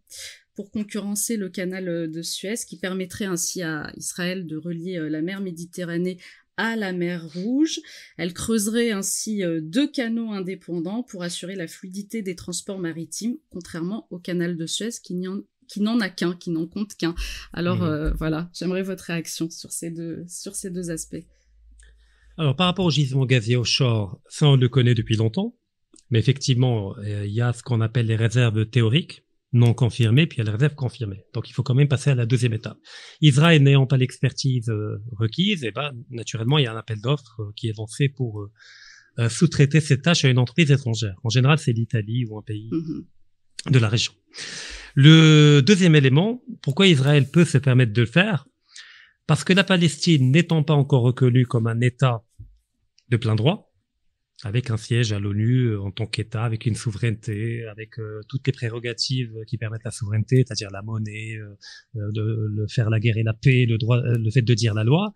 pour 0.55 0.71
concurrencer 0.71 1.37
le 1.37 1.47
canal 1.47 2.11
de 2.11 2.21
Suez, 2.21 2.55
qui 2.67 2.77
permettrait 2.77 3.25
ainsi 3.25 3.61
à 3.61 3.93
Israël 3.95 4.45
de 4.45 4.57
relier 4.57 5.07
la 5.09 5.21
mer 5.21 5.39
Méditerranée 5.39 6.17
à 6.59 6.75
la 6.75 6.91
mer 6.91 7.25
Rouge. 7.33 7.79
Elle 8.17 8.33
creuserait 8.33 8.91
ainsi 8.91 9.41
deux 9.61 9.89
canaux 9.89 10.31
indépendants 10.31 11.03
pour 11.03 11.23
assurer 11.23 11.55
la 11.55 11.67
fluidité 11.67 12.21
des 12.21 12.35
transports 12.35 12.79
maritimes, 12.79 13.37
contrairement 13.49 14.07
au 14.11 14.19
canal 14.19 14.57
de 14.57 14.65
Suez 14.65 14.91
qui 15.01 15.15
n'en 15.15 15.99
a 15.99 16.09
qu'un, 16.09 16.35
qui 16.35 16.51
n'en 16.51 16.67
compte 16.67 16.95
qu'un. 16.95 17.15
Alors 17.53 17.77
mmh. 17.77 18.13
voilà, 18.17 18.49
j'aimerais 18.53 18.83
votre 18.83 19.05
réaction 19.05 19.49
sur 19.49 19.71
ces 19.71 19.89
deux, 19.89 20.25
sur 20.27 20.55
ces 20.55 20.69
deux 20.69 20.91
aspects. 20.91 21.25
Alors, 22.37 22.55
par 22.55 22.67
rapport 22.67 22.85
au 22.85 22.91
gisement 22.91 23.25
gazier 23.25 23.57
offshore, 23.57 24.21
ça, 24.29 24.47
on 24.47 24.55
le 24.55 24.69
connaît 24.69 24.95
depuis 24.95 25.17
longtemps. 25.17 25.55
Mais 26.09 26.19
effectivement, 26.19 26.97
euh, 26.99 27.25
il 27.25 27.33
y 27.33 27.41
a 27.41 27.53
ce 27.53 27.61
qu'on 27.63 27.81
appelle 27.81 28.07
les 28.07 28.15
réserves 28.15 28.65
théoriques, 28.65 29.25
non 29.51 29.73
confirmées, 29.73 30.27
puis 30.27 30.37
il 30.37 30.39
y 30.39 30.41
a 30.41 30.45
les 30.45 30.51
réserves 30.51 30.75
confirmées. 30.75 31.23
Donc, 31.33 31.49
il 31.49 31.53
faut 31.53 31.63
quand 31.63 31.73
même 31.73 31.87
passer 31.87 32.11
à 32.11 32.15
la 32.15 32.25
deuxième 32.25 32.53
étape. 32.53 32.77
Israël 33.21 33.63
n'ayant 33.63 33.87
pas 33.87 33.97
l'expertise 33.97 34.69
euh, 34.69 35.01
requise, 35.17 35.63
et 35.63 35.67
eh 35.67 35.71
ben, 35.71 35.91
naturellement, 36.09 36.57
il 36.57 36.65
y 36.65 36.67
a 36.67 36.73
un 36.73 36.77
appel 36.77 37.01
d'offres 37.01 37.41
euh, 37.41 37.51
qui 37.55 37.67
est 37.67 37.77
lancé 37.77 38.09
pour 38.09 38.47
sous-traiter 39.27 39.81
cette 39.81 40.03
tâche 40.03 40.23
à 40.23 40.29
une 40.29 40.37
entreprise 40.37 40.71
étrangère. 40.71 41.15
En 41.25 41.29
général, 41.29 41.59
c'est 41.59 41.73
l'Italie 41.73 42.23
ou 42.29 42.37
un 42.37 42.41
pays 42.41 42.69
mm-hmm. 42.71 43.71
de 43.71 43.79
la 43.79 43.89
région. 43.89 44.13
Le 44.95 45.61
deuxième 45.61 45.95
élément, 45.95 46.41
pourquoi 46.61 46.87
Israël 46.87 47.29
peut 47.29 47.43
se 47.43 47.57
permettre 47.57 47.91
de 47.91 48.01
le 48.01 48.07
faire? 48.07 48.47
Parce 49.27 49.43
que 49.43 49.53
la 49.53 49.63
Palestine 49.63 50.31
n'étant 50.31 50.63
pas 50.63 50.73
encore 50.73 51.03
reconnue 51.03 51.45
comme 51.45 51.67
un 51.67 51.81
État 51.81 52.23
de 53.09 53.17
plein 53.17 53.35
droit, 53.35 53.68
avec 54.43 54.69
un 54.69 54.77
siège 54.77 55.11
à 55.11 55.19
l'ONU 55.19 55.65
euh, 55.65 55.81
en 55.81 55.91
tant 55.91 56.05
qu'État, 56.05 56.43
avec 56.43 56.65
une 56.65 56.75
souveraineté, 56.75 57.65
avec 57.65 57.99
euh, 57.99 58.21
toutes 58.29 58.47
les 58.47 58.53
prérogatives 58.53 59.33
qui 59.47 59.57
permettent 59.57 59.83
la 59.83 59.91
souveraineté, 59.91 60.43
c'est-à-dire 60.45 60.69
la 60.71 60.81
monnaie, 60.81 61.35
euh, 61.35 62.11
de, 62.13 62.65
faire 62.69 62.89
la 62.89 62.99
guerre 62.99 63.17
et 63.17 63.23
la 63.23 63.33
paix, 63.33 63.65
le 63.67 63.77
droit, 63.77 64.01
le 64.01 64.31
fait 64.31 64.41
de 64.41 64.53
dire 64.53 64.73
la 64.73 64.83
loi. 64.83 65.13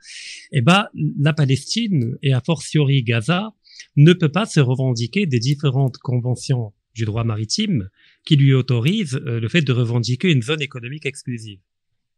Eh 0.51 0.62
ben, 0.62 0.88
la 1.19 1.33
Palestine 1.33 2.17
et 2.21 2.33
a 2.33 2.41
fortiori 2.41 3.03
Gaza 3.03 3.53
ne 3.95 4.13
peut 4.13 4.31
pas 4.31 4.45
se 4.45 4.59
revendiquer 4.59 5.25
des 5.25 5.39
différentes 5.39 5.97
conventions 5.97 6.73
du 6.95 7.05
droit 7.05 7.23
maritime 7.23 7.89
qui 8.25 8.36
lui 8.36 8.53
autorisent 8.53 9.19
le 9.23 9.47
fait 9.49 9.62
de 9.62 9.71
revendiquer 9.71 10.31
une 10.31 10.41
zone 10.41 10.62
économique 10.62 11.05
exclusive 11.05 11.59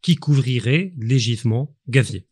qui 0.02 0.16
couvrirait 0.16 0.94
les 0.98 1.18
gisements 1.18 1.76
gaziers. 1.88 2.28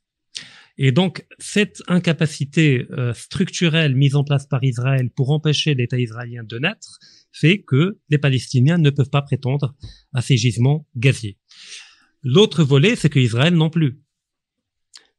Et 0.77 0.91
donc, 0.91 1.25
cette 1.37 1.83
incapacité 1.87 2.87
euh, 2.91 3.13
structurelle 3.13 3.95
mise 3.95 4.15
en 4.15 4.23
place 4.23 4.47
par 4.47 4.63
Israël 4.63 5.09
pour 5.15 5.29
empêcher 5.29 5.75
l'État 5.75 5.99
israélien 5.99 6.43
de 6.43 6.57
naître 6.57 6.99
fait 7.31 7.61
que 7.61 7.99
les 8.09 8.17
Palestiniens 8.17 8.77
ne 8.77 8.89
peuvent 8.89 9.09
pas 9.09 9.21
prétendre 9.21 9.75
à 10.13 10.21
ces 10.21 10.37
gisements 10.37 10.87
gaziers. 10.95 11.37
L'autre 12.23 12.63
volet, 12.63 12.95
c'est 12.95 13.09
que 13.09 13.19
Israël 13.19 13.53
non 13.53 13.69
plus. 13.69 14.01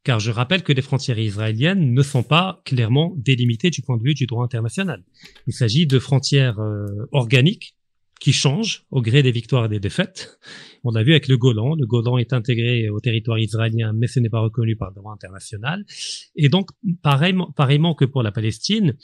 Car 0.03 0.19
je 0.19 0.29
rappelle 0.29 0.63
que 0.63 0.73
les 0.73 0.81
frontières 0.81 1.17
israéliennes 1.17 1.93
ne 1.93 2.01
sont 2.03 2.23
pas 2.23 2.61
clairement 2.65 3.13
délimitées 3.17 3.69
du 3.69 3.81
point 3.81 3.97
de 3.97 4.03
vue 4.03 4.13
du 4.13 4.27
droit 4.27 4.43
international. 4.43 5.03
Il 5.47 5.53
s'agit 5.53 5.87
de 5.87 5.99
frontières 5.99 6.59
euh, 6.59 6.85
organiques 7.11 7.75
qui 8.25 8.33
change 8.33 8.87
au 8.89 9.03
gré 9.03 9.21
des 9.21 9.31
victoires 9.31 9.65
et 9.65 9.69
des 9.69 9.79
défaites. 9.79 10.39
On 10.83 10.89
l'a 10.89 11.03
vu 11.03 11.11
avec 11.11 11.27
le 11.27 11.37
Golan. 11.37 11.75
Le 11.75 11.85
Golan 11.85 12.17
est 12.17 12.33
intégré 12.33 12.89
au 12.89 12.99
territoire 12.99 13.37
israélien, 13.37 13.93
mais 13.93 14.07
ce 14.07 14.19
n'est 14.19 14.31
pas 14.31 14.39
reconnu 14.39 14.75
par 14.75 14.89
le 14.89 14.95
droit 14.95 15.13
international. 15.13 15.85
Et 16.35 16.49
donc, 16.49 16.71
pareillement, 17.03 17.51
pareillement 17.51 17.93
que 17.93 18.03
pour 18.03 18.23
la 18.23 18.31
Palestine, 18.31 18.95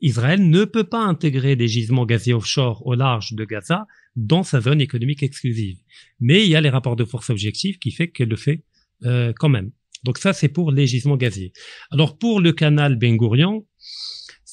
Israël 0.00 0.50
ne 0.50 0.64
peut 0.64 0.82
pas 0.82 1.04
intégrer 1.04 1.54
des 1.54 1.68
gisements 1.68 2.04
gaziers 2.04 2.34
offshore 2.34 2.84
au 2.84 2.94
large 2.94 3.34
de 3.34 3.44
Gaza 3.44 3.86
dans 4.16 4.42
sa 4.42 4.60
zone 4.60 4.80
économique 4.80 5.22
exclusive. 5.22 5.78
Mais 6.18 6.42
il 6.42 6.50
y 6.50 6.56
a 6.56 6.60
les 6.60 6.68
rapports 6.68 6.96
de 6.96 7.04
force 7.04 7.30
objectifs 7.30 7.78
qui 7.78 7.92
fait 7.92 8.08
qu'elle 8.08 8.30
le 8.30 8.34
fait 8.34 8.64
euh, 9.04 9.32
quand 9.38 9.50
même. 9.50 9.70
Donc 10.02 10.18
ça, 10.18 10.32
c'est 10.32 10.48
pour 10.48 10.72
les 10.72 10.88
gisements 10.88 11.16
gaziers. 11.16 11.52
Alors 11.92 12.18
pour 12.18 12.40
le 12.40 12.50
canal 12.50 12.96
Ben 12.96 13.16
Gurion, 13.16 13.68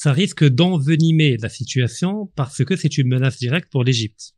ça 0.02 0.14
risque 0.14 0.44
d'envenimer 0.44 1.38
la 1.38 1.48
situation 1.48 2.32
parce 2.36 2.66
que 2.66 2.76
c'est 2.76 2.98
une 2.98 3.08
menace 3.08 3.38
directe 3.38 3.72
pour 3.72 3.84
l'Égypte, 3.84 4.34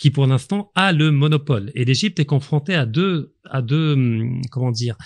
qui 0.00 0.10
pour 0.10 0.26
l'instant 0.26 0.72
a 0.74 0.92
le 0.92 1.12
monopole. 1.12 1.70
Et 1.76 1.84
l'Égypte 1.84 2.18
est 2.18 2.24
confrontée 2.24 2.74
à 2.74 2.84
deux, 2.84 3.36
à 3.44 3.62
deux, 3.62 3.92
hum, 3.92 4.40
comment 4.50 4.72
dire, 4.72 4.96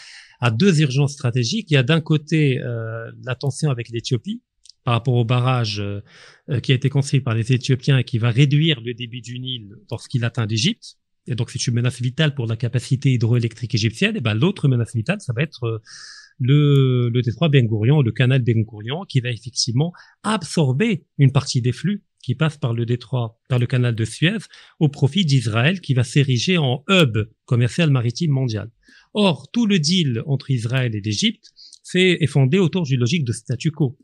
à 0.41 0.51
deux 0.51 0.81
urgences 0.81 1.13
stratégiques. 1.13 1.71
Il 1.71 1.75
y 1.75 1.77
a 1.77 1.83
d'un 1.83 2.01
côté 2.01 2.59
euh, 2.61 3.13
la 3.27 3.35
tension 3.35 3.71
avec 3.71 3.91
l'Éthiopie 3.91 4.41
par 4.85 4.95
rapport 4.95 5.13
au 5.13 5.27
barrage 5.27 5.81
euh, 5.81 6.01
euh, 6.49 6.61
qui 6.61 6.73
a 6.73 6.75
été 6.75 6.89
construit 6.89 7.21
par 7.21 7.35
les 7.35 7.53
Éthiopiens 7.53 7.99
et 7.99 8.05
qui 8.05 8.17
va 8.17 8.31
réduire 8.31 8.81
le 8.81 8.95
débit 8.95 9.21
du 9.21 9.39
Nil 9.39 9.75
lorsqu'il 9.91 10.25
atteint 10.25 10.47
l'Égypte. 10.47 10.97
Et 11.27 11.35
donc 11.35 11.51
c'est 11.51 11.67
une 11.67 11.75
menace 11.75 12.01
vitale 12.01 12.35
pour 12.35 12.47
la 12.47 12.57
capacité 12.57 13.13
hydroélectrique 13.13 13.75
égyptienne. 13.75 14.17
Et 14.17 14.21
ben 14.21 14.33
l'autre 14.33 14.67
menace 14.67 14.95
vitale, 14.95 15.21
ça 15.21 15.35
va 15.35 15.43
être 15.43 15.65
euh, 15.65 15.79
le, 16.39 17.11
le 17.13 17.23
détroit 17.23 17.49
Ben 17.49 17.67
Gurion, 17.67 18.03
le 18.03 18.13
canal 18.13 18.43
Ben 18.43 18.65
Gurion, 18.65 19.05
qui 19.09 19.21
va 19.21 19.31
effectivement 19.31 19.93
absorber 20.23 21.05
une 21.19 21.33
partie 21.33 21.61
des 21.61 21.73
flux 21.73 22.05
qui 22.23 22.35
passent 22.35 22.59
par 22.59 22.75
le 22.75 22.85
détroit, 22.85 23.41
par 23.49 23.59
le 23.59 23.67
canal 23.67 23.95
de 23.95 24.05
Suez, 24.05 24.39
au 24.81 24.89
profit 24.89 25.25
d'Israël, 25.25 25.81
qui 25.81 25.95
va 25.95 26.05
s'ériger 26.05 26.59
en 26.59 26.85
hub 26.89 27.17
commercial 27.45 27.91
maritime 27.91 28.33
mondial. 28.33 28.71
Or, 29.15 29.51
tout 29.51 29.67
le 29.67 29.79
deal 29.79 30.23
entre 30.27 30.51
Israël 30.51 30.95
et 30.95 31.01
l'Égypte 31.01 31.53
est 31.95 32.27
fondé 32.27 32.59
autour 32.59 32.83
d'une 32.83 33.01
logique 33.01 33.25
de 33.25 33.33
statu 33.33 33.71
quo. 33.71 33.99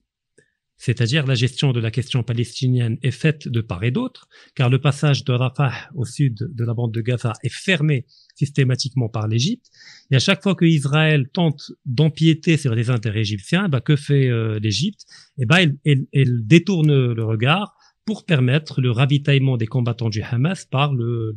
C'est-à-dire 0.77 1.27
la 1.27 1.35
gestion 1.35 1.73
de 1.73 1.81
la 1.81 1.91
question 1.91 2.23
palestinienne 2.23 2.99
est 3.03 3.11
faite 3.11 3.49
de 3.49 3.61
part 3.61 3.85
et 3.85 3.91
d'autre, 3.91 4.29
car 4.55 4.71
le 4.71 4.81
passage 4.81 5.25
de 5.25 5.33
Rafah 5.33 5.73
au 5.95 6.05
sud 6.05 6.39
de 6.51 6.65
la 6.65 6.75
bande 6.75 6.93
de 6.93 7.01
Gaza 7.01 7.33
est 7.43 7.53
fermé 7.53 8.07
systématiquement 8.35 9.09
par 9.09 9.29
l'Égypte. 9.29 9.67
Et 10.11 10.17
à 10.17 10.19
chaque 10.19 10.43
fois 10.43 10.55
que 10.55 10.65
Israël 10.65 11.29
tente 11.33 11.73
d'empiéter 11.87 12.57
sur 12.57 12.75
les 12.75 12.91
intérêts 12.91 13.21
égyptiens, 13.21 13.69
bah, 13.69 13.81
que 13.81 13.97
fait 13.97 14.29
euh, 14.29 14.59
l'Égypte? 14.59 15.07
Eh 15.39 15.47
ben, 15.47 15.77
elle, 15.85 16.47
détourne 16.47 17.13
le 17.13 17.25
regard 17.25 17.75
pour 18.05 18.27
permettre 18.27 18.81
le 18.81 18.91
ravitaillement 18.91 19.57
des 19.57 19.67
combattants 19.67 20.11
du 20.11 20.23
Hamas 20.23 20.67
par 20.67 20.93
le, 20.93 21.35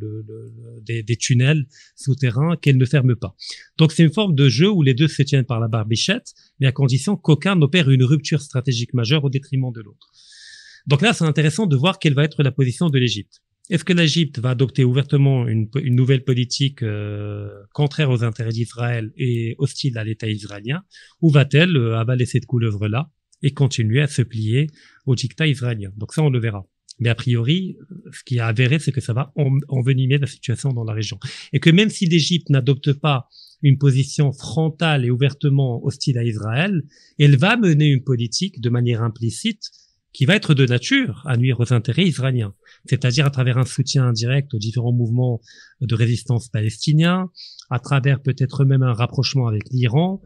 des, 0.85 1.17
tunnels 1.17 1.65
souterrains 1.95 2.57
qu'elle 2.57 2.77
ne 2.77 2.85
ferme 2.85 3.15
pas. 3.15 3.35
Donc 3.77 3.91
c'est 3.91 4.03
une 4.03 4.13
forme 4.13 4.35
de 4.35 4.49
jeu 4.49 4.69
où 4.69 4.83
les 4.83 4.93
deux 4.93 5.07
se 5.07 5.21
tiennent 5.21 5.45
par 5.45 5.59
la 5.59 5.67
barbichette, 5.67 6.33
mais 6.59 6.67
à 6.67 6.71
condition 6.71 7.15
qu'aucun 7.15 7.55
n'opère 7.55 7.89
une 7.89 8.03
rupture 8.03 8.41
stratégique 8.41 8.93
majeure 8.93 9.23
au 9.23 9.29
détriment 9.29 9.71
de 9.71 9.81
l'autre. 9.81 10.11
Donc 10.87 11.01
là, 11.01 11.13
c'est 11.13 11.25
intéressant 11.25 11.67
de 11.67 11.75
voir 11.75 11.99
quelle 11.99 12.13
va 12.13 12.23
être 12.23 12.43
la 12.43 12.51
position 12.51 12.89
de 12.89 12.97
l'Égypte. 12.97 13.41
Est-ce 13.69 13.83
que 13.83 13.91
l'Égypte 13.91 14.39
va 14.39 14.51
adopter 14.51 14.85
ouvertement 14.85 15.45
une, 15.45 15.69
nouvelle 15.83 16.23
politique 16.23 16.83
euh, 16.83 17.49
contraire 17.73 18.09
aux 18.09 18.23
intérêts 18.23 18.51
d'Israël 18.51 19.11
et 19.17 19.55
hostile 19.57 19.97
à 19.97 20.05
l'État 20.05 20.29
israélien, 20.29 20.83
ou 21.21 21.29
va-t-elle 21.29 21.75
euh, 21.75 21.97
avaler 21.97 22.25
cette 22.25 22.45
couleuvre-là 22.45 23.09
et 23.43 23.51
continuer 23.51 24.01
à 24.01 24.07
se 24.07 24.21
plier 24.21 24.67
au 25.05 25.15
dictat 25.15 25.47
israélien. 25.47 25.91
Donc 25.97 26.13
ça, 26.13 26.23
on 26.23 26.29
le 26.29 26.39
verra. 26.39 26.65
Mais 26.99 27.09
a 27.09 27.15
priori, 27.15 27.77
ce 28.11 28.23
qui 28.23 28.37
est 28.37 28.41
avéré, 28.41 28.79
c'est 28.79 28.91
que 28.91 29.01
ça 29.01 29.13
va 29.13 29.31
envenimer 29.67 30.17
la 30.17 30.25
situation 30.25 30.73
dans 30.73 30.83
la 30.83 30.93
région. 30.93 31.19
Et 31.53 31.59
que 31.59 31.69
même 31.69 31.89
si 31.89 32.07
l'Égypte 32.07 32.49
n'adopte 32.49 32.93
pas 32.93 33.27
une 33.61 33.77
position 33.77 34.31
frontale 34.31 35.05
et 35.05 35.11
ouvertement 35.11 35.83
hostile 35.85 36.17
à 36.17 36.23
Israël, 36.23 36.83
elle 37.19 37.37
va 37.37 37.57
mener 37.57 37.87
une 37.87 38.03
politique 38.03 38.61
de 38.61 38.69
manière 38.69 39.03
implicite 39.03 39.71
qui 40.13 40.25
va 40.25 40.35
être 40.35 40.55
de 40.55 40.65
nature 40.65 41.23
à 41.27 41.37
nuire 41.37 41.59
aux 41.59 41.73
intérêts 41.73 42.05
israéliens, 42.05 42.55
c'est-à-dire 42.85 43.27
à 43.27 43.29
travers 43.29 43.59
un 43.59 43.65
soutien 43.65 44.07
indirect 44.07 44.51
aux 44.55 44.57
différents 44.57 44.93
mouvements 44.93 45.41
de 45.81 45.93
résistance 45.93 46.49
palestiniens, 46.49 47.29
à 47.69 47.79
travers 47.79 48.21
peut-être 48.21 48.65
même 48.65 48.81
un 48.81 48.93
rapprochement 48.93 49.47
avec 49.47 49.63
l'Iran. 49.69 50.21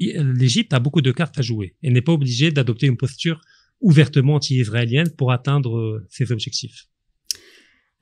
L'Égypte 0.00 0.72
a 0.72 0.80
beaucoup 0.80 1.02
de 1.02 1.12
cartes 1.12 1.38
à 1.38 1.42
jouer 1.42 1.74
et 1.82 1.90
n'est 1.90 2.00
pas 2.00 2.12
obligée 2.12 2.50
d'adopter 2.50 2.86
une 2.86 2.96
posture 2.96 3.40
ouvertement 3.80 4.34
anti-israélienne 4.34 5.10
pour 5.10 5.32
atteindre 5.32 6.04
ses 6.08 6.32
objectifs. 6.32 6.89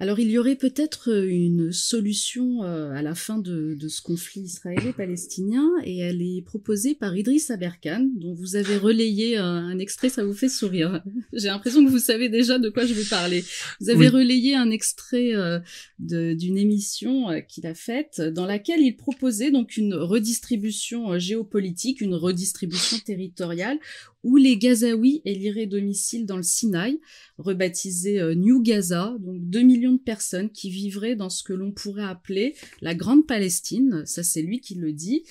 Alors 0.00 0.20
il 0.20 0.30
y 0.30 0.38
aurait 0.38 0.54
peut-être 0.54 1.10
euh, 1.10 1.28
une 1.28 1.72
solution 1.72 2.62
euh, 2.62 2.92
à 2.92 3.02
la 3.02 3.16
fin 3.16 3.38
de, 3.38 3.76
ce 3.88 4.00
conflit 4.00 4.42
israélo-palestinien 4.42 5.68
et 5.82 5.98
elle 5.98 6.22
est 6.22 6.42
proposée 6.42 6.94
par 6.94 7.16
Idriss 7.16 7.50
Aberkan 7.50 8.06
dont 8.14 8.32
vous 8.32 8.54
avez 8.54 8.76
relayé 8.76 9.36
un, 9.36 9.76
extrait, 9.80 10.08
ça 10.08 10.24
vous 10.24 10.34
fait 10.34 10.48
sourire. 10.48 11.02
J'ai 11.32 11.48
l'impression 11.48 11.84
que 11.84 11.90
vous 11.90 11.98
savez 11.98 12.28
déjà 12.28 12.60
de 12.60 12.68
quoi 12.68 12.86
je 12.86 12.94
vais 12.94 13.04
parler. 13.04 13.44
Vous 13.80 13.90
avez 13.90 14.08
relayé 14.08 14.54
un 14.54 14.70
extrait 14.70 15.34
euh, 15.34 15.58
d'une 15.98 16.58
émission 16.58 17.26
qu'il 17.48 17.66
a 17.66 17.74
faite 17.74 18.20
dans 18.20 18.46
laquelle 18.46 18.80
il 18.80 18.96
proposait 18.96 19.50
donc 19.50 19.76
une 19.76 19.94
redistribution 19.94 21.18
géopolitique, 21.18 22.00
une 22.00 22.14
redistribution 22.14 22.98
territoriale 23.04 23.78
où 24.24 24.36
les 24.36 24.56
Gazaouis 24.58 25.22
éliraient 25.24 25.66
domicile 25.66 26.26
dans 26.26 26.36
le 26.36 26.42
Sinaï, 26.42 27.00
rebaptisé 27.38 28.20
euh, 28.20 28.34
New 28.34 28.62
Gaza, 28.62 29.16
donc 29.20 29.48
2 29.48 29.60
millions 29.62 29.92
de 29.92 30.00
personnes 30.00 30.50
qui 30.50 30.70
vivraient 30.70 31.16
dans 31.16 31.30
ce 31.30 31.42
que 31.42 31.52
l'on 31.52 31.72
pourrait 31.72 32.04
appeler 32.04 32.54
la 32.80 32.94
Grande 32.94 33.26
Palestine, 33.26 34.02
ça 34.06 34.22
c'est 34.22 34.42
lui 34.42 34.60
qui 34.60 34.74
le 34.74 34.92
dit. 34.92 35.24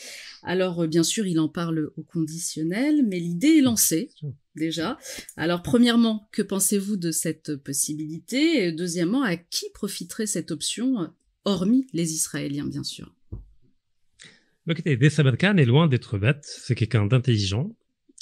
Alors 0.43 0.83
euh, 0.83 0.87
bien 0.87 1.03
sûr 1.03 1.27
il 1.27 1.39
en 1.39 1.49
parle 1.49 1.91
au 1.97 2.03
conditionnel, 2.03 3.05
mais 3.05 3.19
l'idée 3.19 3.57
est 3.57 3.61
lancée 3.61 4.09
déjà. 4.55 4.97
Alors 5.35 5.61
premièrement, 5.61 6.27
que 6.31 6.41
pensez-vous 6.41 6.97
de 6.97 7.11
cette 7.11 7.55
possibilité? 7.57 8.67
Et 8.67 8.71
deuxièmement, 8.71 9.23
à 9.23 9.37
qui 9.37 9.65
profiterait 9.73 10.25
cette 10.25 10.51
option, 10.51 11.11
hormis 11.45 11.87
les 11.93 12.13
Israéliens 12.13 12.65
bien 12.67 12.83
sûr? 12.83 13.13
Écoutez, 14.69 14.97
est 14.99 15.65
loin 15.65 15.87
d'être 15.87 16.17
bête, 16.17 16.43
c'est 16.43 16.75
quelqu'un 16.75 17.05
d'intelligent, 17.05 17.73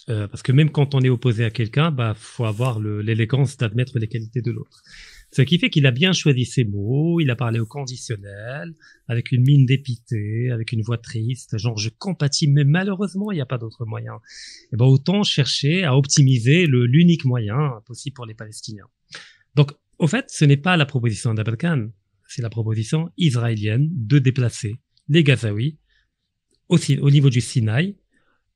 euh, 0.09 0.27
parce 0.27 0.43
que 0.43 0.51
même 0.51 0.69
quand 0.69 0.93
on 0.93 1.01
est 1.01 1.09
opposé 1.09 1.43
à 1.43 1.49
quelqu'un, 1.49 1.91
bah 1.91 2.13
faut 2.15 2.45
avoir 2.45 2.79
l'élégance 2.79 3.57
d'admettre 3.57 3.97
les 3.97 4.07
qualités 4.07 4.41
de 4.41 4.51
l'autre. 4.51 4.83
Ce 5.31 5.41
qui 5.41 5.57
fait 5.57 5.69
qu'il 5.69 5.85
a 5.87 5.91
bien 5.91 6.13
choisi 6.13 6.45
ses 6.45 6.63
mots, 6.63 7.19
il 7.19 7.29
a 7.29 7.35
parlé 7.35 7.59
au 7.59 7.65
conditionnel, 7.65 8.73
avec 9.07 9.31
une 9.31 9.41
mine 9.41 9.65
dépitée, 9.65 10.51
avec 10.51 10.71
une 10.71 10.81
voix 10.81 10.99
triste, 10.99 11.57
genre 11.57 11.77
je 11.77 11.89
compatis, 11.89 12.47
mais 12.47 12.63
malheureusement 12.63 13.31
il 13.31 13.35
n'y 13.35 13.41
a 13.41 13.45
pas 13.45 13.57
d'autre 13.57 13.85
moyen. 13.85 14.13
Et 14.13 14.69
eh 14.73 14.77
ben 14.77 14.85
autant 14.85 15.23
chercher 15.23 15.83
à 15.83 15.97
optimiser 15.97 16.67
l'unique 16.67 17.25
moyen 17.25 17.81
possible 17.85 18.13
pour 18.13 18.25
les 18.25 18.35
Palestiniens. 18.35 18.87
Donc 19.55 19.71
au 19.97 20.07
fait, 20.07 20.25
ce 20.29 20.45
n'est 20.45 20.57
pas 20.57 20.77
la 20.77 20.85
proposition 20.85 21.33
d'Abel 21.33 21.57
Khan, 21.57 21.87
c'est 22.27 22.41
la 22.41 22.49
proposition 22.49 23.09
israélienne 23.17 23.89
de 23.91 24.19
déplacer 24.19 24.75
les 25.09 25.23
Gazaouis 25.23 25.79
aussi 26.69 26.97
au 26.99 27.09
niveau 27.09 27.29
du 27.29 27.41
Sinaï 27.41 27.95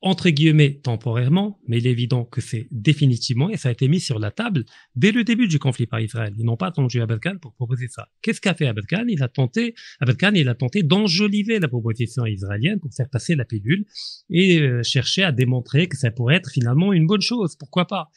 entre 0.01 0.29
guillemets 0.29 0.79
temporairement, 0.81 1.59
mais 1.67 1.79
il 1.79 1.87
est 1.87 1.91
évident 1.91 2.23
que 2.23 2.39
c'est 2.39 2.67
définitivement, 2.71 3.49
et 3.49 3.57
ça 3.57 3.69
a 3.69 3.71
été 3.71 3.87
mis 3.87 3.99
sur 3.99 4.17
la 4.17 4.31
table 4.31 4.65
dès 4.95 5.11
le 5.11 5.23
début 5.23 5.47
du 5.47 5.59
conflit 5.59 5.87
par 5.87 5.99
Israël. 5.99 6.33
Ils 6.37 6.45
n'ont 6.45 6.55
pas 6.55 6.67
attendu 6.67 7.01
Khan 7.21 7.37
pour 7.41 7.53
proposer 7.53 7.87
ça. 7.89 8.07
Qu'est-ce 8.21 8.39
qu'a 8.39 8.53
fait 8.53 8.71
Khan? 8.87 9.05
Il 9.09 9.21
a 9.23 9.27
tenté, 9.27 9.75
Khan, 10.17 10.31
il 10.33 10.47
a 10.47 10.55
tenté 10.55 10.83
d'enjoliver 10.83 11.59
la 11.59 11.67
proposition 11.67 12.25
israélienne 12.25 12.79
pour 12.79 12.93
faire 12.93 13.09
passer 13.09 13.35
la 13.35 13.43
pilule 13.43 13.85
et 14.29 14.61
euh, 14.61 14.83
chercher 14.83 15.23
à 15.23 15.31
démontrer 15.31 15.87
que 15.87 15.97
ça 15.97 16.11
pourrait 16.11 16.35
être 16.35 16.51
finalement 16.51 16.93
une 16.93 17.05
bonne 17.05 17.21
chose. 17.21 17.57
Pourquoi 17.57 17.85
pas? 17.85 18.09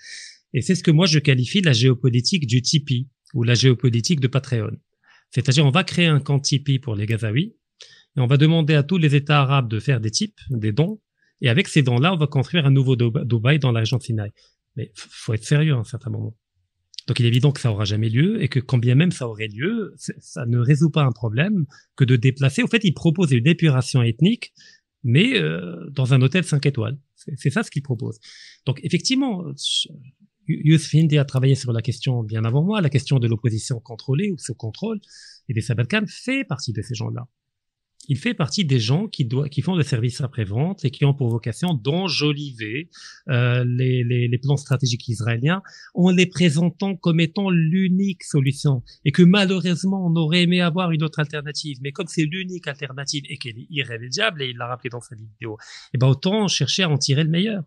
Et 0.55 0.61
c'est 0.61 0.75
ce 0.75 0.85
que 0.85 0.91
moi 0.91 1.07
je 1.07 1.19
qualifie 1.19 1.63
la 1.63 1.73
géopolitique 1.73 2.47
du 2.47 2.63
Tipeee 2.63 3.09
ou 3.35 3.43
la 3.43 3.55
géopolitique 3.55 4.21
de 4.21 4.29
Patreon. 4.29 4.77
C'est-à-dire, 5.31 5.67
on 5.67 5.71
va 5.71 5.83
créer 5.83 6.07
un 6.07 6.21
camp 6.21 6.39
Tipeee 6.39 6.79
pour 6.79 6.95
les 6.95 7.07
Gazaouis 7.07 7.57
et 8.17 8.21
on 8.21 8.27
va 8.27 8.37
demander 8.37 8.75
à 8.75 8.83
tous 8.83 8.99
les 8.99 9.15
États 9.15 9.41
arabes 9.41 9.69
de 9.69 9.81
faire 9.81 10.01
des 10.01 10.11
types, 10.11 10.39
des 10.51 10.73
dons, 10.73 11.01
et 11.43 11.49
avec 11.49 11.69
ces 11.69 11.83
dons-là, 11.83 12.15
on 12.15 12.17
va 12.17 12.29
construire 12.29 12.65
un 12.67 12.71
nouveau 12.71 12.97
Dubaï 12.97 13.59
dans 13.59 13.73
la 13.73 13.81
région 13.81 13.99
Sinaï. 13.99 14.31
Mais 14.77 14.93
faut 14.95 15.35
être 15.35 15.45
sérieux 15.45 15.75
à 15.75 15.79
un 15.79 15.85
certain 15.85 16.11
moment. 16.11 16.35
Donc 17.09 17.19
il 17.19 17.27
est 17.27 17.29
évident 17.29 17.51
que 17.51 17.61
ça 17.61 17.73
aura 17.73 17.85
jamais 17.85 18.09
lieu 18.09 18.41
et 18.41 18.49
que 18.49 18.61
quand 18.61 18.79
bien 18.79 18.95
même 18.95 19.11
ça 19.11 19.29
aurait 19.29 19.49
lieu, 19.49 19.93
ça 19.97 20.47
ne 20.47 20.59
résout 20.59 20.89
pas 20.89 21.03
un 21.03 21.11
problème 21.11 21.67
que 21.97 22.05
de 22.05 22.15
déplacer. 22.15 22.63
Au 22.63 22.69
fait, 22.69 22.85
il 22.85 22.95
propose 22.95 23.33
une 23.33 23.49
épuration 23.49 24.03
ethnique, 24.03 24.53
mais 25.03 25.37
euh, 25.37 25.91
dans 25.91 26.15
un 26.15 26.23
hôtel 26.23 26.45
5 26.45 26.65
étoiles. 26.65 26.97
C'est 27.37 27.51
ça 27.51 27.65
ce 27.65 27.73
qu'il 27.73 27.83
propose. 27.83 28.21
Donc 28.65 28.81
effectivement, 28.85 29.45
Youssef 30.47 30.95
Hindi 30.95 31.19
a 31.19 31.25
travaillé 31.25 31.57
sur 31.57 31.73
la 31.73 31.83
question 31.83 32.23
bien 32.23 32.45
avant 32.45 32.63
moi, 32.63 32.81
la 32.81 32.91
question 32.91 33.19
de 33.19 33.27
l'opposition 33.27 33.81
contrôlée 33.81 34.31
ou 34.31 34.39
sous 34.39 34.55
contrôle, 34.55 35.01
et 35.49 35.55
des 35.55 35.61
Sabalkan 35.61 36.05
fait 36.07 36.45
partie 36.45 36.73
de 36.73 36.83
ces 36.83 36.95
gens-là 36.95 37.27
il 38.09 38.19
fait 38.19 38.35
partie 38.35 38.65
des 38.65 38.81
gens 38.81 39.07
qui, 39.07 39.29
qui 39.51 39.63
font 39.63 39.77
des 39.77 39.85
services 39.85 40.21
après-vente 40.21 40.85
et 40.85 40.91
qui 40.91 41.05
ont 41.05 41.15
pour 41.15 41.29
vocation 41.29 41.75
d'enjoliver 41.75 42.91
euh, 43.29 43.65
les, 43.65 44.03
les, 44.03 44.27
les, 44.27 44.39
plans 44.39 44.57
stratégiques 44.57 45.09
israéliens 45.09 45.63
en 45.95 46.11
les 46.11 46.27
présentant 46.27 46.97
comme 46.97 47.21
étant 47.21 47.49
l'unique 47.49 48.25
solution 48.25 48.83
et 49.05 49.13
que 49.13 49.23
malheureusement 49.23 50.05
on 50.05 50.17
aurait 50.17 50.43
aimé 50.43 50.61
avoir 50.61 50.91
une 50.91 51.05
autre 51.05 51.21
alternative. 51.21 51.79
Mais 51.81 51.93
comme 51.93 52.09
c'est 52.09 52.25
l'unique 52.25 52.67
alternative 52.67 53.23
et 53.29 53.39
qu'elle 53.39 53.59
est 53.59 53.69
irrémédiable, 53.71 54.43
et 54.43 54.51
il 54.51 54.57
l'a 54.57 54.67
rappelé 54.67 54.91
dans 54.91 55.01
sa 55.01 55.15
vidéo, 55.15 55.57
et 55.61 55.91
eh 55.95 55.99
ben 55.99 56.09
autant 56.09 56.49
chercher 56.49 56.83
à 56.83 56.91
en 56.91 56.99
tirer 56.99 57.23
le 57.23 57.31
meilleur. 57.31 57.63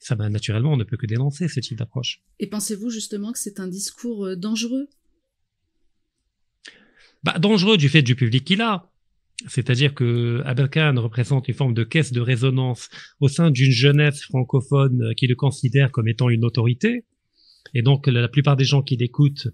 Ça, 0.00 0.16
ben, 0.16 0.30
naturellement, 0.30 0.72
on 0.72 0.76
ne 0.76 0.82
peut 0.82 0.96
que 0.96 1.06
dénoncer 1.06 1.46
ce 1.46 1.60
type 1.60 1.78
d'approche. 1.78 2.20
Et 2.40 2.48
pensez-vous 2.48 2.90
justement 2.90 3.30
que 3.30 3.38
c'est 3.38 3.60
un 3.60 3.68
discours 3.68 4.26
euh, 4.26 4.34
dangereux? 4.34 4.88
Bah, 7.22 7.38
Dangereux 7.38 7.76
du 7.76 7.88
fait 7.88 8.02
du 8.02 8.16
public 8.16 8.44
qu'il 8.44 8.62
a 8.62 8.91
C'est-à-dire 9.48 9.94
que 9.94 10.42
Abel 10.44 10.68
Khan 10.68 10.94
représente 10.96 11.48
une 11.48 11.54
forme 11.54 11.74
de 11.74 11.84
caisse 11.84 12.12
de 12.12 12.20
résonance 12.20 12.88
au 13.20 13.28
sein 13.28 13.50
d'une 13.50 13.72
jeunesse 13.72 14.22
francophone 14.22 15.14
qui 15.16 15.26
le 15.26 15.34
considère 15.34 15.90
comme 15.90 16.08
étant 16.08 16.28
une 16.28 16.44
autorité. 16.44 17.04
Et 17.74 17.82
donc, 17.82 18.06
la 18.06 18.28
plupart 18.28 18.56
des 18.56 18.64
gens 18.64 18.82
qui 18.82 18.96
l'écoutent 18.96 19.48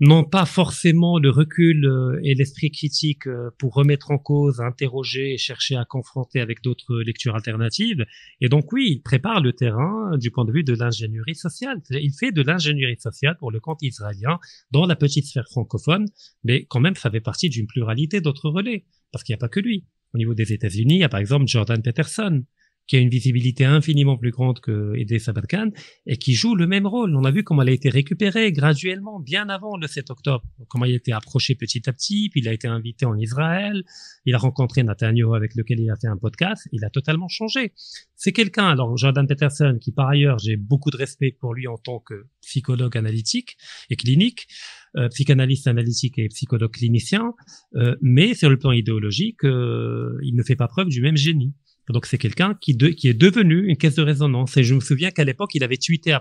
n'ont 0.00 0.24
pas 0.24 0.46
forcément 0.46 1.18
le 1.18 1.30
recul 1.30 1.84
euh, 1.84 2.20
et 2.22 2.34
l'esprit 2.34 2.70
critique 2.70 3.26
euh, 3.26 3.50
pour 3.58 3.74
remettre 3.74 4.10
en 4.10 4.18
cause, 4.18 4.60
interroger 4.60 5.34
et 5.34 5.38
chercher 5.38 5.76
à 5.76 5.84
confronter 5.84 6.40
avec 6.40 6.62
d'autres 6.62 7.00
lectures 7.00 7.34
alternatives. 7.34 8.04
Et 8.40 8.48
donc 8.48 8.72
oui, 8.72 8.92
il 8.92 9.02
prépare 9.02 9.40
le 9.40 9.52
terrain 9.52 10.16
du 10.16 10.30
point 10.30 10.44
de 10.44 10.52
vue 10.52 10.62
de 10.62 10.74
l'ingénierie 10.74 11.34
sociale. 11.34 11.82
Il 11.90 12.12
fait 12.12 12.30
de 12.30 12.42
l'ingénierie 12.42 13.00
sociale 13.00 13.36
pour 13.38 13.50
le 13.50 13.60
compte 13.60 13.82
israélien 13.82 14.38
dans 14.70 14.86
la 14.86 14.94
petite 14.94 15.26
sphère 15.26 15.48
francophone, 15.50 16.06
mais 16.44 16.64
quand 16.66 16.80
même 16.80 16.94
ça 16.94 17.10
fait 17.10 17.20
partie 17.20 17.48
d'une 17.48 17.66
pluralité 17.66 18.20
d'autres 18.20 18.50
relais, 18.50 18.84
parce 19.12 19.24
qu'il 19.24 19.32
n'y 19.32 19.38
a 19.38 19.40
pas 19.40 19.48
que 19.48 19.60
lui. 19.60 19.86
Au 20.14 20.18
niveau 20.18 20.34
des 20.34 20.52
États-Unis, 20.52 20.96
il 20.96 21.00
y 21.00 21.04
a 21.04 21.08
par 21.08 21.20
exemple 21.20 21.46
Jordan 21.46 21.82
Peterson, 21.82 22.44
qui 22.88 22.96
a 22.96 22.98
une 22.98 23.10
visibilité 23.10 23.64
infiniment 23.64 24.16
plus 24.16 24.30
grande 24.30 24.60
que 24.60 24.94
Edé 24.96 25.18
Sabatkan 25.18 25.70
et 26.06 26.16
qui 26.16 26.34
joue 26.34 26.56
le 26.56 26.66
même 26.66 26.86
rôle. 26.86 27.14
On 27.14 27.24
a 27.24 27.30
vu 27.30 27.44
comment 27.44 27.62
elle 27.62 27.68
a 27.68 27.72
été 27.72 27.90
récupérée 27.90 28.50
graduellement, 28.50 29.20
bien 29.20 29.48
avant 29.48 29.76
le 29.76 29.86
7 29.86 30.10
octobre, 30.10 30.42
comment 30.68 30.86
il 30.86 30.94
a 30.94 30.96
été 30.96 31.12
approché 31.12 31.54
petit 31.54 31.88
à 31.88 31.92
petit, 31.92 32.30
puis 32.30 32.40
il 32.40 32.48
a 32.48 32.52
été 32.52 32.66
invité 32.66 33.04
en 33.06 33.16
Israël, 33.16 33.84
il 34.24 34.34
a 34.34 34.38
rencontré 34.38 34.82
Nathaniel 34.82 35.18
avec 35.36 35.54
lequel 35.54 35.80
il 35.80 35.90
a 35.90 35.96
fait 35.96 36.08
un 36.08 36.16
podcast, 36.16 36.66
il 36.72 36.84
a 36.84 36.90
totalement 36.90 37.28
changé. 37.28 37.72
C'est 38.16 38.32
quelqu'un, 38.32 38.68
alors 38.68 38.96
Jordan 38.96 39.26
Peterson, 39.26 39.78
qui 39.80 39.92
par 39.92 40.08
ailleurs 40.08 40.38
j'ai 40.38 40.56
beaucoup 40.56 40.90
de 40.90 40.96
respect 40.96 41.36
pour 41.38 41.54
lui 41.54 41.68
en 41.68 41.76
tant 41.76 41.98
que 41.98 42.26
psychologue 42.40 42.96
analytique 42.96 43.56
et 43.90 43.96
clinique, 43.96 44.48
euh, 44.96 45.08
psychanalyste 45.08 45.66
analytique 45.66 46.18
et 46.18 46.28
psychologue 46.28 46.72
clinicien, 46.72 47.34
euh, 47.74 47.94
mais 48.00 48.34
sur 48.34 48.48
le 48.48 48.58
plan 48.58 48.72
idéologique, 48.72 49.44
euh, 49.44 50.18
il 50.22 50.34
ne 50.34 50.42
fait 50.42 50.56
pas 50.56 50.68
preuve 50.68 50.88
du 50.88 51.02
même 51.02 51.16
génie. 51.16 51.52
Donc 51.90 52.06
c'est 52.06 52.18
quelqu'un 52.18 52.54
qui, 52.60 52.72
est 52.72 53.14
devenu 53.14 53.66
une 53.68 53.76
caisse 53.76 53.94
de 53.94 54.02
résonance. 54.02 54.56
Et 54.56 54.64
je 54.64 54.74
me 54.74 54.80
souviens 54.80 55.10
qu'à 55.10 55.24
l'époque, 55.24 55.54
il 55.54 55.64
avait 55.64 55.76
tweeté 55.76 56.14
euh, 56.14 56.18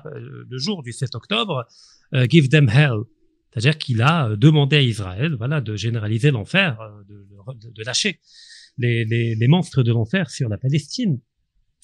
le 0.49 0.57
jour 0.57 0.84
du 0.84 0.93
7 0.93 1.15
octobre, 1.15 1.65
euh, 2.13 2.26
Give 2.30 2.49
them 2.49 2.70
hell. 2.70 2.99
C'est-à-dire 3.51 3.78
qu'il 3.78 4.01
a 4.01 4.30
euh, 4.30 4.36
demandé 4.36 4.78
à 4.78 4.82
Israël 4.82 5.36
voilà, 5.38 5.61
de 5.61 5.76
généraliser 5.76 6.32
l'enfer, 6.32 6.78
de, 7.07 7.84
lâcher 7.84 8.20
les, 8.78 9.47
monstres 9.47 9.84
de 9.84 9.91
l'enfer 9.91 10.30
sur 10.30 10.49
la 10.49 10.57
Palestine. 10.57 11.20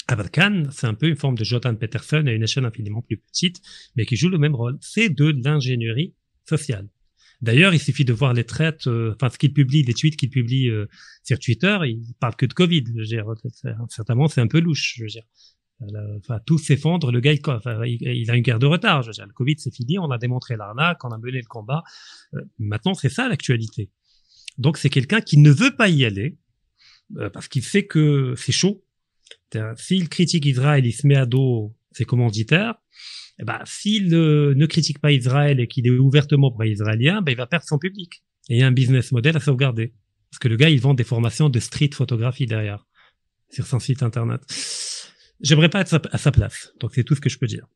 Abad 0.08 0.30
Khan, 0.32 0.64
c'est 0.72 0.88
un 0.88 0.94
peu 0.94 1.08
une 1.08 1.16
forme 1.16 1.38
de 1.38 1.46
Jordan 1.46 1.78
Peterson 1.78 2.24
à 2.28 2.32
une 2.32 2.44
échelle 2.44 2.66
infiniment 2.66 3.02
plus 3.02 3.18
petite, 3.18 3.62
mais 3.96 4.06
qui 4.06 4.18
joue 4.18 4.30
le 4.30 4.38
même 4.38 4.54
rôle. 4.54 4.78
C'est 4.82 5.10
de 5.10 5.34
l'ingénierie 5.44 6.14
sociale. 6.48 6.90
D'ailleurs, 7.44 7.74
il 7.74 7.80
suffit 7.80 8.06
de 8.06 8.14
voir 8.14 8.34
les 8.34 8.46
traites, 8.46 8.88
euh, 8.88 9.14
enfin 9.16 9.30
ce 9.30 9.38
qu'il 9.38 9.52
publie, 9.52 9.84
les 9.84 9.94
tweets 9.94 10.16
qu'il 10.16 10.30
publie 10.30 10.70
euh, 10.70 10.86
sur 11.24 11.38
Twitter, 11.40 11.78
il 11.84 12.14
parle 12.18 12.38
que 12.38 12.46
de 12.46 12.54
Covid. 12.54 12.86
Je 12.88 13.00
veux 13.00 13.06
dire, 13.06 13.26
certainement, 13.90 14.30
c'est 14.30 14.40
un 14.40 14.48
peu 14.48 14.62
louche. 14.62 14.94
Je 14.96 15.04
veux 15.04 15.10
dire, 15.10 15.24
enfin 16.20 16.40
tout 16.46 16.58
s'effondre. 16.58 17.12
Le 17.12 17.20
gars, 17.20 17.34
il, 17.34 18.32
a 18.32 18.36
une 18.38 18.44
guerre 18.44 18.60
de 18.60 18.66
retard. 18.66 19.02
Je 19.02 19.08
veux 19.08 19.14
dire, 19.14 19.28
le 19.28 19.34
Covid, 19.34 19.56
c'est 19.58 19.76
fini. 19.76 20.00
On 20.00 20.10
a 20.10 20.18
démontré 20.18 20.56
l'arnaque, 20.56 21.04
on 21.04 21.10
a 21.10 21.18
mené 21.18 21.40
le 21.40 21.48
combat. 21.48 21.84
Euh, 22.34 22.40
maintenant, 22.60 22.94
c'est 22.94 23.10
ça 23.10 23.28
l'actualité. 23.28 23.92
Donc, 24.58 24.78
c'est 24.78 24.90
quelqu'un 24.90 25.20
qui 25.20 25.38
ne 25.38 25.52
veut 25.52 25.76
pas 25.76 25.90
y 25.90 26.06
aller 26.06 26.38
parce 27.34 27.50
qu'il 27.50 27.64
sait 27.64 27.86
que 27.86 28.36
c'est 28.38 28.54
chaud. 28.54 28.86
S'il 29.76 30.08
critique 30.08 30.46
Israël, 30.46 30.86
il 30.86 30.94
se 30.94 31.06
met 31.06 31.18
à 31.18 31.26
dos 31.26 31.76
ses 31.92 32.06
commanditaires 32.06 32.76
eh 33.40 33.44
ben, 33.44 33.60
s'il 33.66 34.10
ne 34.10 34.66
critique 34.66 35.00
pas 35.00 35.12
Israël 35.12 35.60
et 35.60 35.68
qu'il 35.68 35.88
est 35.88 35.92
ouvertement 35.92 36.52
pro-israélien, 36.52 37.22
ben, 37.22 37.32
il 37.32 37.38
va 37.38 37.48
perdre 37.48 37.66
son 37.68 37.78
public. 37.78 38.24
Et 38.50 38.56
il 38.56 38.60
y 38.60 38.64
a 38.64 38.68
un 38.68 38.72
business 38.72 39.12
model 39.12 39.36
à 39.38 39.40
sauvegarder. 39.40 39.94
Parce 40.30 40.40
que 40.40 40.48
le 40.48 40.56
gars, 40.56 40.70
il 40.70 40.80
vend 40.80 40.94
des 40.94 41.04
formations 41.04 41.50
de 41.50 41.60
street 41.60 41.92
photographie 41.94 42.46
derrière, 42.46 42.86
sur 43.50 43.66
son 43.66 43.80
site 43.80 44.04
internet. 44.04 44.42
J'aimerais 45.42 45.70
pas 45.70 45.82
être 45.82 46.02
à 46.12 46.18
sa 46.18 46.32
place. 46.32 46.74
Donc 46.80 46.92
c'est 46.96 47.04
tout 47.04 47.16
ce 47.16 47.22
que 47.22 47.30
je 47.30 47.38
peux 47.38 47.48
dire. 47.48 47.68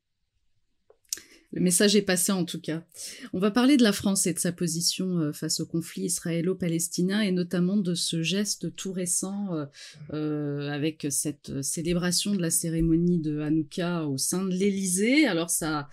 Le 1.53 1.61
message 1.61 1.95
est 1.95 2.01
passé 2.01 2.33
en 2.33 2.43
tout 2.43 2.59
cas. 2.59 2.83
On 3.31 3.39
va 3.39 3.51
parler 3.51 3.77
de 3.77 3.83
la 3.83 3.93
France 3.93 4.27
et 4.27 4.33
de 4.33 4.39
sa 4.39 4.51
position 4.51 5.19
euh, 5.19 5.31
face 5.31 5.61
au 5.61 5.65
conflit 5.65 6.03
israélo-palestinien 6.03 7.21
et 7.21 7.31
notamment 7.31 7.77
de 7.77 7.95
ce 7.95 8.21
geste 8.21 8.75
tout 8.75 8.91
récent 8.91 9.53
euh, 9.53 9.65
euh, 10.13 10.69
avec 10.69 11.07
cette 11.09 11.61
célébration 11.61 12.35
de 12.35 12.41
la 12.41 12.49
cérémonie 12.49 13.19
de 13.19 13.39
Hanouka 13.39 14.07
au 14.07 14.17
sein 14.17 14.43
de 14.43 14.53
l'Élysée. 14.53 15.25
Alors 15.25 15.49
ça, 15.49 15.87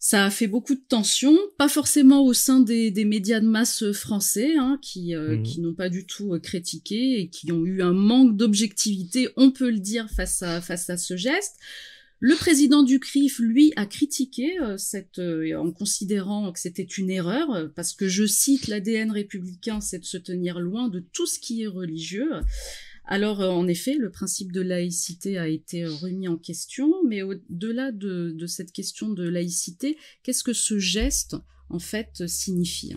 ça 0.00 0.24
a 0.24 0.30
fait 0.30 0.48
beaucoup 0.48 0.74
de 0.74 0.84
tensions, 0.88 1.38
pas 1.58 1.68
forcément 1.68 2.24
au 2.24 2.32
sein 2.32 2.58
des, 2.58 2.92
médias 3.04 3.38
de 3.38 3.46
masse 3.46 3.92
français, 3.92 4.56
hein, 4.58 4.80
qui, 4.82 5.14
mmh. 5.14 5.44
qui 5.44 5.60
n'ont 5.60 5.74
pas 5.74 5.90
du 5.90 6.06
tout 6.06 6.36
critiqué 6.42 7.20
et 7.20 7.28
qui 7.28 7.52
ont 7.52 7.64
eu 7.64 7.82
un 7.82 7.92
manque 7.92 8.36
d'objectivité, 8.36 9.28
on 9.36 9.52
peut 9.52 9.70
le 9.70 9.78
dire, 9.78 10.10
face 10.10 10.42
à, 10.42 10.60
face 10.60 10.90
à 10.90 10.96
ce 10.96 11.16
geste. 11.16 11.54
Le 12.24 12.36
président 12.36 12.84
du 12.84 13.00
CRIF, 13.00 13.40
lui, 13.40 13.72
a 13.74 13.84
critiqué 13.84 14.56
euh, 14.60 14.76
cette, 14.76 15.18
euh, 15.18 15.58
en 15.58 15.72
considérant 15.72 16.52
que 16.52 16.60
c'était 16.60 16.84
une 16.84 17.10
erreur, 17.10 17.50
euh, 17.50 17.66
parce 17.66 17.94
que 17.94 18.06
je 18.06 18.26
cite 18.26 18.68
l'ADN 18.68 19.10
républicain, 19.10 19.80
c'est 19.80 19.98
de 19.98 20.04
se 20.04 20.18
tenir 20.18 20.60
loin 20.60 20.88
de 20.88 21.00
tout 21.00 21.26
ce 21.26 21.40
qui 21.40 21.62
est 21.62 21.66
religieux. 21.66 22.30
Alors, 23.06 23.40
en 23.40 23.66
effet, 23.66 23.96
le 23.98 24.08
principe 24.08 24.52
de 24.52 24.60
laïcité 24.60 25.36
a 25.36 25.48
été 25.48 25.84
remis 25.84 26.28
en 26.28 26.36
question, 26.36 26.94
mais 27.04 27.22
au-delà 27.22 27.90
de, 27.90 28.30
de 28.30 28.46
cette 28.46 28.70
question 28.70 29.08
de 29.10 29.28
laïcité, 29.28 29.98
qu'est-ce 30.22 30.44
que 30.44 30.52
ce 30.52 30.78
geste, 30.78 31.34
en 31.70 31.80
fait, 31.80 32.28
signifie 32.28 32.94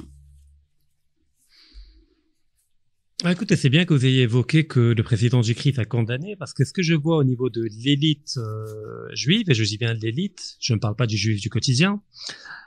ah, 3.24 3.32
écoutez, 3.32 3.56
c'est 3.56 3.70
bien 3.70 3.86
que 3.86 3.94
vous 3.94 4.06
ayez 4.06 4.24
évoqué 4.24 4.68
que 4.68 4.80
le 4.80 5.02
président 5.02 5.40
du 5.40 5.56
CRIF 5.56 5.80
a 5.80 5.86
condamné, 5.86 6.36
parce 6.36 6.54
que 6.54 6.66
ce 6.66 6.74
que 6.74 6.82
je 6.82 6.94
vois 6.94 7.18
au 7.18 7.24
niveau 7.24 7.50
de 7.50 7.64
l'élite 7.64 8.38
euh, 8.38 9.08
juive, 9.14 9.50
et 9.50 9.54
je 9.54 9.64
dis 9.64 9.78
bien 9.78 9.94
l'élite, 9.94 10.58
je 10.60 10.74
ne 10.74 10.80
parle 10.80 10.98
pas 10.98 11.08
du 11.08 11.16
juif 11.16 11.40
du 11.40 11.50
quotidien, 11.50 12.02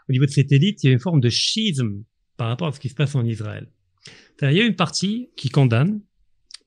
au 0.09 0.13
niveau 0.13 0.25
de 0.25 0.31
cette 0.31 0.51
élite, 0.51 0.83
il 0.83 0.87
y 0.87 0.91
a 0.91 0.93
une 0.93 1.01
forme 1.01 1.21
de 1.21 1.29
schisme 1.29 2.03
par 2.39 2.49
rapport 2.49 2.69
à 2.69 2.73
ce 2.73 2.81
qui 2.81 2.89
se 2.89 2.95
passe 2.95 3.15
en 3.15 3.27
Israël. 3.27 3.69
Il 4.41 4.53
y 4.53 4.61
a 4.61 4.65
une 4.65 4.77
partie 4.77 5.29
qui 5.37 5.51
condamne, 5.51 6.01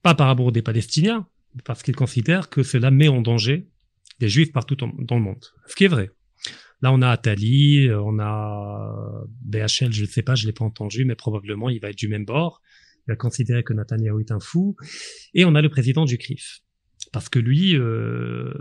pas 0.04 0.14
par 0.14 0.28
rapport 0.28 0.52
des 0.52 0.62
Palestiniens, 0.62 1.28
parce 1.66 1.82
qu'ils 1.82 1.96
considèrent 1.96 2.50
que 2.50 2.62
cela 2.62 2.92
met 2.92 3.08
en 3.08 3.22
danger 3.22 3.68
les 4.20 4.30
juifs 4.30 4.52
partout 4.52 4.76
dans 4.76 5.16
le 5.16 5.22
monde. 5.22 5.44
Ce 5.66 5.76
qui 5.76 5.86
est 5.86 5.90
vrai. 5.90 6.12
Là, 6.84 6.92
on 6.92 7.02
a 7.02 7.10
Attali, 7.10 7.90
on 7.92 8.20
a 8.20 9.24
BHL, 9.42 9.92
je 9.92 10.02
ne 10.02 10.08
sais 10.08 10.22
pas, 10.22 10.36
je 10.36 10.46
l'ai 10.46 10.54
pas 10.54 10.66
entendu, 10.66 11.04
mais 11.04 11.16
probablement 11.16 11.70
il 11.70 11.80
va 11.80 11.90
être 11.90 11.98
du 11.98 12.08
même 12.08 12.26
bord 12.26 12.62
considérer 13.16 13.64
que 13.64 13.74
Netanyahu 13.74 14.22
est 14.22 14.32
un 14.32 14.40
fou. 14.40 14.76
Et 15.34 15.46
on 15.46 15.56
a 15.56 15.62
le 15.62 15.70
président 15.70 16.06
du 16.06 16.18
CRIF. 16.18 16.62
Parce 17.12 17.30
que 17.30 17.40
lui, 17.40 17.76
euh, 17.76 18.52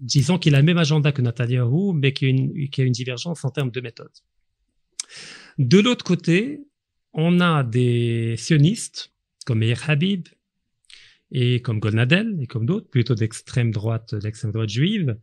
disons 0.00 0.38
qu'il 0.38 0.54
a 0.54 0.58
le 0.58 0.64
même 0.64 0.78
agenda 0.78 1.12
que 1.12 1.22
Netanyahu, 1.22 1.92
mais 1.94 2.12
qu'il 2.12 2.28
y, 2.28 2.80
a 2.80 2.84
une, 2.84 2.92
divergence 2.92 3.44
en 3.44 3.50
termes 3.50 3.70
de 3.70 3.80
méthode. 3.80 4.12
De 5.58 5.78
l'autre 5.78 6.04
côté, 6.04 6.60
on 7.12 7.40
a 7.40 7.64
des 7.64 8.36
sionistes 8.36 9.12
comme 9.46 9.58
Meir 9.58 9.88
Habib 9.88 10.28
et 11.32 11.60
comme 11.62 11.80
Golnadel 11.80 12.36
et 12.40 12.46
comme 12.46 12.66
d'autres, 12.66 12.88
plutôt 12.88 13.14
d'extrême 13.14 13.70
droite, 13.70 14.14
d'extrême 14.14 14.52
droite 14.52 14.68
juive, 14.68 15.16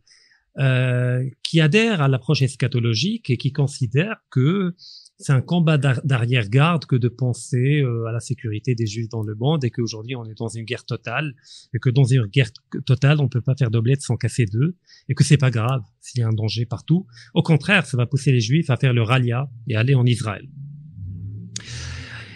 euh, 0.58 1.28
qui 1.42 1.60
adhèrent 1.60 2.00
à 2.00 2.08
l'approche 2.08 2.42
eschatologique 2.42 3.30
et 3.30 3.36
qui 3.36 3.52
considèrent 3.52 4.20
que 4.30 4.74
c'est 5.20 5.32
un 5.32 5.40
combat 5.40 5.78
d'arrière-garde 5.78 6.86
que 6.86 6.94
de 6.94 7.08
penser 7.08 7.80
euh, 7.80 8.06
à 8.06 8.12
la 8.12 8.20
sécurité 8.20 8.76
des 8.76 8.86
Juifs 8.86 9.08
dans 9.08 9.22
le 9.22 9.34
monde 9.34 9.64
et 9.64 9.70
qu'aujourd'hui 9.70 10.14
on 10.14 10.24
est 10.24 10.38
dans 10.38 10.48
une 10.48 10.64
guerre 10.64 10.84
totale 10.84 11.34
et 11.74 11.80
que 11.80 11.90
dans 11.90 12.04
une 12.04 12.26
guerre 12.26 12.50
totale 12.86 13.20
on 13.20 13.28
peut 13.28 13.40
pas 13.40 13.56
faire 13.58 13.70
d'omelette 13.70 14.00
sans 14.00 14.16
casser 14.16 14.46
deux 14.46 14.76
et 15.08 15.14
que 15.14 15.24
c'est 15.24 15.36
pas 15.36 15.50
grave 15.50 15.82
s'il 16.00 16.20
y 16.20 16.22
a 16.22 16.28
un 16.28 16.32
danger 16.32 16.66
partout. 16.66 17.06
Au 17.34 17.42
contraire, 17.42 17.84
ça 17.84 17.96
va 17.96 18.06
pousser 18.06 18.30
les 18.30 18.40
Juifs 18.40 18.70
à 18.70 18.76
faire 18.76 18.92
le 18.92 19.02
ralia 19.02 19.50
et 19.66 19.74
aller 19.74 19.96
en 19.96 20.06
Israël. 20.06 20.48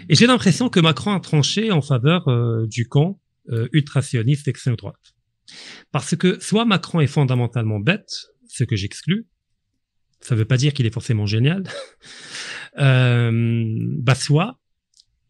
Et 0.08 0.16
j'ai 0.16 0.26
l'impression 0.26 0.68
que 0.68 0.80
Macron 0.80 1.12
a 1.12 1.20
tranché 1.20 1.70
en 1.70 1.82
faveur 1.82 2.26
euh, 2.26 2.66
du 2.66 2.88
camp 2.88 3.20
euh, 3.50 3.68
ultra-sioniste 3.72 4.48
extrême 4.48 4.74
droite. 4.74 5.14
Parce 5.92 6.16
que 6.16 6.40
soit 6.40 6.64
Macron 6.64 7.00
est 7.00 7.06
fondamentalement 7.06 7.78
bête, 7.78 8.26
ce 8.48 8.64
que 8.64 8.74
j'exclus, 8.74 9.28
ça 10.20 10.34
veut 10.34 10.44
pas 10.44 10.56
dire 10.56 10.72
qu'il 10.72 10.86
est 10.86 10.92
forcément 10.94 11.26
génial, 11.26 11.64
bah 12.76 14.14
soit 14.14 14.58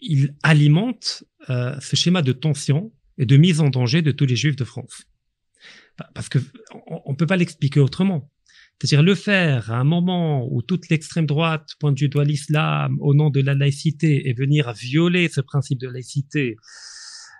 il 0.03 0.35
alimente 0.43 1.25
euh, 1.49 1.79
ce 1.81 1.97
schéma 1.97 2.23
de 2.23 2.33
tension 2.33 2.93
et 3.19 3.25
de 3.25 3.37
mise 3.37 3.61
en 3.61 3.71
danger 3.71 4.03
de 4.03 4.11
tous 4.11 4.27
les 4.27 4.37
juifs 4.37 4.57
de 4.57 4.65
France. 4.65 5.05
Bah, 5.99 6.11
parce 6.15 6.29
que 6.29 6.39
on, 7.07 7.15
peut 7.15 7.27
pas 7.27 7.37
l'expliquer 7.37 7.81
autrement. 7.81 8.31
C'est-à-dire 8.81 9.03
le 9.05 9.15
faire 9.15 9.71
à 9.71 9.77
un 9.77 9.85
moment 9.85 10.49
où 10.51 10.61
toute 10.61 10.89
l'extrême 10.89 11.27
droite 11.27 11.71
pointe 11.79 11.95
du 11.95 12.09
doigt 12.09 12.25
l'islam 12.25 12.97
au 13.01 13.15
nom 13.15 13.31
de 13.31 13.41
la 13.41 13.55
laïcité 13.55 14.29
et 14.29 14.33
venir 14.35 14.73
violer 14.73 15.29
ce 15.29 15.41
principe 15.41 15.79
de 15.79 15.89
laïcité, 15.89 16.57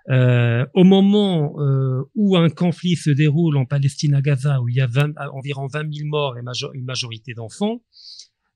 euh, 0.09 0.65
au 0.73 0.85
moment 0.85 1.55
euh, 1.59 2.03
où 2.15 2.37
un 2.37 2.49
conflit 2.49 2.95
se 2.95 3.09
déroule 3.09 3.57
en 3.57 3.65
Palestine 3.65 4.13
à 4.13 4.21
Gaza, 4.21 4.61
où 4.61 4.69
il 4.69 4.75
y 4.75 4.81
a 4.81 4.87
environ 5.33 5.67
20 5.67 5.93
000 5.93 6.07
morts 6.07 6.37
et 6.37 6.41
une 6.73 6.85
majorité 6.85 7.33
d'enfants, 7.33 7.81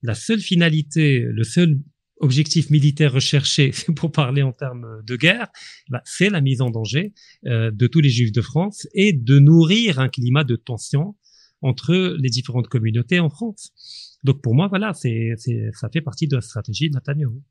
la 0.01 0.13
seule 0.13 0.39
finalité, 0.39 1.19
le 1.19 1.43
seul 1.43 1.79
objectif 2.19 2.69
militaire 2.69 3.13
recherché, 3.13 3.71
pour 3.95 4.11
parler 4.11 4.41
en 4.41 4.53
termes 4.53 5.01
de 5.05 5.15
guerre, 5.15 5.47
bah, 5.89 6.01
c'est 6.05 6.29
la 6.29 6.41
mise 6.41 6.61
en 6.61 6.69
danger 6.69 7.13
euh, 7.45 7.71
de 7.71 7.87
tous 7.87 8.01
les 8.01 8.09
juifs 8.09 8.31
de 8.31 8.41
France 8.41 8.87
et 8.93 9.13
de 9.13 9.39
nourrir 9.39 9.99
un 9.99 10.09
climat 10.09 10.43
de 10.43 10.55
tension 10.55 11.15
entre 11.61 12.15
les 12.19 12.29
différentes 12.29 12.67
communautés 12.67 13.19
en 13.19 13.29
France. 13.29 14.17
Donc 14.23 14.41
pour 14.41 14.53
moi, 14.53 14.67
voilà, 14.67 14.93
c'est, 14.93 15.33
c'est, 15.37 15.69
ça 15.73 15.89
fait 15.91 16.01
partie 16.01 16.27
de 16.27 16.35
la 16.35 16.41
stratégie 16.41 16.89
de 16.89 16.95
Netanyahu. 16.95 17.41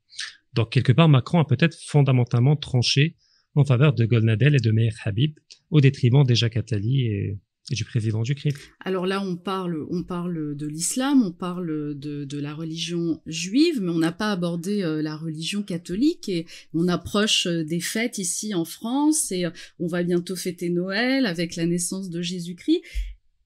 Donc 0.53 0.71
quelque 0.71 0.91
part, 0.91 1.09
Macron 1.09 1.39
a 1.39 1.45
peut-être 1.45 1.77
fondamentalement 1.85 2.55
tranché 2.55 3.15
en 3.55 3.65
faveur 3.65 3.93
de 3.93 4.05
Golnadel 4.05 4.55
et 4.55 4.59
de 4.59 4.71
Meir 4.71 4.93
Habib 5.03 5.37
au 5.71 5.81
détriment 5.81 6.23
des 6.23 6.35
Jacques 6.35 6.57
Attali 6.57 7.01
et, 7.07 7.37
du 7.71 7.83
président 7.83 8.21
du. 8.21 8.35
Alors 8.79 9.05
là, 9.05 9.21
on 9.21 9.35
parle, 9.35 9.85
on 9.89 10.03
parle 10.03 10.55
de 10.55 10.67
l'islam, 10.67 11.21
on 11.21 11.31
parle 11.31 11.97
de, 11.97 12.23
de, 12.23 12.39
la 12.39 12.53
religion 12.53 13.21
juive, 13.25 13.81
mais 13.81 13.89
on 13.89 13.97
n'a 13.97 14.13
pas 14.13 14.31
abordé 14.31 14.83
euh, 14.83 15.01
la 15.01 15.17
religion 15.17 15.63
catholique 15.63 16.29
et 16.29 16.45
on 16.73 16.87
approche 16.87 17.47
euh, 17.47 17.65
des 17.65 17.81
fêtes 17.81 18.19
ici 18.19 18.53
en 18.53 18.63
France 18.63 19.31
et 19.31 19.45
euh, 19.45 19.51
on 19.79 19.87
va 19.87 20.03
bientôt 20.03 20.35
fêter 20.35 20.69
Noël 20.69 21.25
avec 21.25 21.55
la 21.55 21.65
naissance 21.65 22.09
de 22.09 22.21
Jésus-Christ. 22.21 22.81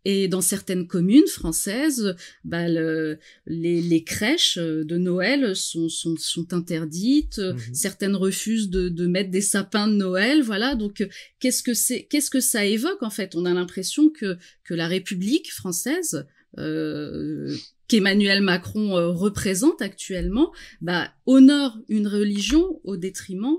Et 0.03 0.27
dans 0.27 0.41
certaines 0.41 0.87
communes 0.87 1.27
françaises, 1.27 2.15
bah, 2.43 2.67
le, 2.67 3.19
les, 3.45 3.81
les, 3.81 4.03
crèches 4.03 4.57
de 4.57 4.97
Noël 4.97 5.55
sont, 5.55 5.89
sont, 5.89 6.15
sont 6.17 6.53
interdites. 6.53 7.37
Mhm. 7.37 7.73
Certaines 7.73 8.15
refusent 8.15 8.69
de, 8.69 8.89
de, 8.89 9.05
mettre 9.05 9.29
des 9.29 9.41
sapins 9.41 9.87
de 9.87 9.93
Noël. 9.93 10.41
Voilà. 10.41 10.75
Donc, 10.75 11.07
qu'est-ce 11.39 11.61
que 11.61 11.73
c'est, 11.73 12.03
qu'est-ce 12.03 12.31
que 12.31 12.39
ça 12.39 12.65
évoque 12.65 13.03
en 13.03 13.11
fait? 13.11 13.35
On 13.35 13.45
a 13.45 13.53
l'impression 13.53 14.09
que 14.09 14.37
que 14.63 14.73
la 14.73 14.87
République 14.87 15.51
française, 15.51 16.25
euh, 16.57 17.53
qu'Emmanuel 17.87 18.41
Macron 18.41 18.97
euh, 18.97 19.09
représente 19.09 19.81
actuellement, 19.81 20.53
bah, 20.81 21.11
honore 21.25 21.77
une 21.89 22.07
religion 22.07 22.79
au 22.83 22.97
détriment 22.97 23.57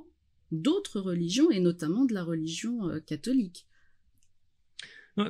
d'autres 0.50 1.00
religions 1.00 1.50
et 1.50 1.60
notamment 1.60 2.04
de 2.04 2.14
la 2.14 2.22
religion 2.22 2.88
euh, 2.88 3.00
catholique. 3.00 3.66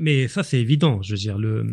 Mais 0.00 0.28
ça, 0.28 0.42
c'est 0.42 0.60
évident. 0.60 1.02
Je 1.02 1.12
veux 1.12 1.18
dire, 1.18 1.38
le 1.38 1.66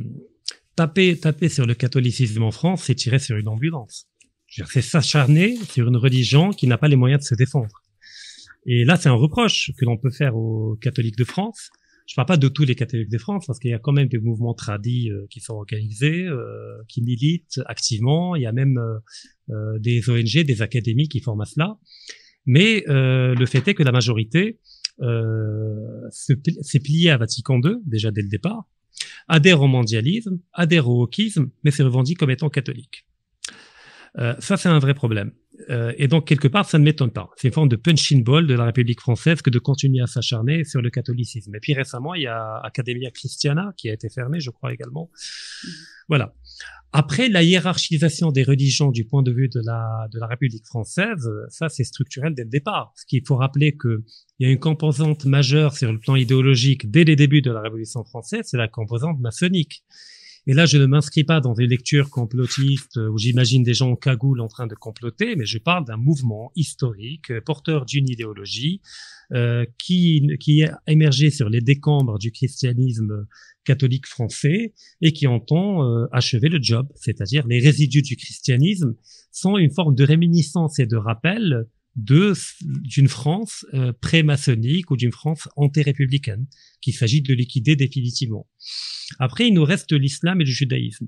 taper, 0.76 1.18
taper 1.18 1.50
sur 1.50 1.66
le 1.66 1.76
catholicisme 1.76 2.44
en 2.44 2.52
France, 2.52 2.84
c'est 2.86 2.96
tirer 2.96 3.20
sur 3.20 3.38
une 3.38 3.48
ambulance. 3.48 4.08
C'est 4.48 4.82
s'acharner 4.82 5.58
sur 5.70 5.88
une 5.88 5.98
religion 5.98 6.52
qui 6.52 6.66
n'a 6.68 6.78
pas 6.78 6.88
les 6.88 6.96
moyens 6.96 7.22
de 7.22 7.28
se 7.28 7.36
défendre. 7.36 7.84
Et 8.66 8.84
là, 8.84 8.96
c'est 8.98 9.10
un 9.10 9.14
reproche 9.14 9.72
que 9.78 9.86
l'on 9.86 9.98
peut 9.98 10.10
faire 10.10 10.36
aux 10.36 10.76
catholiques 10.82 11.18
de 11.18 11.24
France. 11.24 11.70
Je 12.08 12.16
parle 12.16 12.26
pas 12.26 12.38
de 12.38 12.48
tous 12.48 12.66
les 12.66 12.74
catholiques 12.74 13.12
de 13.12 13.18
France, 13.20 13.46
parce 13.46 13.60
qu'il 13.60 13.70
y 13.70 13.74
a 13.74 13.80
quand 13.80 13.92
même 13.92 14.08
des 14.08 14.18
mouvements 14.18 14.56
tradis 14.56 15.12
euh, 15.12 15.28
qui 15.30 15.42
sont 15.42 15.54
organisés, 15.54 16.24
euh, 16.24 16.82
qui 16.88 17.04
militent 17.04 17.62
activement. 17.68 18.36
Il 18.36 18.42
y 18.42 18.48
a 18.48 18.52
même 18.52 18.80
euh, 19.50 19.80
des 19.80 20.10
ONG, 20.10 20.44
des 20.44 20.62
académies 20.64 21.08
qui 21.08 21.20
forment 21.20 21.42
à 21.42 21.46
cela. 21.46 21.78
Mais 22.48 22.84
le 22.88 23.46
fait 23.46 23.68
est 23.68 23.76
que 23.76 23.84
la 23.84 23.92
majorité 23.92 24.60
euh, 25.02 26.10
s'est 26.12 26.80
plié 26.80 27.10
à 27.10 27.18
Vatican 27.18 27.60
II, 27.64 27.78
déjà 27.86 28.12
dès 28.12 28.22
le 28.22 28.30
départ, 28.30 28.66
adhère 29.28 29.62
au 29.62 29.68
mondialisme, 29.68 30.40
adhère 30.54 30.88
au 30.88 31.00
wokisme, 31.00 31.50
mais 31.64 31.72
se 31.72 31.84
revendique 31.84 32.18
comme 32.18 32.32
étant 32.32 32.50
catholique. 32.50 33.06
Euh, 34.18 34.36
ça, 34.40 34.58
c'est 34.58 34.70
un 34.70 34.80
vrai 34.80 34.94
problème. 34.94 35.32
Euh, 35.70 35.94
et 35.98 36.08
donc, 36.08 36.26
quelque 36.26 36.48
part, 36.48 36.68
ça 36.68 36.80
ne 36.80 36.84
m'étonne 36.84 37.12
pas. 37.12 37.30
C'est 37.36 37.50
une 37.50 37.54
forme 37.54 37.70
de 37.70 37.76
punching 37.76 38.24
ball 38.24 38.48
de 38.48 38.54
la 38.54 38.66
République 38.66 39.02
française 39.02 39.42
que 39.42 39.50
de 39.50 39.60
continuer 39.60 40.02
à 40.02 40.08
s'acharner 40.08 40.64
sur 40.64 40.82
le 40.82 40.90
catholicisme. 40.90 41.54
Et 41.56 41.60
puis 41.60 41.74
récemment, 41.74 42.16
il 42.16 42.24
y 42.24 42.28
a 42.28 42.60
Academia 42.64 43.12
Christiana 43.12 43.74
qui 43.78 43.90
a 43.90 43.94
été 43.94 44.10
fermée, 44.10 44.40
je 44.40 44.50
crois 44.50 44.74
également. 44.74 45.12
Voilà. 46.08 46.34
Après, 46.92 47.30
la 47.30 47.44
hiérarchisation 47.44 48.32
des 48.32 48.44
religions 48.44 48.90
du 48.90 49.06
point 49.06 49.22
de 49.22 49.32
vue 49.32 49.48
de 49.48 49.62
la, 49.64 50.08
de 50.12 50.20
la 50.20 50.26
République 50.26 50.66
française, 50.66 51.30
ça 51.50 51.70
c'est 51.70 51.84
structurel 51.84 52.34
dès 52.34 52.44
le 52.44 52.50
départ. 52.50 52.94
Ce 52.96 53.06
qu'il 53.06 53.24
faut 53.26 53.36
rappeler 53.36 53.78
qu'il 53.78 54.00
y 54.40 54.46
a 54.46 54.50
une 54.50 54.60
composante 54.60 55.26
majeure 55.26 55.78
sur 55.78 55.92
le 55.92 56.00
plan 56.00 56.16
idéologique 56.16 56.90
dès 56.90 57.04
les 57.04 57.16
débuts 57.16 57.44
de 57.44 57.52
la 57.52 57.62
Révolution 57.62 58.04
française, 58.04 58.46
c'est 58.46 58.58
la 58.58 58.68
composante 58.68 59.20
maçonnique. 59.20 59.84
Et 60.48 60.54
là, 60.54 60.66
je 60.66 60.78
ne 60.78 60.86
m'inscris 60.86 61.24
pas 61.24 61.42
dans 61.42 61.54
des 61.54 61.68
lectures 61.68 62.10
complotistes 62.10 62.98
où 62.98 63.18
j'imagine 63.18 63.64
des 63.64 63.74
gens 63.74 63.92
en 63.92 63.96
cagoule 63.96 64.42
en 64.42 64.48
train 64.48 64.68
de 64.68 64.76
comploter, 64.76 65.36
mais 65.36 65.46
je 65.46 65.58
parle 65.58 65.86
d'un 65.86 65.98
mouvement 65.98 66.52
historique 66.56 67.32
euh, 67.32 67.42
porteur 67.42 67.86
d'une 67.86 68.10
idéologie 68.10 68.82
euh, 69.32 69.66
qui, 69.78 70.28
qui 70.40 70.62
est 70.62 70.72
émergé 70.88 71.30
sur 71.30 71.50
les 71.50 71.62
décombres 71.62 72.18
du 72.18 72.32
christianisme 72.32 73.28
catholique 73.64 74.08
français 74.08 74.74
et 75.02 75.14
qui 75.14 75.28
entend 75.28 75.84
euh, 75.84 76.08
achever 76.12 76.50
le 76.50 76.60
job, 76.62 76.88
c'est-à-dire 76.96 77.46
les 77.48 77.60
résidus 77.60 78.02
du 78.02 78.16
christianisme 78.16 78.96
sont 79.32 79.58
une 79.58 79.72
forme 79.72 79.96
de 79.96 80.04
réminiscence 80.04 80.80
et 80.80 80.88
de 80.88 80.98
rappel 80.98 81.68
de 82.00 82.34
d'une 82.62 83.08
France 83.08 83.66
euh, 83.74 83.94
pré-maçonnique 84.00 84.90
ou 84.92 84.98
d'une 84.98 85.12
France 85.12 85.48
anti-républicaine 85.56 86.46
qu'il 86.82 86.94
s'agit 86.94 87.22
de 87.22 87.34
liquider 87.34 87.76
définitivement. 87.76 88.48
Après, 89.18 89.48
il 89.48 89.54
nous 89.54 89.64
reste 89.64 89.92
l'islam 89.92 90.40
et 90.42 90.46
le 90.46 90.52
judaïsme. 90.52 91.08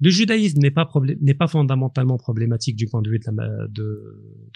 Le 0.00 0.10
judaïsme 0.10 0.58
n'est 0.60 0.70
pas 0.70 0.88
n'est 1.20 1.34
pas 1.34 1.48
fondamentalement 1.48 2.16
problématique 2.16 2.76
du 2.76 2.86
point 2.86 3.02
de 3.02 3.10
vue 3.10 3.18
de 3.18 3.30
la, 3.36 3.68
de, 3.68 3.88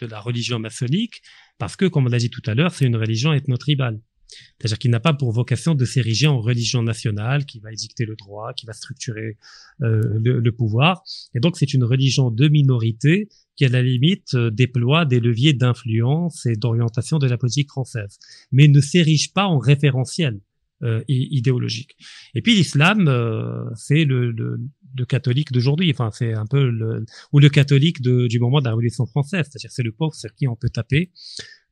de 0.00 0.06
la 0.06 0.20
religion 0.20 0.58
maçonnique 0.58 1.22
parce 1.58 1.76
que, 1.76 1.84
comme 1.86 2.06
on 2.06 2.08
l'a 2.08 2.18
dit 2.18 2.30
tout 2.30 2.42
à 2.46 2.54
l'heure, 2.54 2.74
c'est 2.74 2.86
une 2.86 2.96
religion 2.96 3.32
ethno-tribale. 3.32 4.00
C'est-à-dire 4.28 4.78
qu'il 4.78 4.90
n'a 4.90 5.00
pas 5.00 5.12
pour 5.12 5.32
vocation 5.32 5.74
de 5.74 5.84
s'ériger 5.84 6.26
en 6.26 6.40
religion 6.40 6.82
nationale 6.82 7.46
qui 7.46 7.60
va 7.60 7.72
édicter 7.72 8.04
le 8.04 8.16
droit, 8.16 8.52
qui 8.54 8.66
va 8.66 8.72
structurer 8.72 9.36
euh, 9.82 10.00
le, 10.22 10.40
le, 10.40 10.52
pouvoir. 10.52 11.02
Et 11.34 11.40
donc 11.40 11.56
c'est 11.56 11.74
une 11.74 11.84
religion 11.84 12.30
de 12.30 12.48
minorité 12.48 13.28
qui 13.56 13.64
à 13.64 13.68
la 13.68 13.82
limite 13.82 14.34
euh, 14.34 14.50
déploie 14.50 15.04
des 15.04 15.20
leviers 15.20 15.52
d'influence 15.52 16.46
et 16.46 16.56
d'orientation 16.56 17.18
de 17.18 17.26
la 17.26 17.38
politique 17.38 17.70
française, 17.70 18.18
mais 18.52 18.68
ne 18.68 18.80
s'érige 18.80 19.32
pas 19.32 19.46
en 19.46 19.58
référentiel 19.58 20.40
euh, 20.82 21.02
idéologique. 21.08 21.96
Et 22.34 22.42
puis 22.42 22.54
l'islam, 22.54 23.08
euh, 23.08 23.64
c'est 23.74 24.04
le, 24.04 24.30
le, 24.30 24.60
le, 24.94 25.06
catholique 25.06 25.50
d'aujourd'hui, 25.50 25.90
enfin 25.90 26.10
c'est 26.12 26.34
un 26.34 26.44
peu 26.44 26.68
le 26.68 27.06
ou 27.32 27.38
le 27.38 27.48
catholique 27.48 28.02
de, 28.02 28.26
du 28.26 28.38
moment 28.38 28.58
de 28.58 28.64
la 28.64 28.72
Révolution 28.72 29.06
française, 29.06 29.46
c'est-à-dire 29.50 29.70
c'est 29.70 29.82
le 29.82 29.92
pauvre 29.92 30.14
sur 30.14 30.34
qui 30.34 30.46
on 30.46 30.54
peut 30.54 30.68
taper 30.68 31.12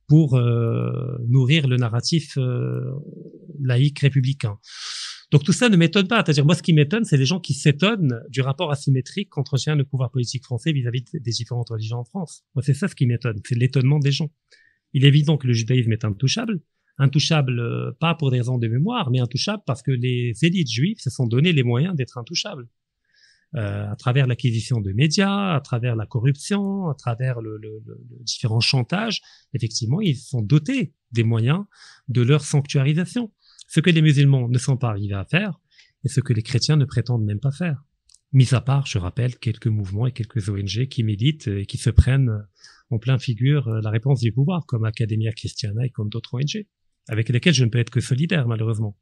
pour 0.07 0.35
euh, 0.35 1.17
nourrir 1.27 1.67
le 1.67 1.77
narratif 1.77 2.37
euh, 2.37 2.81
laïque 3.61 3.99
républicain. 3.99 4.57
Donc 5.31 5.43
tout 5.43 5.53
ça 5.53 5.69
ne 5.69 5.77
m'étonne 5.77 6.07
pas. 6.07 6.23
C'est-à-dire 6.23 6.45
moi, 6.45 6.55
ce 6.55 6.61
qui 6.61 6.73
m'étonne, 6.73 7.03
c'est 7.03 7.17
les 7.17 7.25
gens 7.25 7.39
qui 7.39 7.53
s'étonnent 7.53 8.21
du 8.29 8.41
rapport 8.41 8.71
asymétrique 8.71 9.29
qu'entretient 9.29 9.75
le 9.75 9.83
pouvoir 9.83 10.11
politique 10.11 10.43
français 10.43 10.71
vis-à-vis 10.71 11.03
des 11.13 11.31
différentes 11.31 11.69
religions 11.69 11.97
en 11.97 12.05
France. 12.05 12.43
Moi, 12.53 12.63
c'est 12.63 12.73
ça 12.73 12.87
ce 12.87 12.95
qui 12.95 13.07
m'étonne, 13.07 13.39
c'est 13.43 13.57
l'étonnement 13.57 13.99
des 13.99 14.11
gens. 14.11 14.31
Il 14.93 15.03
est 15.03 15.07
évident 15.07 15.37
que 15.37 15.47
le 15.47 15.53
judaïsme 15.53 15.91
est 15.91 16.05
intouchable, 16.05 16.61
intouchable 16.97 17.59
euh, 17.59 17.91
pas 17.99 18.15
pour 18.15 18.31
des 18.31 18.37
raisons 18.37 18.57
de 18.57 18.67
mémoire, 18.67 19.09
mais 19.11 19.19
intouchable 19.19 19.63
parce 19.65 19.81
que 19.81 19.91
les 19.91 20.33
élites 20.43 20.71
juives 20.71 20.99
se 20.99 21.09
sont 21.09 21.27
donné 21.27 21.51
les 21.51 21.63
moyens 21.63 21.95
d'être 21.95 22.17
intouchables. 22.17 22.67
Euh, 23.55 23.89
à 23.89 23.95
travers 23.95 24.27
l'acquisition 24.27 24.81
de 24.81 24.91
médias, 24.91 25.55
à 25.55 25.61
travers 25.61 25.95
la 25.95 26.05
corruption, 26.05 26.89
à 26.89 26.93
travers 26.93 27.39
le, 27.39 27.57
le, 27.57 27.81
le, 27.85 27.97
différents 28.21 28.59
chantages, 28.59 29.21
effectivement, 29.53 30.01
ils 30.01 30.17
sont 30.17 30.41
dotés 30.41 30.93
des 31.13 31.23
moyens 31.23 31.63
de 32.09 32.21
leur 32.21 32.43
sanctuarisation. 32.43 33.31
Ce 33.69 33.79
que 33.79 33.89
les 33.89 34.01
musulmans 34.01 34.49
ne 34.49 34.57
sont 34.57 34.75
pas 34.75 34.89
arrivés 34.89 35.15
à 35.15 35.23
faire 35.23 35.61
et 36.03 36.09
ce 36.09 36.19
que 36.19 36.33
les 36.33 36.41
chrétiens 36.41 36.75
ne 36.75 36.83
prétendent 36.83 37.23
même 37.23 37.39
pas 37.39 37.53
faire. 37.53 37.85
Mis 38.33 38.53
à 38.53 38.59
part, 38.59 38.87
je 38.87 38.97
rappelle, 38.97 39.37
quelques 39.37 39.67
mouvements 39.67 40.05
et 40.05 40.11
quelques 40.11 40.49
ONG 40.49 40.87
qui 40.89 41.03
méditent 41.03 41.47
et 41.47 41.65
qui 41.65 41.77
se 41.77 41.89
prennent 41.89 42.45
en 42.89 42.99
plein 42.99 43.17
figure 43.17 43.69
la 43.69 43.89
réponse 43.89 44.19
du 44.19 44.33
pouvoir, 44.33 44.65
comme 44.65 44.83
Academia 44.83 45.31
Christiana 45.31 45.85
et 45.85 45.91
comme 45.91 46.09
d'autres 46.09 46.33
ONG, 46.33 46.65
avec 47.07 47.29
lesquelles 47.29 47.53
je 47.53 47.63
ne 47.63 47.69
peux 47.69 47.79
être 47.79 47.89
que 47.89 48.01
solidaire, 48.01 48.49
malheureusement. 48.49 48.97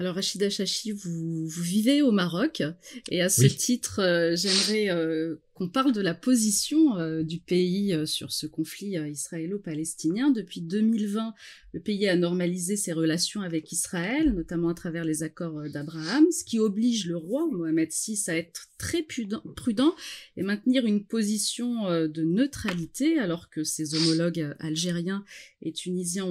Alors 0.00 0.14
Rachida 0.14 0.48
Chachi, 0.48 0.92
vous, 0.92 1.46
vous, 1.46 1.62
vivez 1.62 2.00
au 2.00 2.10
Maroc 2.10 2.62
et 3.10 3.20
à 3.20 3.28
ce 3.28 3.44
titre, 3.44 4.00
euh, 4.00 4.34
j'aimerais 4.34 4.88
euh, 4.88 5.36
qu'on 5.60 5.68
parle 5.68 5.92
de 5.92 6.00
la 6.00 6.14
position 6.14 6.96
euh, 6.96 7.22
du 7.22 7.38
pays 7.38 7.94
sur 8.06 8.32
ce 8.32 8.46
conflit 8.46 8.96
israélo-palestinien. 8.96 10.30
Depuis 10.30 10.62
2020, 10.62 11.34
le 11.74 11.80
pays 11.80 12.08
a 12.08 12.16
normalisé 12.16 12.78
ses 12.78 12.94
relations 12.94 13.42
avec 13.42 13.70
Israël, 13.70 14.32
notamment 14.32 14.70
à 14.70 14.74
travers 14.74 15.04
les 15.04 15.22
accords 15.22 15.68
d'Abraham, 15.68 16.24
ce 16.30 16.44
qui 16.44 16.58
oblige 16.58 17.06
le 17.06 17.18
roi 17.18 17.46
Mohamed 17.46 17.90
VI 17.90 18.22
à 18.28 18.36
être 18.36 18.68
très 18.78 19.02
prudent, 19.02 19.94
et 20.38 20.42
maintenir 20.42 20.86
une 20.86 21.04
position 21.04 21.90
de 21.90 22.22
neutralité, 22.22 23.18
alors 23.18 23.50
que 23.50 23.62
ses 23.62 23.94
homologues 23.94 24.54
algériens 24.60 25.26
et 25.60 25.72
tunisiens 25.72 26.30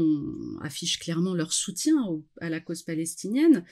affichent 0.61 0.97
clairement 0.97 1.35
leur 1.35 1.53
soutien 1.53 1.95
à 2.41 2.49
la 2.49 2.59
cause 2.59 2.81
palestinienne. 2.81 3.63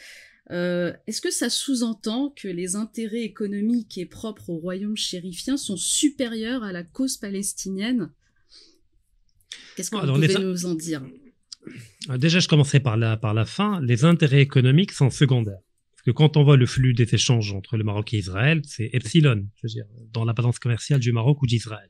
Euh, 0.51 0.93
Est-ce 1.07 1.21
que 1.21 1.31
ça 1.31 1.49
sous-entend 1.49 2.33
que 2.35 2.47
les 2.47 2.75
intérêts 2.75 3.23
économiques 3.23 3.97
et 3.97 4.05
propres 4.05 4.49
au 4.49 4.57
royaume 4.57 4.95
chérifien 4.95 5.57
sont 5.57 5.77
supérieurs 5.77 6.63
à 6.63 6.71
la 6.71 6.83
cause 6.83 7.17
palestinienne? 7.17 8.11
Qu'est-ce 9.75 9.91
que 9.91 9.97
vous 9.97 10.13
pouvez 10.13 10.33
nous 10.39 10.65
en 10.65 10.75
dire? 10.75 11.03
Déjà, 12.17 12.39
je 12.39 12.47
commencerai 12.47 12.79
par 12.79 12.95
la, 12.97 13.17
par 13.17 13.33
la 13.33 13.45
fin. 13.45 13.81
Les 13.81 14.05
intérêts 14.05 14.41
économiques 14.41 14.91
sont 14.91 15.09
secondaires. 15.09 15.59
que 16.05 16.11
quand 16.11 16.37
on 16.37 16.43
voit 16.43 16.55
le 16.55 16.65
flux 16.65 16.93
des 16.93 17.13
échanges 17.13 17.51
entre 17.51 17.75
le 17.75 17.83
Maroc 17.83 18.13
et 18.13 18.17
Israël, 18.17 18.61
c'est 18.65 18.89
epsilon, 18.93 19.45
je 19.55 19.61
veux 19.63 19.69
dire, 19.69 19.85
dans 20.13 20.23
la 20.23 20.31
balance 20.31 20.57
commerciale 20.57 21.01
du 21.01 21.11
Maroc 21.11 21.41
ou 21.41 21.47
d'Israël. 21.47 21.89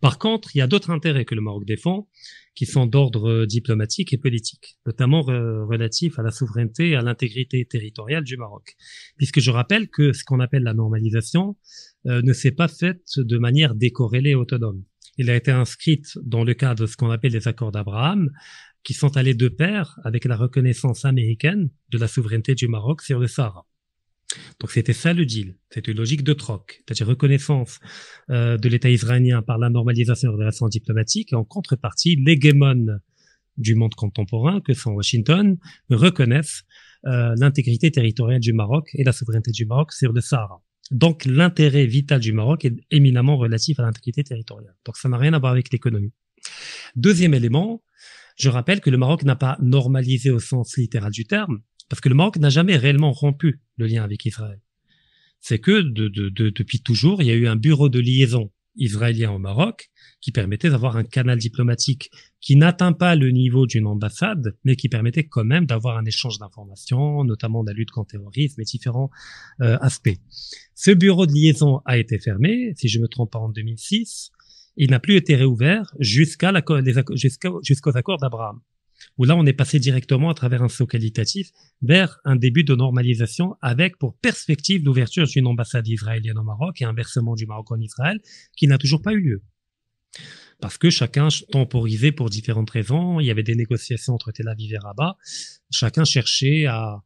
Par 0.00 0.18
contre, 0.18 0.54
il 0.54 0.58
y 0.58 0.60
a 0.62 0.66
d'autres 0.66 0.90
intérêts 0.90 1.24
que 1.24 1.34
le 1.34 1.40
Maroc 1.40 1.64
défend, 1.64 2.08
qui 2.54 2.66
sont 2.66 2.86
d'ordre 2.86 3.46
diplomatique 3.46 4.12
et 4.12 4.18
politique, 4.18 4.76
notamment 4.86 5.22
relatifs 5.22 6.18
à 6.18 6.22
la 6.22 6.30
souveraineté 6.30 6.90
et 6.90 6.96
à 6.96 7.02
l'intégrité 7.02 7.64
territoriale 7.64 8.24
du 8.24 8.36
Maroc. 8.36 8.76
Puisque 9.16 9.40
je 9.40 9.50
rappelle 9.50 9.88
que 9.88 10.12
ce 10.12 10.24
qu'on 10.24 10.40
appelle 10.40 10.62
la 10.62 10.74
normalisation 10.74 11.56
euh, 12.06 12.22
ne 12.22 12.32
s'est 12.32 12.50
pas 12.50 12.68
faite 12.68 13.18
de 13.18 13.38
manière 13.38 13.74
décorrélée 13.74 14.30
et 14.30 14.34
autonome. 14.34 14.82
Il 15.16 15.30
a 15.30 15.36
été 15.36 15.50
inscrite 15.50 16.18
dans 16.22 16.44
le 16.44 16.54
cadre 16.54 16.82
de 16.82 16.86
ce 16.86 16.96
qu'on 16.96 17.10
appelle 17.10 17.32
les 17.32 17.48
accords 17.48 17.72
d'Abraham, 17.72 18.30
qui 18.82 18.94
sont 18.94 19.16
allés 19.16 19.34
de 19.34 19.48
pair 19.48 19.98
avec 20.04 20.24
la 20.24 20.36
reconnaissance 20.36 21.04
américaine 21.04 21.70
de 21.90 21.98
la 21.98 22.08
souveraineté 22.08 22.54
du 22.54 22.68
Maroc 22.68 23.02
sur 23.02 23.18
le 23.18 23.26
Sahara. 23.26 23.66
Donc 24.60 24.70
c'était 24.70 24.92
ça 24.92 25.12
le 25.12 25.26
deal, 25.26 25.56
c'était 25.70 25.90
une 25.90 25.98
logique 25.98 26.22
de 26.22 26.32
troc, 26.32 26.82
c'est-à-dire 26.86 27.08
reconnaissance 27.08 27.80
euh, 28.30 28.56
de 28.56 28.68
l'État 28.68 28.90
israélien 28.90 29.42
par 29.42 29.58
la 29.58 29.70
normalisation 29.70 30.30
des 30.30 30.36
relations 30.36 30.68
diplomatiques 30.68 31.32
et 31.32 31.36
en 31.36 31.44
contrepartie 31.44 32.16
l'hégémone 32.16 33.00
du 33.56 33.74
monde 33.74 33.94
contemporain, 33.94 34.60
que 34.60 34.72
sont 34.72 34.92
Washington, 34.92 35.58
reconnaissent 35.90 36.62
euh, 37.06 37.34
l'intégrité 37.38 37.90
territoriale 37.90 38.40
du 38.40 38.52
Maroc 38.52 38.90
et 38.94 39.04
la 39.04 39.12
souveraineté 39.12 39.50
du 39.50 39.66
Maroc 39.66 39.92
sur 39.92 40.12
le 40.12 40.20
Sahara. 40.20 40.62
Donc 40.90 41.24
l'intérêt 41.24 41.86
vital 41.86 42.20
du 42.20 42.32
Maroc 42.32 42.64
est 42.64 42.74
éminemment 42.90 43.36
relatif 43.36 43.78
à 43.78 43.82
l'intégrité 43.82 44.24
territoriale. 44.24 44.74
Donc 44.84 44.96
ça 44.96 45.08
n'a 45.08 45.18
rien 45.18 45.32
à 45.34 45.38
voir 45.38 45.52
avec 45.52 45.72
l'économie. 45.72 46.12
Deuxième 46.96 47.34
élément, 47.34 47.82
je 48.36 48.48
rappelle 48.48 48.80
que 48.80 48.90
le 48.90 48.96
Maroc 48.96 49.22
n'a 49.22 49.36
pas 49.36 49.56
normalisé 49.60 50.30
au 50.30 50.40
sens 50.40 50.76
littéral 50.76 51.12
du 51.12 51.26
terme, 51.26 51.60
parce 51.90 52.00
que 52.00 52.08
le 52.08 52.14
Maroc 52.14 52.38
n'a 52.38 52.48
jamais 52.48 52.76
réellement 52.76 53.12
rompu 53.12 53.60
le 53.76 53.86
lien 53.86 54.02
avec 54.04 54.24
Israël. 54.24 54.60
C'est 55.40 55.58
que 55.58 55.80
de, 55.80 56.08
depuis 56.50 56.80
toujours, 56.80 57.20
il 57.20 57.26
y 57.26 57.30
a 57.30 57.34
eu 57.34 57.48
un 57.48 57.56
bureau 57.56 57.88
de 57.88 57.98
liaison 57.98 58.50
israélien 58.76 59.32
au 59.32 59.38
Maroc 59.38 59.90
qui 60.20 60.30
permettait 60.30 60.70
d'avoir 60.70 60.96
un 60.96 61.02
canal 61.02 61.38
diplomatique 61.38 62.10
qui 62.40 62.54
n'atteint 62.54 62.92
pas 62.92 63.16
le 63.16 63.30
niveau 63.30 63.66
d'une 63.66 63.86
ambassade, 63.86 64.56
mais 64.64 64.76
qui 64.76 64.88
permettait 64.88 65.24
quand 65.24 65.44
même 65.44 65.66
d'avoir 65.66 65.96
un 65.96 66.04
échange 66.04 66.38
d'informations, 66.38 67.24
notamment 67.24 67.64
de 67.64 67.70
la 67.70 67.74
lutte 67.74 67.90
contre 67.90 68.14
le 68.14 68.20
terrorisme 68.20 68.60
et 68.60 68.64
différents 68.64 69.10
euh, 69.60 69.76
aspects. 69.80 70.16
Ce 70.74 70.92
bureau 70.92 71.26
de 71.26 71.32
liaison 71.32 71.80
a 71.86 71.98
été 71.98 72.20
fermé, 72.20 72.72
si 72.76 72.88
je 72.88 73.00
me 73.00 73.08
trompe 73.08 73.32
pas, 73.32 73.40
en 73.40 73.48
2006. 73.48 74.30
Il 74.76 74.90
n'a 74.90 75.00
plus 75.00 75.16
été 75.16 75.34
réouvert 75.34 75.92
jusqu'à 75.98 76.52
jusqu'aux 76.78 77.96
accords 77.96 78.18
d'Abraham 78.18 78.60
où 79.18 79.24
là, 79.24 79.36
on 79.36 79.46
est 79.46 79.52
passé 79.52 79.78
directement 79.78 80.30
à 80.30 80.34
travers 80.34 80.62
un 80.62 80.68
saut 80.68 80.86
qualitatif 80.86 81.50
vers 81.82 82.18
un 82.24 82.36
début 82.36 82.64
de 82.64 82.74
normalisation 82.74 83.54
avec 83.62 83.98
pour 83.98 84.16
perspective 84.18 84.84
l'ouverture 84.84 85.26
d'une 85.26 85.46
ambassade 85.46 85.86
israélienne 85.88 86.38
au 86.38 86.44
Maroc 86.44 86.80
et 86.80 86.84
un 86.84 86.92
versement 86.92 87.34
du 87.34 87.46
Maroc 87.46 87.70
en 87.72 87.80
Israël 87.80 88.20
qui 88.56 88.66
n'a 88.66 88.78
toujours 88.78 89.02
pas 89.02 89.12
eu 89.12 89.20
lieu. 89.20 89.42
Parce 90.60 90.76
que 90.76 90.90
chacun 90.90 91.28
temporisait 91.50 92.12
pour 92.12 92.28
différentes 92.28 92.70
raisons. 92.70 93.18
Il 93.18 93.26
y 93.26 93.30
avait 93.30 93.42
des 93.42 93.54
négociations 93.54 94.14
entre 94.14 94.30
Tel 94.30 94.46
Aviv 94.48 94.74
et 94.74 94.78
Rabat. 94.78 95.16
Chacun 95.70 96.04
cherchait 96.04 96.66
à, 96.66 97.02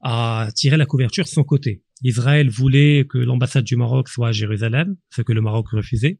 à 0.00 0.48
tirer 0.54 0.78
la 0.78 0.86
couverture 0.86 1.24
de 1.24 1.28
son 1.28 1.44
côté. 1.44 1.82
Israël 2.02 2.48
voulait 2.48 3.06
que 3.08 3.18
l'ambassade 3.18 3.64
du 3.64 3.76
Maroc 3.76 4.08
soit 4.08 4.28
à 4.28 4.32
Jérusalem, 4.32 4.96
ce 5.10 5.22
que 5.22 5.32
le 5.32 5.42
Maroc 5.42 5.68
refusait. 5.68 6.18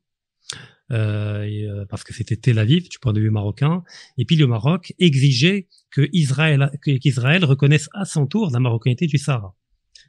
Euh, 0.93 1.47
euh, 1.47 1.87
parce 1.89 2.05
que 2.05 2.13
c'était 2.13 2.37
Tel 2.37 2.59
Aviv 2.59 2.91
du 2.91 2.99
point 2.99 3.15
de 3.15 3.21
vue 3.21 3.31
marocain. 3.31 3.85
Et 4.19 4.27
puis 4.27 4.37
le 4.37 4.47
Maroc 4.47 4.93
exigeait 4.99 5.69
que 5.91 6.09
Israël, 6.13 6.71
qu'Israël 6.83 7.45
reconnaisse 7.45 7.89
à 7.95 8.05
son 8.05 8.27
tour 8.27 8.51
la 8.51 8.61
marocanité 8.61 9.07
du 9.07 9.17
Sahara, 9.17 9.57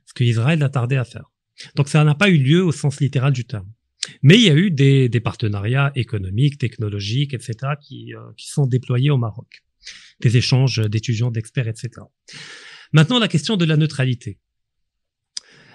ce 0.05 0.13
qu'Israël 0.13 0.61
a 0.63 0.69
tardé 0.69 0.97
à 0.97 1.05
faire. 1.05 1.31
Donc 1.75 1.87
ça 1.87 2.03
n'a 2.03 2.13
pas 2.13 2.29
eu 2.29 2.37
lieu 2.37 2.61
au 2.61 2.73
sens 2.73 2.99
littéral 2.99 3.31
du 3.31 3.45
terme. 3.45 3.71
Mais 4.21 4.35
il 4.35 4.41
y 4.41 4.49
a 4.49 4.55
eu 4.55 4.69
des, 4.69 5.07
des 5.07 5.19
partenariats 5.21 5.91
économiques, 5.95 6.57
technologiques, 6.57 7.33
etc., 7.33 7.73
qui, 7.81 8.13
euh, 8.13 8.19
qui 8.37 8.49
sont 8.49 8.67
déployés 8.67 9.09
au 9.09 9.17
Maroc. 9.17 9.63
Des 10.19 10.35
échanges 10.35 10.81
d'étudiants, 10.89 11.31
d'experts, 11.31 11.69
etc. 11.69 11.89
Maintenant, 12.91 13.17
la 13.17 13.27
question 13.27 13.55
de 13.55 13.65
la 13.65 13.77
neutralité. 13.77 14.39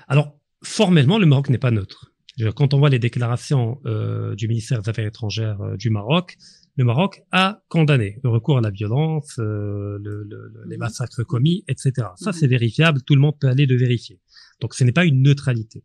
Alors, 0.08 0.38
formellement, 0.62 1.18
le 1.18 1.26
Maroc 1.26 1.48
n'est 1.48 1.58
pas 1.58 1.70
neutre. 1.70 2.09
Quand 2.54 2.74
on 2.74 2.78
voit 2.78 2.88
les 2.88 2.98
déclarations 2.98 3.80
euh, 3.86 4.34
du 4.34 4.48
ministère 4.48 4.82
des 4.82 4.88
Affaires 4.88 5.06
étrangères 5.06 5.60
euh, 5.60 5.76
du 5.76 5.90
Maroc, 5.90 6.36
le 6.76 6.84
Maroc 6.84 7.22
a 7.32 7.62
condamné 7.68 8.18
le 8.22 8.30
recours 8.30 8.58
à 8.58 8.60
la 8.60 8.70
violence, 8.70 9.38
euh, 9.38 9.98
le, 10.00 10.24
le, 10.24 10.52
les 10.66 10.76
mhm. 10.76 10.80
massacres 10.80 11.24
commis, 11.24 11.64
etc. 11.68 12.08
Ça, 12.16 12.32
c'est 12.32 12.46
mhm. 12.46 12.50
vérifiable, 12.50 13.02
tout 13.02 13.14
le 13.14 13.20
monde 13.20 13.38
peut 13.38 13.48
aller 13.48 13.66
le 13.66 13.76
vérifier. 13.76 14.20
Donc, 14.60 14.74
ce 14.74 14.84
n'est 14.84 14.92
pas 14.92 15.04
une 15.04 15.22
neutralité. 15.22 15.84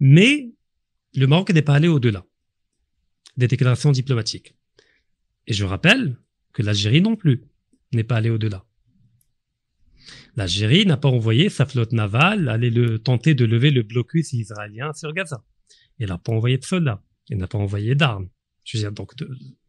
Mais 0.00 0.52
le 1.14 1.26
Maroc 1.26 1.50
n'est 1.50 1.62
pas 1.62 1.74
allé 1.74 1.88
au-delà 1.88 2.24
des 3.36 3.48
déclarations 3.48 3.92
diplomatiques. 3.92 4.54
Et 5.46 5.52
je 5.52 5.64
rappelle 5.64 6.16
que 6.52 6.62
l'Algérie 6.62 7.02
non 7.02 7.16
plus 7.16 7.44
n'est 7.92 8.04
pas 8.04 8.16
allée 8.16 8.30
au-delà. 8.30 8.64
L'Algérie 10.36 10.86
n'a 10.86 10.96
pas 10.96 11.08
envoyé 11.08 11.48
sa 11.48 11.66
flotte 11.66 11.92
navale 11.92 12.48
aller 12.48 12.70
le, 12.70 12.98
tenter 12.98 13.34
de 13.34 13.44
lever 13.44 13.70
le 13.70 13.82
blocus 13.82 14.32
israélien 14.32 14.92
sur 14.92 15.12
Gaza. 15.12 15.44
Il 15.98 16.08
n'a 16.08 16.18
pas 16.18 16.32
envoyé 16.32 16.58
de 16.58 16.64
soldats. 16.64 17.02
Il 17.28 17.38
n'a 17.38 17.46
pas 17.46 17.58
envoyé 17.58 17.94
d'armes. 17.94 18.28
Je 18.64 18.76
veux 18.76 18.82
dire, 18.82 18.92
donc, 18.92 19.12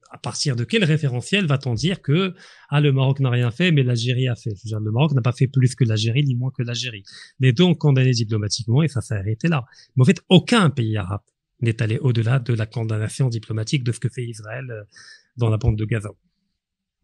à 0.09 0.17
partir 0.17 0.55
de 0.55 0.63
quel 0.63 0.83
référentiel 0.83 1.45
va-t-on 1.45 1.73
dire 1.73 2.01
que 2.01 2.33
ah 2.69 2.81
le 2.81 2.91
Maroc 2.91 3.19
n'a 3.19 3.29
rien 3.29 3.51
fait 3.51 3.71
mais 3.71 3.83
l'Algérie 3.83 4.27
a 4.27 4.35
fait? 4.35 4.51
Je 4.51 4.63
veux 4.63 4.69
dire, 4.69 4.79
le 4.79 4.91
Maroc 4.91 5.13
n'a 5.13 5.21
pas 5.21 5.31
fait 5.31 5.47
plus 5.47 5.75
que 5.75 5.83
l'Algérie 5.83 6.23
ni 6.23 6.35
moins 6.35 6.51
que 6.51 6.63
l'Algérie. 6.63 7.03
Deux 7.39 7.63
ont 7.63 7.75
condamné 7.75 8.11
diplomatiquement 8.11 8.83
et 8.83 8.87
ça 8.87 9.01
s'est 9.01 9.15
arrêté 9.15 9.47
là. 9.47 9.65
Mais 9.95 10.03
en 10.03 10.05
fait 10.05 10.21
aucun 10.29 10.69
pays 10.69 10.97
arabe 10.97 11.21
n'est 11.61 11.81
allé 11.81 11.97
au-delà 11.97 12.39
de 12.39 12.53
la 12.53 12.65
condamnation 12.65 13.29
diplomatique 13.29 13.83
de 13.83 13.91
ce 13.91 13.99
que 13.99 14.09
fait 14.09 14.23
Israël 14.23 14.65
euh, 14.69 14.83
dans 15.35 15.49
la 15.49 15.57
bande 15.57 15.75
de 15.75 15.85
Gaza. 15.85 16.11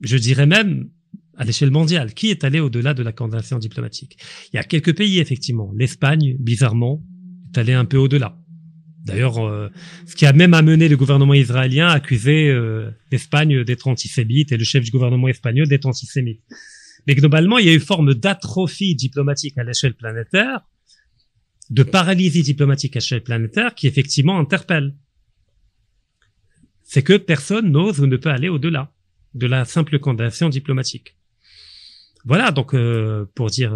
Je 0.01 0.17
dirais 0.17 0.45
même 0.45 0.89
à 1.35 1.43
l'échelle 1.43 1.71
mondiale 1.71 2.13
qui 2.13 2.29
est 2.29 2.43
allé 2.43 2.59
au-delà 2.59 2.93
de 2.93 3.03
la 3.03 3.11
condamnation 3.11 3.57
diplomatique? 3.57 4.17
Il 4.51 4.57
y 4.57 4.59
a 4.59 4.63
quelques 4.63 4.95
pays 4.95 5.19
effectivement. 5.19 5.71
l'Espagne 5.75 6.37
bizarrement 6.39 7.03
est 7.53 7.57
allé 7.57 7.73
un 7.73 7.85
peu 7.85 7.97
au-delà 7.97 8.42
D'ailleurs, 9.03 9.45
euh, 9.45 9.69
ce 10.05 10.15
qui 10.15 10.25
a 10.25 10.31
même 10.31 10.53
amené 10.53 10.87
le 10.87 10.95
gouvernement 10.95 11.33
israélien 11.33 11.87
à 11.87 11.93
accuser 11.93 12.49
euh, 12.49 12.89
l'Espagne 13.11 13.63
d'être 13.63 13.87
antisémite 13.87 14.51
et 14.53 14.57
le 14.57 14.63
chef 14.63 14.83
du 14.83 14.91
gouvernement 14.91 15.27
espagnol 15.27 15.67
d'être 15.67 15.85
antisémite. 15.85 16.41
Mais 17.05 17.15
globalement, 17.15 17.57
il 17.57 17.65
y 17.65 17.69
a 17.69 17.73
eu 17.73 17.81
forme 17.81 18.13
d'atrophie 18.13 18.95
diplomatique 18.95 19.57
à 19.57 19.63
l'échelle 19.63 19.93
planétaire, 19.93 20.61
de 21.69 21.83
paralysie 21.83 22.43
diplomatique 22.43 22.95
à 22.95 22.99
l'échelle 22.99 23.23
planétaire 23.23 23.75
qui 23.75 23.87
effectivement 23.87 24.39
interpelle. 24.39 24.95
C'est 26.83 27.03
que 27.03 27.17
personne 27.17 27.71
n'ose 27.71 27.99
ou 27.99 28.07
ne 28.07 28.15
peut 28.15 28.29
aller 28.29 28.47
au-delà 28.47 28.93
de 29.33 29.47
la 29.47 29.65
simple 29.65 29.99
condamnation 29.99 30.47
diplomatique. 30.47 31.17
Voilà, 32.23 32.51
donc 32.51 32.73
euh, 32.73 33.25
pour 33.35 33.49
dire 33.49 33.73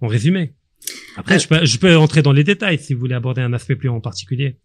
en 0.00 0.06
résumé. 0.06 0.54
Après, 1.16 1.38
je, 1.38 1.48
peux, 1.48 1.64
je 1.64 1.78
peux 1.78 1.96
entrer 1.96 2.22
dans 2.22 2.32
les 2.32 2.44
détails 2.44 2.78
si 2.78 2.94
vous 2.94 3.00
voulez 3.00 3.14
aborder 3.14 3.42
un 3.42 3.52
aspect 3.52 3.76
plus 3.76 3.88
en 3.88 4.00
particulier. 4.00 4.56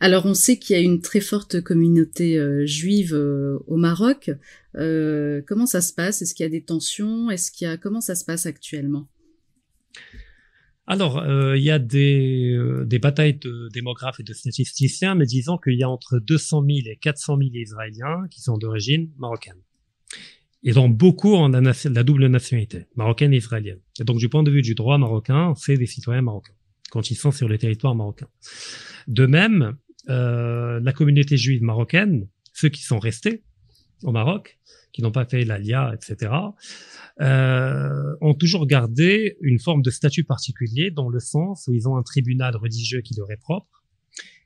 Alors 0.00 0.24
on 0.24 0.32
sait 0.32 0.58
qu'il 0.58 0.76
y 0.76 0.78
a 0.78 0.82
une 0.82 1.02
très 1.02 1.20
forte 1.20 1.60
communauté 1.60 2.38
euh, 2.38 2.64
juive 2.64 3.14
euh, 3.14 3.58
au 3.66 3.76
Maroc. 3.76 4.30
Euh, 4.76 5.42
comment 5.46 5.66
ça 5.66 5.82
se 5.82 5.92
passe? 5.92 6.22
Est-ce 6.22 6.34
qu'il 6.34 6.44
y 6.44 6.46
a 6.46 6.50
des 6.50 6.64
tensions? 6.64 7.30
Est-ce 7.30 7.52
qu'il 7.52 7.68
y 7.68 7.70
a 7.70 7.76
comment 7.76 8.00
ça 8.00 8.14
se 8.14 8.24
passe 8.24 8.46
actuellement? 8.46 9.08
Alors 10.86 11.24
il 11.54 11.62
y 11.62 11.70
a 11.70 11.78
des, 11.78 12.58
des 12.84 12.98
batailles 12.98 13.38
de 13.38 13.68
démographes 13.72 14.18
et 14.18 14.24
de 14.24 14.32
statisticiens, 14.32 15.14
mais 15.14 15.24
disons 15.24 15.56
qu'il 15.56 15.78
y 15.78 15.84
a 15.84 15.88
entre 15.88 16.18
200 16.18 16.64
000 16.66 16.78
et 16.86 16.96
400 16.96 17.36
000 17.36 17.50
Israéliens 17.54 18.26
qui 18.28 18.40
sont 18.40 18.58
d'origine 18.58 19.08
marocaine. 19.16 19.62
Ils 20.62 20.78
ont 20.78 20.88
beaucoup 20.88 21.34
en 21.34 21.48
la, 21.48 22.02
double 22.02 22.26
nationalité, 22.26 22.86
marocaine 22.94 23.32
et 23.32 23.38
israélienne. 23.38 23.80
Et 23.98 24.04
donc, 24.04 24.18
du 24.18 24.28
point 24.28 24.42
de 24.42 24.50
vue 24.50 24.62
du 24.62 24.74
droit 24.74 24.98
marocain, 24.98 25.54
c'est 25.56 25.76
des 25.76 25.86
citoyens 25.86 26.22
marocains, 26.22 26.52
quand 26.90 27.10
ils 27.10 27.14
sont 27.14 27.30
sur 27.30 27.48
le 27.48 27.56
territoire 27.56 27.94
marocain. 27.94 28.28
De 29.08 29.24
même, 29.26 29.76
euh, 30.10 30.80
la 30.82 30.92
communauté 30.92 31.36
juive 31.36 31.62
marocaine, 31.62 32.28
ceux 32.52 32.68
qui 32.68 32.82
sont 32.82 32.98
restés 32.98 33.42
au 34.02 34.12
Maroc, 34.12 34.58
qui 34.92 35.02
n'ont 35.02 35.12
pas 35.12 35.24
fait 35.24 35.44
l'ALIA, 35.44 35.94
etc., 35.94 36.32
euh, 37.20 38.16
ont 38.20 38.34
toujours 38.34 38.66
gardé 38.66 39.36
une 39.40 39.58
forme 39.58 39.82
de 39.82 39.90
statut 39.90 40.24
particulier 40.24 40.90
dans 40.90 41.08
le 41.08 41.20
sens 41.20 41.66
où 41.68 41.74
ils 41.74 41.88
ont 41.88 41.96
un 41.96 42.02
tribunal 42.02 42.56
religieux 42.56 43.00
qui 43.02 43.14
leur 43.14 43.30
est 43.30 43.40
propre 43.40 43.84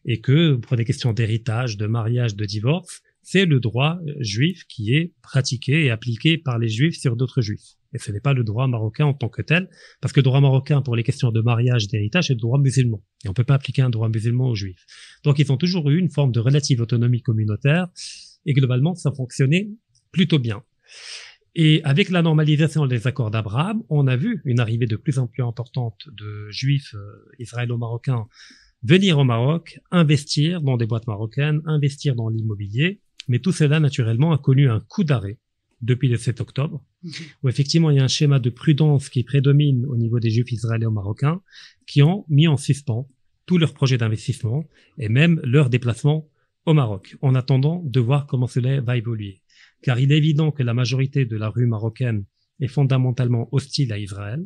et 0.04 0.20
que 0.20 0.56
pour 0.56 0.76
des 0.76 0.84
questions 0.84 1.12
d'héritage, 1.12 1.76
de 1.76 1.86
mariage, 1.86 2.36
de 2.36 2.44
divorce, 2.44 3.02
c'est 3.24 3.46
le 3.46 3.58
droit 3.58 3.98
euh, 4.06 4.14
juif 4.20 4.64
qui 4.68 4.94
est 4.94 5.12
pratiqué 5.22 5.84
et 5.84 5.90
appliqué 5.90 6.38
par 6.38 6.58
les 6.58 6.68
juifs 6.68 6.98
sur 6.98 7.16
d'autres 7.16 7.40
juifs. 7.40 7.76
Et 7.92 7.98
ce 7.98 8.12
n'est 8.12 8.20
pas 8.20 8.34
le 8.34 8.44
droit 8.44 8.66
marocain 8.66 9.06
en 9.06 9.14
tant 9.14 9.28
que 9.28 9.42
tel, 9.42 9.68
parce 10.00 10.12
que 10.12 10.20
le 10.20 10.24
droit 10.24 10.40
marocain 10.40 10.82
pour 10.82 10.96
les 10.96 11.02
questions 11.02 11.30
de 11.30 11.40
mariage, 11.40 11.88
d'héritage, 11.88 12.26
c'est 12.26 12.34
le 12.34 12.40
droit 12.40 12.58
musulman. 12.58 13.02
Et 13.24 13.28
on 13.28 13.30
ne 13.30 13.34
peut 13.34 13.44
pas 13.44 13.54
appliquer 13.54 13.82
un 13.82 13.90
droit 13.90 14.08
musulman 14.08 14.48
aux 14.48 14.54
juifs. 14.54 14.84
Donc 15.24 15.38
ils 15.38 15.50
ont 15.50 15.56
toujours 15.56 15.88
eu 15.90 15.98
une 15.98 16.10
forme 16.10 16.32
de 16.32 16.40
relative 16.40 16.80
autonomie 16.80 17.22
communautaire, 17.22 17.88
et 18.46 18.52
globalement, 18.52 18.94
ça 18.94 19.12
fonctionnait 19.12 19.70
plutôt 20.12 20.38
bien. 20.38 20.62
Et 21.54 21.82
avec 21.84 22.10
la 22.10 22.20
normalisation 22.20 22.86
des 22.86 23.06
accords 23.06 23.30
d'Abraham, 23.30 23.82
on 23.88 24.06
a 24.08 24.16
vu 24.16 24.42
une 24.44 24.58
arrivée 24.58 24.86
de 24.86 24.96
plus 24.96 25.18
en 25.18 25.28
plus 25.28 25.42
importante 25.42 26.08
de 26.12 26.50
juifs 26.50 26.94
euh, 26.94 27.30
israélo-marocains 27.38 28.26
venir 28.84 29.18
au 29.18 29.24
Maroc, 29.24 29.80
investir 29.90 30.60
dans 30.60 30.76
des 30.76 30.86
boîtes 30.86 31.06
marocaines, 31.06 31.62
investir 31.64 32.14
dans 32.14 32.28
l'immobilier. 32.28 33.00
Mais 33.28 33.38
tout 33.38 33.52
cela, 33.52 33.80
naturellement, 33.80 34.32
a 34.32 34.38
connu 34.38 34.68
un 34.68 34.80
coup 34.80 35.04
d'arrêt 35.04 35.38
depuis 35.80 36.08
le 36.08 36.16
7 36.16 36.40
octobre, 36.40 36.82
mhm. 37.02 37.12
où 37.42 37.48
effectivement 37.48 37.90
il 37.90 37.98
y 37.98 38.00
a 38.00 38.04
un 38.04 38.08
schéma 38.08 38.38
de 38.38 38.50
prudence 38.50 39.08
qui 39.08 39.22
prédomine 39.22 39.84
au 39.86 39.96
niveau 39.96 40.18
des 40.18 40.30
juifs 40.30 40.50
israélo-marocains, 40.50 41.42
qui 41.86 42.02
ont 42.02 42.24
mis 42.28 42.48
en 42.48 42.56
suspens 42.56 43.08
tous 43.46 43.58
leurs 43.58 43.74
projets 43.74 43.98
d'investissement 43.98 44.64
et 44.98 45.08
même 45.08 45.40
leur 45.44 45.68
déplacement 45.68 46.28
au 46.66 46.72
Maroc, 46.72 47.16
en 47.20 47.34
attendant 47.34 47.82
de 47.84 48.00
voir 48.00 48.26
comment 48.26 48.46
cela 48.46 48.80
va 48.80 48.96
évoluer. 48.96 49.42
Car 49.82 50.00
il 50.00 50.12
est 50.12 50.16
évident 50.16 50.50
que 50.50 50.62
la 50.62 50.72
majorité 50.72 51.26
de 51.26 51.36
la 51.36 51.50
rue 51.50 51.66
marocaine 51.66 52.24
est 52.60 52.68
fondamentalement 52.68 53.48
hostile 53.52 53.92
à 53.92 53.98
Israël, 53.98 54.42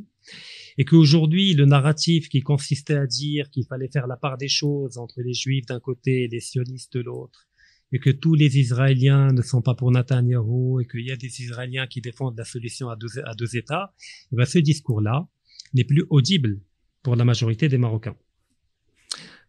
et 0.79 0.85
qu'aujourd'hui, 0.85 1.55
le 1.55 1.65
narratif 1.65 2.29
qui 2.29 2.41
consistait 2.41 2.97
à 2.97 3.07
dire 3.07 3.51
qu'il 3.51 3.67
fallait 3.67 3.91
faire 3.93 4.07
la 4.07 4.17
part 4.17 4.37
des 4.37 4.49
choses 4.49 4.99
entre 4.99 5.21
les 5.23 5.35
juifs 5.35 5.67
d'un 5.67 5.81
côté 5.81 6.25
et 6.25 6.29
les 6.29 6.41
sionistes 6.41 6.95
de 6.95 7.01
l'autre, 7.01 7.49
et 7.93 7.99
que 7.99 8.11
tous 8.11 8.35
les 8.35 8.59
Israéliens 8.59 9.33
ne 9.33 9.43
sont 9.43 9.63
pas 9.63 9.75
pour 9.75 9.91
Netanyahu, 9.91 10.83
et 10.83 10.87
qu'il 10.87 11.07
y 11.07 11.11
a 11.11 11.17
des 11.17 11.43
Israéliens 11.43 11.87
qui 11.87 12.01
défendent 12.01 12.37
la 12.37 12.45
solution 12.45 12.89
à 12.91 12.97
deux, 12.97 13.57
États, 13.57 13.95
et 14.33 14.37
bien 14.37 14.45
ce 14.45 14.59
discours-là 14.59 15.27
n'est 15.75 15.85
plus 15.85 16.05
audible 16.11 16.61
pour 17.03 17.17
la 17.17 17.25
majorité 17.25 17.69
des 17.69 17.79
Marocains. 17.79 18.17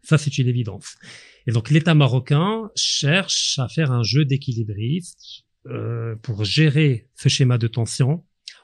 Ça, 0.02 0.18
c'est 0.18 0.38
une 0.38 0.48
évidence. 0.48 0.96
Et 1.46 1.52
donc, 1.52 1.70
l'État 1.70 1.94
marocain 1.94 2.72
cherche 2.76 3.60
à 3.60 3.68
faire 3.68 3.92
un 3.92 4.04
jeu 4.04 4.24
d'équilibriste 4.24 5.44
euh, 5.66 6.16
pour 6.22 6.46
gérer 6.46 7.10
ce 7.16 7.28
schéma 7.28 7.58
de 7.58 7.68
tension 7.68 8.24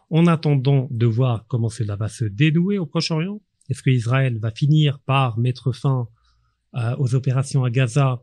en 0.09 0.28
attendant 0.28 0.88
de 0.91 1.05
voir 1.05 1.45
comment 1.47 1.69
cela 1.69 1.97
va 1.97 2.07
se 2.07 2.26
dénouer 2.26 2.78
au 2.78 2.86
Proche-Orient. 2.86 3.41
Est-ce 3.69 3.84
que 3.84 3.89
Israël 3.89 4.39
va 4.39 4.51
finir 4.51 4.99
par 4.99 5.38
mettre 5.38 5.73
fin 5.73 6.07
euh, 6.76 6.95
aux 6.99 7.15
opérations 7.15 7.63
à 7.63 7.69
Gaza 7.69 8.21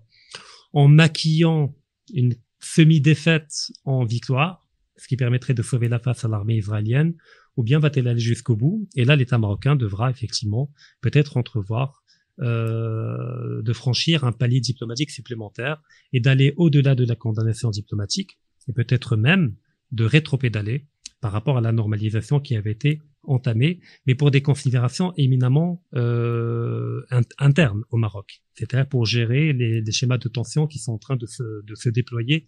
en 0.72 0.88
maquillant 0.88 1.74
une 2.12 2.34
semi-défaite 2.60 3.72
en 3.84 4.04
victoire, 4.04 4.66
ce 4.96 5.08
qui 5.08 5.16
permettrait 5.16 5.54
de 5.54 5.62
sauver 5.62 5.88
la 5.88 5.98
face 5.98 6.24
à 6.24 6.28
l'armée 6.28 6.56
israélienne, 6.56 7.14
ou 7.56 7.62
bien 7.62 7.78
va-t-elle 7.78 8.08
aller 8.08 8.20
jusqu'au 8.20 8.56
bout? 8.56 8.88
Et 8.96 9.04
là, 9.04 9.16
l'État 9.16 9.38
marocain 9.38 9.76
devra 9.76 10.10
effectivement 10.10 10.70
peut-être 11.00 11.36
entrevoir 11.36 12.02
euh, 12.40 13.60
de 13.62 13.72
franchir 13.72 14.24
un 14.24 14.32
palier 14.32 14.60
diplomatique 14.60 15.10
supplémentaire 15.10 15.82
et 16.12 16.20
d'aller 16.20 16.54
au-delà 16.56 16.94
de 16.94 17.04
la 17.04 17.14
condamnation 17.14 17.70
diplomatique, 17.70 18.38
et 18.68 18.72
peut-être 18.72 19.16
même 19.16 19.54
de 19.90 20.04
rétropédaler 20.04 20.86
par 21.20 21.32
rapport 21.32 21.58
à 21.58 21.60
la 21.60 21.72
normalisation 21.72 22.40
qui 22.40 22.56
avait 22.56 22.72
été 22.72 23.02
entamée, 23.24 23.80
mais 24.06 24.14
pour 24.14 24.30
des 24.30 24.42
considérations 24.42 25.12
éminemment 25.16 25.82
euh, 25.94 27.02
internes 27.38 27.84
au 27.90 27.96
Maroc, 27.96 28.42
c'est-à-dire 28.54 28.88
pour 28.88 29.06
gérer 29.06 29.52
les, 29.52 29.84
schémas 29.92 30.18
de 30.18 30.28
tension 30.28 30.66
qui 30.66 30.78
sont 30.78 30.92
en 30.92 30.98
train 30.98 31.16
de 31.16 31.26
se, 31.26 31.42
de 31.64 31.74
se 31.74 31.88
déployer 31.88 32.46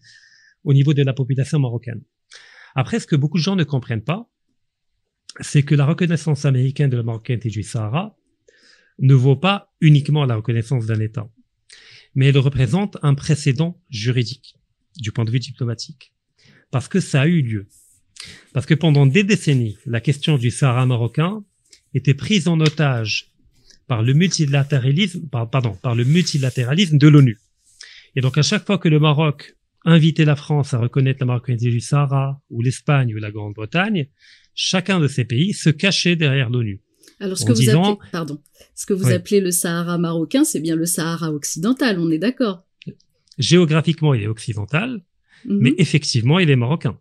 au 0.64 0.72
niveau 0.72 0.94
de 0.94 1.02
la 1.02 1.12
population 1.12 1.58
marocaine. 1.58 2.02
Après, 2.74 2.98
ce 2.98 3.06
que 3.06 3.16
beaucoup 3.16 3.38
de 3.38 3.42
gens 3.42 3.56
ne 3.56 3.64
comprennent 3.64 4.02
pas, 4.02 4.28
c'est 5.40 5.62
que 5.62 5.74
la 5.74 5.84
reconnaissance 5.84 6.44
américaine 6.44 6.90
de 6.90 6.96
la 6.96 7.02
marocainité 7.02 7.48
du 7.48 7.62
Sahara 7.62 8.16
ne 8.98 9.14
vaut 9.14 9.36
pas 9.36 9.74
uniquement 9.80 10.24
la 10.24 10.36
reconnaissance 10.36 10.86
d'un 10.86 11.00
État, 11.00 11.28
mais 12.14 12.28
elle 12.28 12.38
représente 12.38 12.96
un 13.02 13.14
précédent 13.14 13.80
juridique 13.90 14.56
du 14.96 15.12
point 15.12 15.24
de 15.24 15.30
vue 15.30 15.40
diplomatique, 15.40 16.14
parce 16.70 16.88
que 16.88 17.00
ça 17.00 17.22
a 17.22 17.26
eu 17.26 17.42
lieu. 17.42 17.68
Parce 18.52 18.66
que 18.66 18.74
pendant 18.74 19.06
des 19.06 19.24
décennies, 19.24 19.78
la 19.86 20.00
question 20.00 20.38
du 20.38 20.50
Sahara 20.50 20.86
marocain 20.86 21.44
était 21.94 22.14
prise 22.14 22.48
en 22.48 22.60
otage 22.60 23.32
par 23.86 24.02
le 24.02 24.14
multilatéralisme, 24.14 25.28
pardon, 25.28 25.76
par 25.82 25.94
le 25.94 26.04
multilatéralisme 26.04 26.98
de 26.98 27.08
l'ONU. 27.08 27.38
Et 28.16 28.20
donc 28.20 28.38
à 28.38 28.42
chaque 28.42 28.64
fois 28.64 28.78
que 28.78 28.88
le 28.88 28.98
Maroc 28.98 29.56
invitait 29.84 30.24
la 30.24 30.36
France 30.36 30.72
à 30.72 30.78
reconnaître 30.78 31.20
la 31.20 31.26
marocanité 31.26 31.70
du 31.70 31.80
Sahara, 31.80 32.40
ou 32.50 32.62
l'Espagne 32.62 33.14
ou 33.14 33.18
la 33.18 33.30
Grande-Bretagne, 33.30 34.08
chacun 34.54 35.00
de 35.00 35.08
ces 35.08 35.24
pays 35.24 35.52
se 35.52 35.70
cachait 35.70 36.16
derrière 36.16 36.48
l'ONU. 36.48 36.80
Alors 37.20 37.38
ce 37.38 37.44
que 37.44 37.52
vous 37.52 37.68
appelez, 37.68 37.96
pardon, 38.10 38.40
ce 38.74 38.86
que 38.86 38.92
vous 38.92 39.10
appelez 39.10 39.40
le 39.40 39.50
Sahara 39.50 39.98
marocain, 39.98 40.44
c'est 40.44 40.60
bien 40.60 40.76
le 40.76 40.86
Sahara 40.86 41.32
occidental, 41.32 41.98
on 41.98 42.10
est 42.10 42.18
d'accord? 42.18 42.64
Géographiquement, 43.38 44.14
il 44.14 44.22
est 44.22 44.26
occidental, 44.26 45.04
mhm. 45.44 45.58
mais 45.60 45.74
effectivement, 45.78 46.38
il 46.38 46.50
est 46.50 46.56
marocain. 46.56 46.98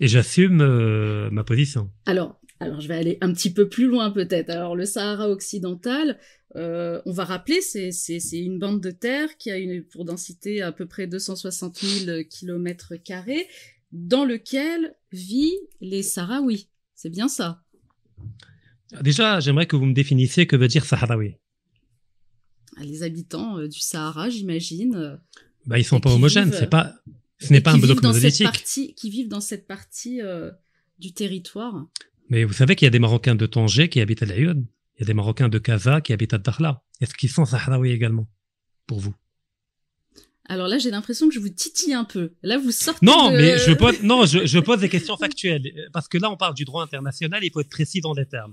Et 0.00 0.08
j'assume 0.08 0.60
euh, 0.60 1.30
ma 1.30 1.44
position. 1.44 1.90
Alors, 2.06 2.40
alors, 2.60 2.80
je 2.80 2.88
vais 2.88 2.94
aller 2.94 3.18
un 3.20 3.32
petit 3.32 3.52
peu 3.52 3.68
plus 3.68 3.86
loin 3.86 4.10
peut-être. 4.10 4.50
Alors, 4.50 4.76
le 4.76 4.84
Sahara 4.84 5.28
occidental, 5.28 6.18
euh, 6.56 7.00
on 7.04 7.12
va 7.12 7.24
rappeler, 7.24 7.60
c'est, 7.60 7.90
une 8.32 8.58
bande 8.58 8.80
de 8.80 8.90
terre 8.90 9.36
qui 9.38 9.50
a 9.50 9.58
une 9.58 9.82
pour 9.82 10.04
densité 10.04 10.62
à 10.62 10.72
peu 10.72 10.86
près 10.86 11.06
260 11.06 11.78
000 11.78 12.24
kilomètres 12.30 12.94
carrés, 12.96 13.48
dans 13.92 14.24
lequel 14.24 14.94
vivent 15.12 15.52
les 15.80 16.02
Sahraouis. 16.02 16.68
C'est 16.94 17.10
bien 17.10 17.28
ça. 17.28 17.62
Déjà, 19.00 19.40
j'aimerais 19.40 19.66
que 19.66 19.76
vous 19.76 19.86
me 19.86 19.94
définissiez 19.94 20.46
que 20.46 20.56
veut 20.56 20.68
dire 20.68 20.84
Sahraoui. 20.84 21.36
Les 22.80 23.02
habitants 23.02 23.58
euh, 23.58 23.68
du 23.68 23.80
Sahara, 23.80 24.30
j'imagine. 24.30 25.20
Bah, 25.66 25.78
ils 25.78 25.84
sont 25.84 26.00
pas 26.00 26.12
homogènes. 26.12 26.52
C'est 26.52 26.70
pas 26.70 26.94
ce 27.38 27.52
n'est 27.52 27.60
pas 27.60 27.72
un 27.72 27.78
bloc 27.78 28.02
monolithique. 28.02 28.94
qui 28.96 29.10
vivent 29.10 29.28
dans 29.28 29.40
cette 29.40 29.66
partie 29.66 30.20
euh, 30.22 30.50
du 30.98 31.12
territoire. 31.12 31.86
Mais 32.28 32.44
vous 32.44 32.52
savez 32.52 32.76
qu'il 32.76 32.86
y 32.86 32.88
a 32.88 32.90
des 32.90 32.98
Marocains 32.98 33.34
de 33.34 33.46
Tanger 33.46 33.88
qui 33.88 34.00
habitent 34.00 34.22
à 34.22 34.26
Lyon. 34.26 34.66
Il 34.96 35.00
y 35.00 35.02
a 35.02 35.06
des 35.06 35.14
Marocains 35.14 35.48
de 35.48 35.58
Kaza 35.58 36.00
qui 36.00 36.12
habitent 36.12 36.34
à 36.34 36.38
Dakhla. 36.38 36.82
Est-ce 37.00 37.14
qu'ils 37.14 37.30
sont 37.30 37.44
sahraouis 37.44 37.90
également 37.90 38.28
Pour 38.86 39.00
vous? 39.00 39.14
Alors 40.46 40.68
là, 40.68 40.78
j'ai 40.78 40.90
l'impression 40.90 41.28
que 41.28 41.34
je 41.34 41.40
vous 41.40 41.48
titille 41.48 41.94
un 41.94 42.04
peu. 42.04 42.34
Là, 42.42 42.58
vous 42.58 42.70
sortez. 42.70 43.04
Non, 43.04 43.30
mais 43.30 43.58
je 43.58 43.72
pose, 43.72 44.02
non, 44.02 44.26
je, 44.26 44.58
pose 44.58 44.80
des 44.80 44.90
questions 44.90 45.16
factuelles 45.16 45.88
parce 45.92 46.06
que 46.06 46.18
là, 46.18 46.30
on 46.30 46.36
parle 46.36 46.54
du 46.54 46.64
droit 46.64 46.82
international. 46.82 47.42
Il 47.42 47.50
faut 47.50 47.60
être 47.60 47.70
précis 47.70 48.00
dans 48.00 48.12
les 48.12 48.26
termes. 48.26 48.52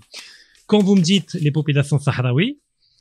Quand 0.67 0.81
vous 0.81 0.95
me 0.95 1.01
dites 1.01 1.33
les 1.33 1.51
populations 1.51 1.99
sahraouies, 1.99 2.59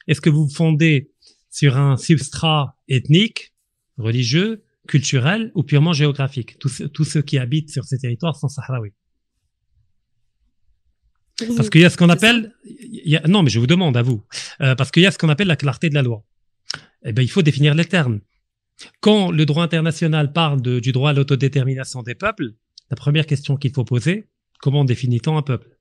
est-ce 0.08 0.20
que 0.20 0.28
vous 0.28 0.46
vous 0.46 0.54
fondez 0.54 1.12
sur 1.50 1.76
un 1.76 1.96
substrat 1.96 2.76
ethnique, 2.88 3.54
religieux, 3.96 4.64
culturel 4.90 5.52
ou 5.54 5.62
purement 5.62 5.92
géographique. 5.92 6.58
Tous, 6.58 6.82
tous 6.92 7.04
ceux 7.04 7.22
qui 7.22 7.38
habitent 7.38 7.70
sur 7.70 7.84
ces 7.84 7.98
territoires 7.98 8.34
sont 8.34 8.48
sahraouis. 8.48 8.92
Parce 11.56 11.70
qu'il 11.70 11.80
y 11.80 11.84
a 11.84 11.90
ce 11.90 11.96
qu'on 11.96 12.08
appelle, 12.08 12.52
non, 13.28 13.44
mais 13.44 13.50
je 13.50 13.60
vous 13.60 13.68
demande 13.68 13.96
à 13.96 14.02
vous, 14.02 14.22
euh, 14.60 14.74
parce 14.74 14.90
qu'il 14.90 15.04
y 15.04 15.06
a 15.06 15.12
ce 15.12 15.16
qu'on 15.16 15.28
appelle 15.28 15.46
la 15.46 15.56
clarté 15.56 15.88
de 15.88 15.94
la 15.94 16.02
loi. 16.02 16.24
Eh 17.04 17.12
ben, 17.12 17.22
il 17.22 17.30
faut 17.30 17.42
définir 17.42 17.74
les 17.74 17.84
termes. 17.84 18.20
Quand 19.00 19.30
le 19.30 19.46
droit 19.46 19.62
international 19.62 20.32
parle 20.32 20.60
de, 20.60 20.80
du 20.80 20.90
droit 20.90 21.10
à 21.10 21.12
l'autodétermination 21.12 22.02
des 22.02 22.16
peuples, 22.16 22.50
la 22.90 22.96
première 22.96 23.26
question 23.26 23.56
qu'il 23.56 23.72
faut 23.72 23.84
poser, 23.84 24.28
comment 24.58 24.84
définit-on 24.84 25.36
un 25.38 25.42
peuple? 25.42 25.78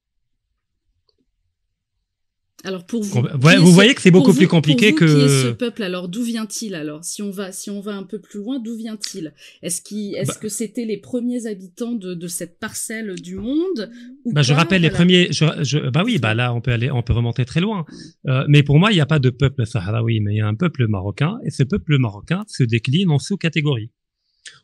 Alors 2.66 2.86
pour 2.86 3.03
vous, 3.03 3.22
vous 3.22 3.72
voyez 3.72 3.95
que 3.95 4.01
c'est 4.01 4.12
beaucoup 4.12 4.34
plus 4.34 4.47
compliqué 4.47 4.93
que. 4.93 5.05
Qui 5.05 5.22
est 5.22 5.43
ce 5.43 5.51
peuple 5.51 5.84
alors 5.84 6.10
D'où 6.10 6.24
vient-il 6.24 6.76
alors 6.76 7.03
Si 7.03 7.22
on 7.22 7.32
va, 7.32 7.51
si 7.51 7.70
on 7.70 7.80
va 7.80 7.95
un 7.95 8.03
peu 8.03 8.20
plus 8.20 8.39
loin, 8.39 8.60
d'où 8.60 8.76
vient-il? 8.76 9.34
Est-ce 9.62 9.82
qui, 9.82 10.16
est-ce 10.16 10.34
bah 10.34 10.39
que 10.41 10.49
c'était 10.49 10.86
les 10.86 10.97
premiers 10.97 11.45
habitants 11.45 11.93
de, 11.93 12.14
de 12.14 12.28
cette 12.28 12.60
parcelle 12.60 13.16
du 13.16 13.36
monde 13.36 13.89
ou 14.26 14.34
bah, 14.34 14.41
je 14.41 14.53
rappelle 14.53 14.82
les 14.82 14.89
premiers. 14.89 15.32
Je, 15.32 15.45
je, 15.62 15.89
bah 15.89 16.03
oui, 16.05 16.18
bah 16.18 16.34
là 16.34 16.53
on 16.53 16.62
peut 16.62 16.72
aller, 16.72 16.91
on 16.91 17.01
peut 17.01 17.14
remonter 17.14 17.45
très 17.45 17.62
loin. 17.62 17.86
Euh, 18.28 18.43
mais 18.49 18.64
pour 18.64 18.78
moi, 18.78 18.91
il 18.91 18.95
n'y 18.95 19.01
a 19.01 19.05
pas 19.05 19.20
de 19.20 19.30
peuple 19.30 19.66
sahraoui, 19.66 20.20
mais 20.20 20.34
il 20.34 20.38
y 20.38 20.41
a 20.41 20.47
un 20.47 20.55
peuple 20.55 20.88
marocain, 20.88 21.38
et 21.45 21.51
ce 21.51 21.64
peuple 21.64 21.97
marocain 21.97 22.43
se 22.47 22.64
décline 22.64 23.10
en 23.10 23.20
sous-catégories 23.20 23.91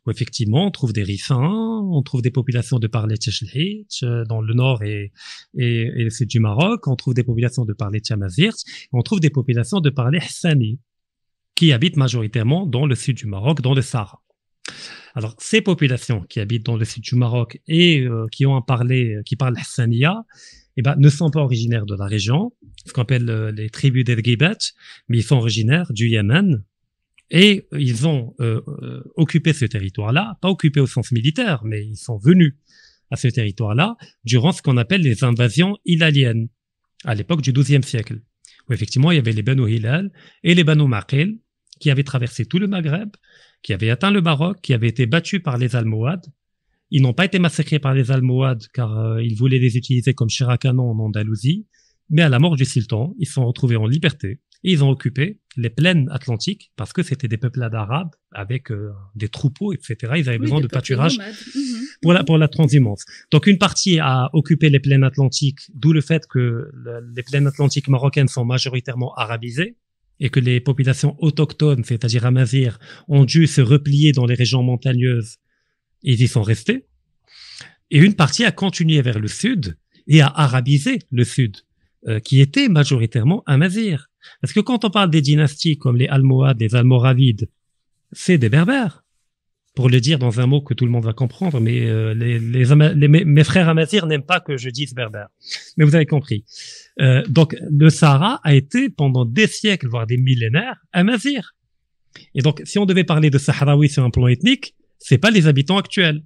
où 0.06 0.12
effectivement 0.12 0.68
on 0.68 0.72
trouve 0.72 0.94
des 0.94 1.04
rifins, 1.04 1.82
on 1.92 2.02
trouve 2.02 2.22
des 2.22 2.32
populations 2.32 2.80
de 2.80 2.88
parler 2.88 3.16
euh, 4.04 4.24
dans 4.26 4.42
le 4.42 4.54
nord 4.54 4.84
et, 4.84 5.12
et, 5.58 5.82
et 5.82 6.04
le 6.04 6.10
sud 6.10 6.30
du 6.30 6.40
Maroc, 6.40 6.88
on 6.88 6.96
trouve 6.96 7.14
des 7.14 7.24
populations 7.24 7.66
de 7.66 7.74
parler 7.74 8.00
tchamazirt, 8.00 8.56
on 8.92 9.02
trouve 9.02 9.20
des 9.20 9.30
populations 9.30 9.80
de 9.80 9.90
parler 9.90 10.20
hassani 10.20 10.80
qui 11.56 11.72
habitent 11.72 11.98
majoritairement 11.98 12.66
dans 12.66 12.86
le 12.86 12.96
sud 12.96 13.18
du 13.18 13.28
Maroc, 13.28 13.62
dans 13.62 13.74
le 13.74 13.82
Sahara. 13.82 14.22
Alors 15.14 15.36
ces 15.40 15.62
populations 15.62 16.22
qui 16.22 16.40
habitent 16.40 16.66
dans 16.66 16.76
le 16.76 16.86
sud 16.86 17.04
du 17.04 17.16
Maroc 17.16 17.60
et 17.68 18.02
euh, 18.02 18.28
qui 18.32 18.46
ont 18.46 18.56
un 18.56 18.62
parler, 18.62 19.20
qui 19.26 19.36
parlent 19.36 19.58
hassaniya, 19.58 20.26
eh 20.78 20.82
ben, 20.82 20.96
ne 20.98 21.10
sont 21.10 21.30
pas 21.30 21.42
originaires 21.42 21.86
de 21.86 21.96
la 21.96 22.06
région, 22.06 22.52
ce 22.86 22.92
qu'on 22.92 23.04
appelle 23.04 23.30
euh, 23.30 23.52
les 23.52 23.70
tribus 23.70 24.04
d'El-Ghibat, 24.04 24.58
mais 25.08 25.20
ils 25.20 25.24
sont 25.24 25.38
originaires 25.38 25.92
du 25.94 26.10
Yémen, 26.10 26.64
et 27.32 27.68
ils 27.72 28.08
ont 28.08 28.36
euh, 28.40 28.62
occupé 29.16 29.54
ce 29.54 29.66
territoire-là, 29.66 30.38
pas 30.42 30.50
occupé 30.50 30.80
au 30.80 30.88
sens 30.88 31.12
militaire, 31.12 31.64
mais 31.64 31.86
ils 31.86 31.98
sont 31.98 32.18
venus 32.18 32.54
à 33.12 33.16
ce 33.16 33.28
territoire-là 33.28 33.96
durant 34.24 34.52
ce 34.52 34.62
qu'on 34.62 34.78
appelle 34.78 35.02
les 35.02 35.24
invasions 35.24 35.78
hilaliennes, 35.86 36.50
à 37.04 37.16
l'époque 37.16 37.42
du 37.42 37.52
XIIe 37.52 37.84
siècle, 37.84 38.22
où 38.68 38.74
effectivement 38.74 39.12
il 39.12 39.16
y 39.16 39.20
avait 39.20 39.32
les 39.32 39.44
Banu 39.44 39.72
Hilal 39.72 40.12
et 40.44 40.56
les 40.56 40.64
Banu 40.64 40.88
Maqil 40.88 41.40
qui 41.80 41.92
avaient 41.92 42.04
traversé 42.04 42.46
tout 42.46 42.60
le 42.60 42.68
Maghreb, 42.68 43.10
qui 43.62 43.74
avaient 43.74 43.90
atteint 43.90 44.12
le 44.12 44.22
Maroc, 44.22 44.60
qui 44.62 44.74
avaient 44.74 44.88
été 44.88 45.06
battus 45.06 45.42
par 45.42 45.58
les 45.58 45.76
Almohades, 45.76 46.26
Ils 46.92 47.02
n'ont 47.02 47.14
pas 47.14 47.26
été 47.26 47.40
massacrés 47.40 47.80
par 47.80 47.94
les 47.94 48.12
Almohades 48.12 48.68
car 48.74 48.98
euh, 48.98 49.24
ils 49.24 49.36
voulaient 49.36 49.60
les 49.60 49.76
utiliser 49.76 50.14
comme 50.14 50.30
chair 50.30 50.50
en 50.50 51.00
Andalousie. 51.00 51.66
Mais 52.10 52.22
à 52.22 52.30
la 52.30 52.38
mort 52.38 52.56
du 52.56 52.66
sultan, 52.66 53.16
ils 53.18 53.28
sont 53.28 53.46
retrouvés 53.46 53.76
en 53.76 53.88
liberté 53.88 54.40
et 54.66 54.72
ils 54.72 54.84
ont 54.84 54.89
occupé 54.89 55.39
les 55.57 55.70
plaines 55.70 56.09
atlantiques 56.11 56.72
parce 56.76 56.91
que 56.91 57.03
c'était 57.03 57.28
des 57.28 57.38
peuplades 57.38 57.76
arabes 57.76 58.09
avec 58.32 58.72
euh, 58.72 58.91
des 59.13 59.30
troupeaux, 59.30 59.72
etc. 59.74 60.13
Ils 60.18 60.28
avaient 60.28 60.39
besoin 60.39 60.59
de 60.59 60.68
pâturage 60.68 61.20
mhm. 61.20 61.86
pour 62.01 62.13
la 62.13 62.24
pour 62.24 62.39
la 62.39 62.47
transhumance. 62.47 63.05
Donc 63.32 63.45
une 63.45 63.59
partie 63.59 63.99
a 63.99 64.32
occupé 64.34 64.72
les 64.72 64.80
plaines 64.80 65.03
atlantiques, 65.03 65.59
d'où 65.76 65.93
le 65.93 66.01
fait 66.01 66.26
que 66.28 66.72
les 67.16 67.22
plaines 67.22 67.45
atlantiques 67.45 67.88
marocaines 67.89 68.28
sont 68.28 68.43
majoritairement 68.43 69.13
arabisées 69.13 69.78
et 70.20 70.30
que 70.30 70.39
les 70.39 70.59
populations 70.59 71.16
autochtones, 71.20 71.84
c'est-à-dire 71.84 72.26
amazirs, 72.26 72.80
ont 73.07 73.24
dû 73.24 73.45
se 73.45 73.61
replier 73.61 74.13
dans 74.13 74.26
les 74.26 74.36
régions 74.36 74.63
montagneuses 74.63 75.38
et 76.03 76.13
ils 76.13 76.22
y 76.24 76.28
sont 76.28 76.41
restés. 76.41 76.88
Et 77.91 77.99
une 77.99 78.16
partie 78.16 78.45
a 78.45 78.51
continué 78.51 78.99
vers 79.03 79.20
le 79.20 79.28
sud 79.28 79.78
et 80.07 80.22
a 80.22 80.28
arabisé 80.28 80.99
le 81.11 81.24
sud, 81.24 81.57
euh, 82.08 82.20
qui 82.20 82.41
était 82.41 82.70
majoritairement 82.70 83.43
amazir. 83.45 84.10
Parce 84.41 84.53
que 84.53 84.60
quand 84.60 84.86
on 84.86 84.89
parle 84.89 85.10
des 85.10 85.22
dynasties 85.22 85.78
comme 85.78 85.97
les 85.97 86.08
Almohades, 86.08 86.60
les 86.60 86.76
Almoravides, 86.76 87.49
c'est 88.12 88.38
des 88.38 88.49
berbères. 88.49 89.03
Pour 89.76 89.89
le 89.89 89.99
dire 89.99 90.20
dans 90.20 90.39
un 90.39 90.45
mot 90.45 90.62
que 90.62 90.74
tout 90.74 90.86
le 90.86 90.91
monde 90.91 91.03
va 91.03 91.12
comprendre, 91.12 91.60
mais 91.60 91.82
euh, 91.82 92.14
les, 92.14 92.39
les, 92.39 93.08
mes 93.08 93.43
frères 93.43 93.68
amazirs 93.68 94.06
n'aiment 94.06 94.26
pas 94.26 94.39
que 94.39 94.56
je 94.56 94.70
dise 94.70 94.93
berbère. 94.93 95.28
Mais 95.76 95.84
vous 95.84 95.95
avez 95.95 96.06
compris. 96.06 96.45
Euh, 97.01 97.24
donc 97.28 97.58
le 97.70 97.89
Sahara 97.89 98.39
a 98.43 98.53
été 98.53 98.89
pendant 98.89 99.26
des 99.26 99.47
siècles, 99.47 99.88
voire 99.88 100.08
des 100.08 100.18
millénaires, 100.18 100.78
amazir. 100.93 101.56
Et 102.36 102.41
donc 102.41 102.62
si 102.64 102.80
on 102.80 102.86
devait 102.86 103.03
parler 103.03 103.30
de 103.30 103.38
Sahraoui 103.38 103.89
sur 103.89 104.03
un 104.06 104.12
plan 104.12 104.28
ethnique, 104.28 104.76
c'est 104.99 105.18
pas 105.18 105.32
les 105.32 105.47
habitants 105.47 105.78
actuels. 105.78 106.24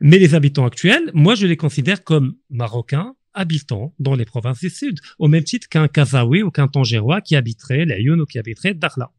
Mais 0.00 0.18
les 0.18 0.34
habitants 0.34 0.66
actuels, 0.66 1.10
moi 1.14 1.34
je 1.34 1.46
les 1.46 1.56
considère 1.56 2.04
comme 2.04 2.34
marocains, 2.50 3.14
habitants 3.34 3.94
dans 3.98 4.14
les 4.14 4.24
provinces 4.24 4.60
du 4.60 4.70
Sud, 4.70 5.00
au 5.18 5.28
même 5.28 5.44
titre 5.44 5.68
qu'un 5.68 5.88
Kazaoui 5.88 6.42
ou 6.42 6.50
qu'un 6.50 6.68
Tangérois 6.68 7.20
qui 7.20 7.36
habiterait 7.36 7.84
les 7.84 8.08
ou 8.08 8.26
qui 8.26 8.38
habiterait 8.38 8.74
Dakhla. 8.74 9.10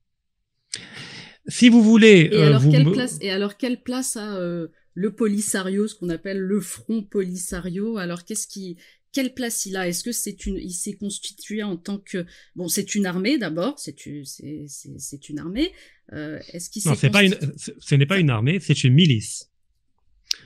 Si 1.47 1.69
vous 1.69 1.83
voulez... 1.83 2.29
Et, 2.31 2.35
euh, 2.35 2.47
alors, 2.47 2.63
quelle 2.71 2.91
place, 2.91 3.17
et 3.21 3.31
alors 3.31 3.57
quelle 3.57 3.81
place 3.83 4.17
a 4.17 4.37
euh, 4.37 4.67
le 4.93 5.13
Polisario, 5.13 5.87
ce 5.87 5.95
qu'on 5.95 6.09
appelle 6.09 6.39
le 6.39 6.59
Front 6.59 7.03
Polisario? 7.03 7.97
Alors 7.97 8.25
qu'est-ce 8.25 8.47
qui... 8.47 8.77
Quelle 9.11 9.33
place 9.33 9.65
il 9.65 9.77
a? 9.77 9.87
Est-ce 9.87 10.03
que 10.03 10.11
c'est 10.11 10.45
une, 10.45 10.57
il 10.57 10.73
s'est 10.73 10.97
constitué 10.97 11.63
en 11.63 11.77
tant 11.77 11.99
que, 11.99 12.25
bon, 12.57 12.67
c'est 12.67 12.95
une 12.95 13.05
armée 13.05 13.37
d'abord, 13.37 13.79
c'est 13.79 13.95
c'est 14.25 14.65
c'est 14.97 15.29
une 15.29 15.39
armée. 15.39 15.71
Euh, 16.11 16.37
est-ce 16.51 16.69
qu'il 16.69 16.81
non, 16.85 16.95
c'est 16.95 17.09
pas 17.09 17.23
une, 17.23 17.33
ce 17.55 17.95
n'est 17.95 18.05
pas 18.05 18.19
une 18.19 18.29
armée, 18.29 18.59
c'est 18.59 18.83
une 18.83 18.93
milice, 18.93 19.49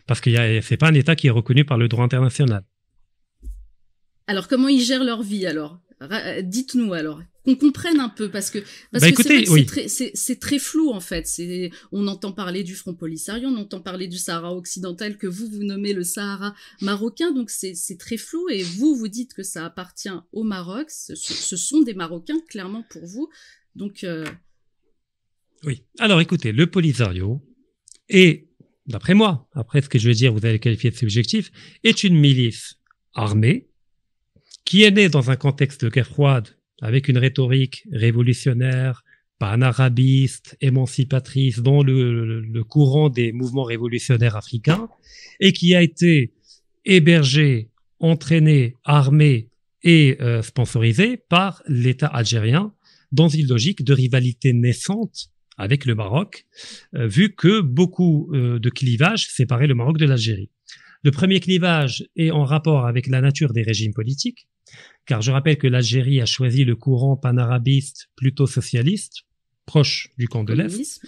parce 0.05 0.22
qu'il 0.22 0.34
y 0.34 0.38
a, 0.38 0.61
c'est 0.61 0.78
pas 0.78 0.89
un 0.89 0.93
État 0.93 1.15
qui 1.15 1.26
est 1.26 1.32
reconnu 1.32 1.65
par 1.65 1.80
le 1.80 1.88
droit 1.88 2.05
international. 2.05 2.63
Alors, 4.30 4.47
comment 4.47 4.67
ils 4.67 4.82
gèrent 4.82 5.03
leur 5.03 5.23
vie 5.23 5.47
alors? 5.47 5.80
Euh, 6.03 6.43
Dites-nous 6.43 6.93
alors, 6.93 7.19
qu'on 7.43 7.55
comprenne 7.55 7.99
un 7.99 8.09
peu, 8.09 8.30
parce 8.30 8.51
que 8.51 8.59
parce 8.91 9.03
bah, 9.03 9.11
que 9.11 9.23
c'est 9.88 10.39
très, 10.39 10.59
flou 10.59 10.91
en 10.91 10.99
fait. 10.99 11.25
C'est 11.25 11.71
on 11.91 12.05
entend 12.05 12.32
parler 12.32 12.63
du 12.63 12.75
Front 12.75 12.93
Polisario, 12.93 13.49
on 13.49 13.57
entend 13.57 13.82
parler 13.82 14.07
du 14.07 14.19
Sahara 14.19 14.55
occidental 14.55 15.17
que 15.17 15.25
vous 15.25 15.49
vous 15.49 15.63
nommez 15.63 15.93
le 15.93 16.03
Sahara 16.03 16.53
marocain, 16.80 17.32
donc 17.32 17.49
c'est 17.49 17.97
très 17.97 18.17
flou. 18.17 18.47
Et 18.49 18.61
vous 18.61 18.95
vous 18.95 19.07
dites 19.07 19.34
que 19.34 19.41
ça 19.41 19.65
appartient 19.65 20.13
au 20.32 20.43
Maroc. 20.43 20.91
Ce, 20.91 21.15
sont 21.15 21.82
des 21.82 21.95
Marocains 21.95 22.39
clairement 22.49 22.84
pour 22.91 23.07
vous. 23.07 23.30
Donc 23.75 24.03
euh, 24.03 24.25
oui. 25.63 25.82
Alors 25.97 26.21
écoutez, 26.21 26.51
le 26.51 26.67
Polisario 26.67 27.41
est, 28.09 28.47
d'après 28.86 29.15
moi, 29.15 29.49
après 29.53 29.82
ce 29.82 29.89
que 29.89 29.97
je 29.97 30.07
veux 30.07 30.13
dire, 30.13 30.32
vous 30.36 30.45
allez 30.45 30.59
qualifier 30.59 30.91
de 30.91 30.95
subjectif, 30.95 31.51
est 31.84 32.03
une 32.03 32.15
milice 32.15 32.75
armée 33.15 33.68
qui 34.66 34.84
est 34.84 34.91
né 34.91 35.10
dans 35.10 35.32
un 35.32 35.36
contexte 35.36 35.84
de 35.84 35.89
guerre 35.89 36.07
froide, 36.07 36.49
avec 36.82 37.07
une 37.07 37.18
rhétorique 37.18 37.86
révolutionnaire, 37.91 39.03
pan-arabiste, 39.39 40.57
émancipatrice, 40.62 41.60
dans 41.60 41.82
le, 41.82 42.64
courant 42.68 43.10
des 43.10 43.32
mouvements 43.32 43.64
révolutionnaires 43.64 44.36
africains, 44.36 44.89
et 45.39 45.53
qui 45.53 45.74
a 45.76 45.82
été 45.82 46.34
hébergé, 46.86 47.70
entraîné, 47.99 48.76
armé 48.84 49.49
et 49.84 50.18
euh, 50.22 50.41
sponsorisé 50.41 51.18
par 51.18 51.64
l'État 51.68 52.07
algérien 52.07 52.74
dans 53.12 53.30
une 53.30 53.47
logique 53.47 53.84
de 53.84 53.93
rivalité 53.93 54.53
naissante 54.53 55.30
avec 55.57 55.86
le 55.86 55.95
Maroc, 55.95 56.45
euh, 56.95 57.07
vu 57.07 57.36
que 57.36 57.62
beaucoup 57.62 58.30
euh, 58.34 58.60
de 58.60 58.70
clivages 58.70 59.28
séparaient 59.28 59.68
le 59.68 59.76
Maroc 59.76 59.97
de 59.97 60.05
l'Algérie. 60.05 60.49
Le 61.04 61.12
premier 61.12 61.39
clivage 61.39 62.08
est 62.16 62.32
en 62.32 62.43
rapport 62.43 62.86
avec 62.86 63.08
la 63.08 63.22
nature 63.22 63.54
des 63.54 63.64
régimes 63.64 63.93
politiques, 63.93 64.47
car 65.06 65.22
je 65.22 65.32
rappelle 65.32 65.58
que 65.58 65.68
l'Algérie 65.68 66.22
a 66.22 66.26
choisi 66.26 66.66
le 66.66 66.76
courant 66.76 67.16
panarabiste 67.16 68.10
plutôt 68.16 68.47
socialiste, 68.47 69.24
proche 69.66 70.10
du 70.18 70.28
camp 70.28 70.43
de 70.43 70.54
l'Est. 70.54 71.02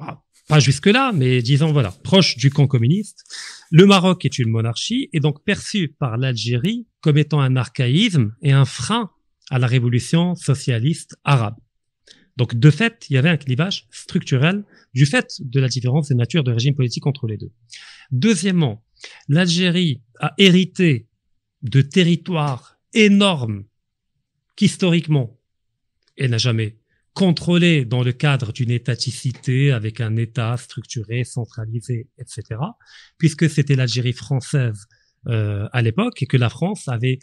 Ah, 0.00 0.22
pas 0.48 0.58
jusque-là, 0.58 1.12
mais 1.14 1.42
disons 1.42 1.72
voilà, 1.72 1.92
proche 2.02 2.36
du 2.36 2.50
camp 2.50 2.66
communiste. 2.66 3.24
Le 3.70 3.86
Maroc 3.86 4.24
est 4.24 4.38
une 4.38 4.48
monarchie 4.48 5.08
et 5.12 5.20
donc 5.20 5.44
perçu 5.44 5.88
par 5.88 6.16
l'Algérie 6.16 6.86
comme 7.00 7.18
étant 7.18 7.40
un 7.40 7.56
archaïsme 7.56 8.34
et 8.42 8.52
un 8.52 8.64
frein 8.64 9.10
à 9.50 9.58
la 9.58 9.66
révolution 9.66 10.34
socialiste 10.34 11.16
arabe. 11.24 11.56
Donc 12.36 12.54
de 12.54 12.70
fait, 12.70 13.06
il 13.10 13.14
y 13.14 13.16
avait 13.18 13.28
un 13.28 13.36
clivage 13.36 13.86
structurel 13.90 14.64
du 14.94 15.06
fait 15.06 15.36
de 15.40 15.60
la 15.60 15.68
différence 15.68 16.08
de 16.08 16.14
nature 16.14 16.44
de 16.44 16.52
régime 16.52 16.74
politique 16.74 17.06
entre 17.06 17.26
les 17.26 17.36
deux. 17.36 17.52
Deuxièmement, 18.10 18.84
l'Algérie 19.28 20.02
a 20.20 20.32
hérité 20.38 21.08
de 21.62 21.82
territoires 21.82 22.78
énormes 22.94 23.64
qu'historiquement, 24.56 25.38
elle 26.16 26.30
n'a 26.30 26.38
jamais 26.38 26.78
contrôlé 27.14 27.84
dans 27.84 28.02
le 28.02 28.12
cadre 28.12 28.52
d'une 28.52 28.70
étaticité 28.70 29.70
avec 29.70 30.00
un 30.00 30.16
État 30.16 30.56
structuré, 30.56 31.24
centralisé, 31.24 32.08
etc., 32.18 32.60
puisque 33.18 33.50
c'était 33.50 33.76
l'Algérie 33.76 34.14
française 34.14 34.86
euh, 35.28 35.68
à 35.72 35.82
l'époque 35.82 36.22
et 36.22 36.26
que 36.26 36.36
la 36.36 36.48
France 36.48 36.88
avait 36.88 37.18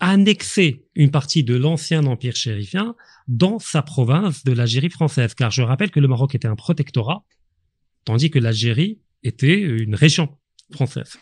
annexé 0.00 0.86
une 0.94 1.10
partie 1.10 1.44
de 1.44 1.54
l'ancien 1.54 2.06
empire 2.06 2.34
chérifien 2.34 2.96
dans 3.28 3.58
sa 3.58 3.82
province 3.82 4.44
de 4.44 4.52
l'Algérie 4.52 4.90
française. 4.90 5.34
Car 5.34 5.50
je 5.50 5.62
rappelle 5.62 5.90
que 5.90 6.00
le 6.00 6.08
Maroc 6.08 6.34
était 6.34 6.48
un 6.48 6.56
protectorat, 6.56 7.24
tandis 8.04 8.30
que 8.30 8.38
l'Algérie 8.38 9.00
était 9.22 9.60
une 9.60 9.94
région 9.94 10.36
française. 10.72 11.18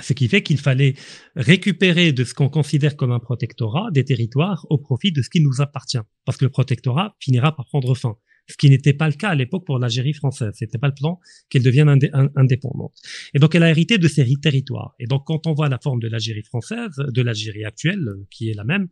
Ce 0.00 0.12
qui 0.12 0.26
fait 0.28 0.42
qu'il 0.42 0.58
fallait 0.58 0.94
récupérer 1.36 2.12
de 2.12 2.24
ce 2.24 2.34
qu'on 2.34 2.48
considère 2.48 2.96
comme 2.96 3.12
un 3.12 3.20
protectorat 3.20 3.90
des 3.92 4.04
territoires 4.04 4.66
au 4.70 4.78
profit 4.78 5.12
de 5.12 5.22
ce 5.22 5.30
qui 5.30 5.40
nous 5.40 5.60
appartient. 5.60 5.98
Parce 6.24 6.36
que 6.36 6.44
le 6.44 6.50
protectorat 6.50 7.14
finira 7.20 7.54
par 7.54 7.66
prendre 7.66 7.94
fin. 7.94 8.16
Ce 8.48 8.56
qui 8.56 8.68
n'était 8.68 8.92
pas 8.92 9.08
le 9.08 9.14
cas 9.14 9.30
à 9.30 9.34
l'époque 9.34 9.64
pour 9.64 9.78
l'Algérie 9.78 10.12
française. 10.12 10.52
C'était 10.54 10.78
pas 10.78 10.88
le 10.88 10.94
plan 10.94 11.18
qu'elle 11.48 11.62
devienne 11.62 11.88
indépendante. 12.36 12.94
Et 13.32 13.38
donc, 13.38 13.54
elle 13.54 13.62
a 13.62 13.70
hérité 13.70 13.96
de 13.98 14.08
ces 14.08 14.26
territoires. 14.40 14.94
Et 14.98 15.06
donc, 15.06 15.24
quand 15.26 15.46
on 15.46 15.54
voit 15.54 15.68
la 15.68 15.78
forme 15.78 16.00
de 16.00 16.08
l'Algérie 16.08 16.42
française, 16.42 16.90
de 16.98 17.22
l'Algérie 17.22 17.64
actuelle, 17.64 18.06
qui 18.30 18.50
est 18.50 18.54
la 18.54 18.64
même, 18.64 18.88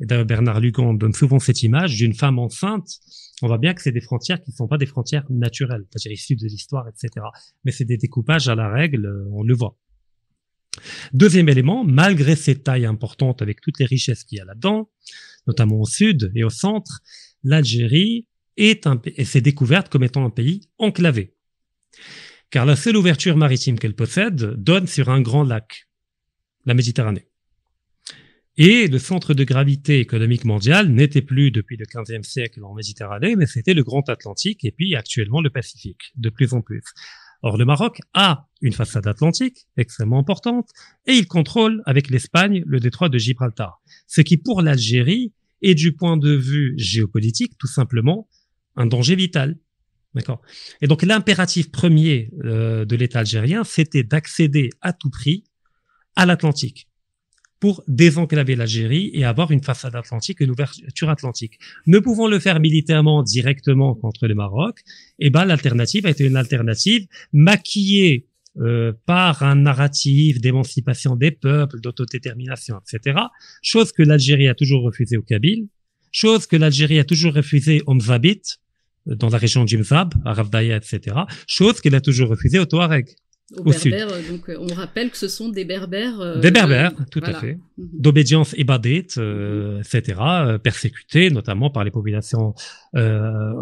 et 0.00 0.06
d'ailleurs 0.06 0.26
Bernard 0.26 0.60
Lugan 0.60 0.94
donne 0.94 1.14
souvent 1.14 1.38
cette 1.38 1.62
image 1.62 1.96
d'une 1.96 2.14
femme 2.14 2.38
enceinte, 2.38 2.88
on 3.42 3.46
voit 3.46 3.58
bien 3.58 3.74
que 3.74 3.82
c'est 3.82 3.92
des 3.92 4.00
frontières 4.00 4.42
qui 4.42 4.50
ne 4.50 4.56
sont 4.56 4.68
pas 4.68 4.78
des 4.78 4.86
frontières 4.86 5.24
naturelles, 5.30 5.84
c'est-à-dire 5.90 6.12
issues 6.12 6.36
de 6.36 6.46
l'histoire, 6.46 6.86
etc. 6.88 7.26
Mais 7.64 7.72
c'est 7.72 7.84
des 7.84 7.96
découpages 7.96 8.48
à 8.48 8.54
la 8.54 8.68
règle, 8.68 9.10
on 9.32 9.42
le 9.42 9.54
voit. 9.54 9.78
Deuxième 11.14 11.48
élément, 11.48 11.84
malgré 11.84 12.36
ces 12.36 12.56
tailles 12.62 12.84
importantes 12.84 13.40
avec 13.40 13.62
toutes 13.62 13.78
les 13.78 13.86
richesses 13.86 14.24
qu'il 14.24 14.38
y 14.38 14.40
a 14.40 14.44
là-dedans, 14.44 14.90
notamment 15.46 15.80
au 15.80 15.86
sud 15.86 16.30
et 16.34 16.44
au 16.44 16.50
centre, 16.50 17.00
l'Algérie 17.42 18.26
est 18.56 18.86
un, 18.86 19.00
et 19.04 19.24
s'est 19.24 19.40
découverte 19.40 19.88
comme 19.88 20.04
étant 20.04 20.24
un 20.24 20.30
pays 20.30 20.68
enclavé. 20.78 21.34
Car 22.50 22.66
la 22.66 22.76
seule 22.76 22.96
ouverture 22.96 23.36
maritime 23.36 23.78
qu'elle 23.78 23.96
possède 23.96 24.54
donne 24.56 24.86
sur 24.86 25.10
un 25.10 25.20
grand 25.20 25.42
lac, 25.42 25.88
la 26.64 26.74
Méditerranée. 26.74 27.28
Et 28.58 28.88
le 28.88 28.98
centre 28.98 29.34
de 29.34 29.44
gravité 29.44 30.00
économique 30.00 30.46
mondial 30.46 30.88
n'était 30.88 31.20
plus 31.20 31.50
depuis 31.50 31.76
le 31.76 31.84
XVe 31.84 32.22
siècle 32.22 32.64
en 32.64 32.74
Méditerranée, 32.74 33.36
mais 33.36 33.46
c'était 33.46 33.74
le 33.74 33.82
Grand 33.82 34.08
Atlantique 34.08 34.64
et 34.64 34.70
puis 34.70 34.94
actuellement 34.94 35.42
le 35.42 35.50
Pacifique, 35.50 36.12
de 36.16 36.30
plus 36.30 36.54
en 36.54 36.62
plus. 36.62 36.82
Or, 37.42 37.58
le 37.58 37.66
Maroc 37.66 38.00
a 38.14 38.48
une 38.62 38.72
façade 38.72 39.06
atlantique 39.06 39.66
extrêmement 39.76 40.18
importante 40.18 40.70
et 41.06 41.12
il 41.12 41.26
contrôle 41.26 41.82
avec 41.84 42.08
l'Espagne 42.08 42.62
le 42.66 42.80
détroit 42.80 43.10
de 43.10 43.18
Gibraltar. 43.18 43.82
Ce 44.06 44.22
qui, 44.22 44.38
pour 44.38 44.62
l'Algérie, 44.62 45.34
est 45.60 45.74
du 45.74 45.92
point 45.92 46.16
de 46.16 46.32
vue 46.32 46.74
géopolitique, 46.78 47.58
tout 47.58 47.66
simplement, 47.66 48.26
un 48.76 48.86
danger 48.86 49.16
vital. 49.16 49.56
D'accord? 50.14 50.40
Et 50.80 50.86
donc, 50.86 51.02
l'impératif 51.02 51.70
premier 51.70 52.30
euh, 52.44 52.84
de 52.84 52.96
l'État 52.96 53.20
algérien, 53.20 53.64
c'était 53.64 54.02
d'accéder 54.02 54.70
à 54.80 54.92
tout 54.92 55.10
prix 55.10 55.44
à 56.16 56.24
l'Atlantique. 56.26 56.88
pour 57.58 57.82
désenclaver 57.88 58.54
l'Algérie 58.54 59.10
et 59.14 59.24
avoir 59.24 59.50
une 59.50 59.62
façade 59.62 59.96
atlantique, 59.96 60.40
une 60.40 60.50
ouverture 60.50 61.08
atlantique. 61.08 61.58
Ne 61.86 61.98
pouvant 62.00 62.28
le 62.28 62.38
faire 62.38 62.60
militairement 62.60 63.22
directement 63.22 63.94
contre 63.94 64.26
le 64.26 64.34
Maroc, 64.34 64.80
eh 65.18 65.30
ben 65.30 65.46
l'alternative 65.46 66.04
a 66.04 66.10
été 66.10 66.26
une 66.26 66.36
alternative 66.36 67.06
maquillée 67.32 68.26
euh, 68.58 68.92
par 69.04 69.42
un 69.42 69.54
narratif 69.54 70.40
d'émancipation 70.40 71.14
des 71.14 71.30
peuples, 71.30 71.78
d'autodétermination, 71.80 72.78
etc. 72.80 73.20
Chose 73.60 73.92
que 73.92 74.02
l'Algérie 74.02 74.48
a 74.48 74.54
toujours 74.54 74.82
refusée 74.82 75.18
au 75.18 75.22
Kabyle, 75.22 75.68
chose 76.10 76.46
que 76.46 76.56
l'Algérie 76.56 76.98
a 76.98 77.04
toujours 77.04 77.34
refusée 77.34 77.82
au 77.86 77.94
Mzabit, 77.94 78.40
euh, 78.40 78.65
dans 79.06 79.28
la 79.28 79.38
région 79.38 79.64
du 79.64 79.78
Mzab, 79.78 80.14
à 80.24 80.34
Ravdaya, 80.34 80.76
etc. 80.76 81.16
Chose 81.46 81.80
qu'elle 81.80 81.94
a 81.94 82.00
toujours 82.00 82.28
refusée 82.28 82.58
au 82.58 82.66
Touareg 82.66 83.14
aux 83.54 83.62
Berbères. 83.62 84.08
Donc, 84.28 84.48
euh, 84.48 84.56
on 84.58 84.74
rappelle 84.74 85.10
que 85.10 85.16
ce 85.16 85.28
sont 85.28 85.48
des 85.48 85.64
Berbères. 85.64 86.20
Euh, 86.20 86.40
des 86.40 86.50
Berbères, 86.50 86.92
tout 87.10 87.22
à 87.24 87.32
fait. 87.34 87.58
Mhm. 87.78 87.88
D'obédience 87.92 88.54
euh, 89.18 89.80
etc., 89.80 90.20
euh, 90.20 90.58
persécutés 90.58 91.30
notamment 91.30 91.70
par 91.70 91.84
les 91.84 91.90
populations 91.90 92.54
euh, 92.96 93.52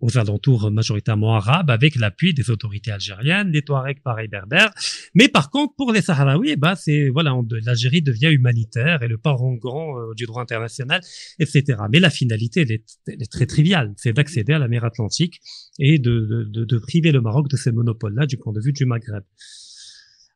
aux 0.00 0.18
alentours 0.18 0.70
majoritairement 0.70 1.34
arabes, 1.34 1.70
avec 1.70 1.96
l'appui 1.96 2.34
des 2.34 2.50
autorités 2.50 2.92
algériennes, 2.92 3.50
des 3.50 3.62
Touaregs 3.62 4.00
pareil 4.02 4.28
berbères. 4.28 4.70
Mais 5.14 5.28
par 5.28 5.50
contre, 5.50 5.74
pour 5.76 5.92
les 5.92 6.02
Sahraouis, 6.02 6.56
bah, 6.56 6.76
c'est 6.76 7.08
voilà, 7.08 7.34
l'Algérie 7.64 8.02
devient 8.02 8.30
humanitaire 8.30 9.02
et 9.02 9.08
le 9.08 9.18
parangon 9.18 9.94
du 10.14 10.26
droit 10.26 10.42
international, 10.42 11.00
etc. 11.38 11.78
Mais 11.90 11.98
la 11.98 12.10
finalité, 12.10 12.60
elle 12.60 12.72
est, 12.72 12.84
elle 13.08 13.22
est 13.22 13.30
très 13.30 13.46
triviale, 13.46 13.92
c'est 13.96 14.12
d'accéder 14.12 14.52
à 14.52 14.58
la 14.58 14.68
mer 14.68 14.84
Atlantique 14.84 15.40
et 15.80 15.98
de, 15.98 16.46
de, 16.48 16.64
de, 16.64 16.78
priver 16.78 17.10
le 17.10 17.20
Maroc 17.20 17.48
de 17.48 17.56
ce 17.56 17.70
monopole-là 17.70 18.26
du 18.26 18.36
point 18.36 18.52
de 18.52 18.60
vue 18.60 18.72
du 18.72 18.84
Maghreb. 18.84 19.24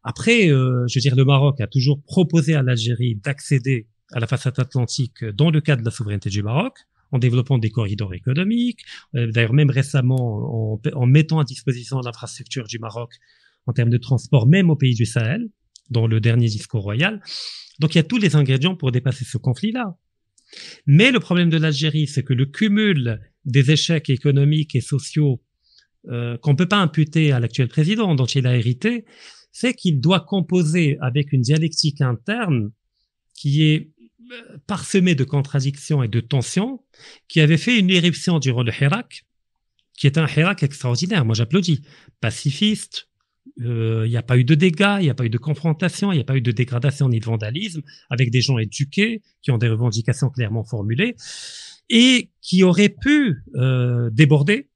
Après, 0.03 0.51
euh, 0.51 0.85
je 0.89 0.99
veux 0.99 1.03
dire, 1.03 1.15
le 1.15 1.25
Maroc 1.25 1.61
a 1.61 1.67
toujours 1.67 2.03
proposé 2.03 2.55
à 2.55 2.63
l'Algérie 2.63 3.15
d'accéder 3.15 3.87
à 4.13 4.21
la 4.21 4.27
façade 4.27 4.59
atlantique 4.59 5.25
dans 5.25 5.51
le 5.51 5.61
cadre 5.61 5.83
de 5.83 5.85
la 5.85 5.91
souveraineté 5.91 6.31
du 6.31 6.43
Maroc, 6.43 6.79
en 7.13 7.19
développant 7.19 7.59
des 7.59 7.71
corridors 7.71 8.15
économiques, 8.15 8.81
euh, 9.15 9.31
d'ailleurs 9.31 9.53
même 9.53 9.71
récemment 9.71 10.73
en, 10.75 10.81
en, 10.95 11.07
mettant 11.07 11.39
à 11.39 11.45
disposition 11.45 12.01
l'infrastructure 12.01 12.67
du 12.67 12.79
Maroc 12.79 13.13
en 13.67 13.73
termes 13.73 13.91
de 13.91 13.99
transport, 13.99 14.47
même 14.47 14.71
au 14.71 14.77
pays 14.77 14.95
du 14.95 15.07
Sahel, 15.07 15.49
dans 15.91 16.07
le 16.07 16.21
dernier 16.21 16.47
discours 16.47 16.83
royal. 16.83 17.23
Donc 17.81 17.95
il 17.95 17.99
y 17.99 18.01
a 18.01 18.05
tous 18.05 18.19
les 18.19 18.35
ingrédients 18.35 18.77
pour 18.77 18.93
dépasser 18.93 19.25
ce 19.25 19.37
conflit-là. 19.39 19.97
Mais 20.87 21.11
le 21.11 21.21
problème 21.21 21.51
de 21.51 21.57
l'Algérie, 21.57 22.07
c'est 22.07 22.23
que 22.23 22.35
le 22.35 22.47
cumul 22.47 23.21
des 23.45 23.71
échecs 23.71 24.11
économiques 24.11 24.75
et 24.75 24.81
sociaux 24.81 25.41
euh, 26.09 26.37
qu'on 26.39 26.55
peut 26.55 26.69
pas 26.69 26.81
imputer 26.81 27.33
à 27.33 27.41
l'actuel 27.41 27.69
président 27.69 28.15
dont 28.15 28.27
il 28.27 28.47
a 28.47 28.57
hérité, 28.57 29.07
c'est 29.53 29.73
qu'il 29.73 30.01
doit 30.01 30.21
composer 30.21 30.99
avec 31.01 31.33
une 31.33 31.41
dialectique 31.41 32.03
interne 32.03 32.73
qui 33.33 33.65
est 33.65 33.91
euh, 34.33 34.59
parsemée 34.67 35.15
de 35.15 35.25
contradictions 35.25 36.03
et 36.03 36.09
de 36.09 36.21
tensions, 36.21 36.83
qui 37.29 37.41
avait 37.41 37.57
fait 37.57 37.79
une 37.79 37.91
éruption 37.91 38.39
durant 38.39 38.63
le 38.63 38.73
Hirak, 38.73 39.25
qui 39.97 40.07
est 40.07 40.19
un 40.19 40.27
Hirak 40.27 40.63
extraordinaire. 40.63 41.25
Moi, 41.25 41.35
j'applaudis. 41.35 41.83
Pacifiste, 42.21 43.09
il 43.57 43.67
euh, 43.67 44.09
n'y 44.09 44.17
a 44.17 44.23
pas 44.23 44.37
eu 44.37 44.45
de 44.45 44.55
dégâts, 44.55 44.97
il 45.01 45.05
n'y 45.05 45.11
a 45.11 45.15
pas 45.15 45.25
eu 45.25 45.31
de 45.31 45.39
confrontation, 45.39 46.13
il 46.13 46.17
n'y 46.17 46.21
a 46.21 46.25
pas 46.25 46.37
eu 46.37 46.43
de 46.43 46.51
dégradation 46.51 47.09
ni 47.09 47.21
de 47.21 47.25
vandalisme, 47.25 47.83
avec 48.11 48.31
des 48.31 48.43
gens 48.43 48.59
éduqués 48.59 49.23
qui 49.41 49.53
ont 49.53 49.59
des 49.59 49.69
revendications 49.69 50.29
clairement 50.29 50.65
formulées 50.65 51.15
et 51.91 52.31
qui 52.41 52.63
aurait 52.63 52.89
pu 52.89 53.43
euh, 53.57 54.11
déborder 54.11 54.69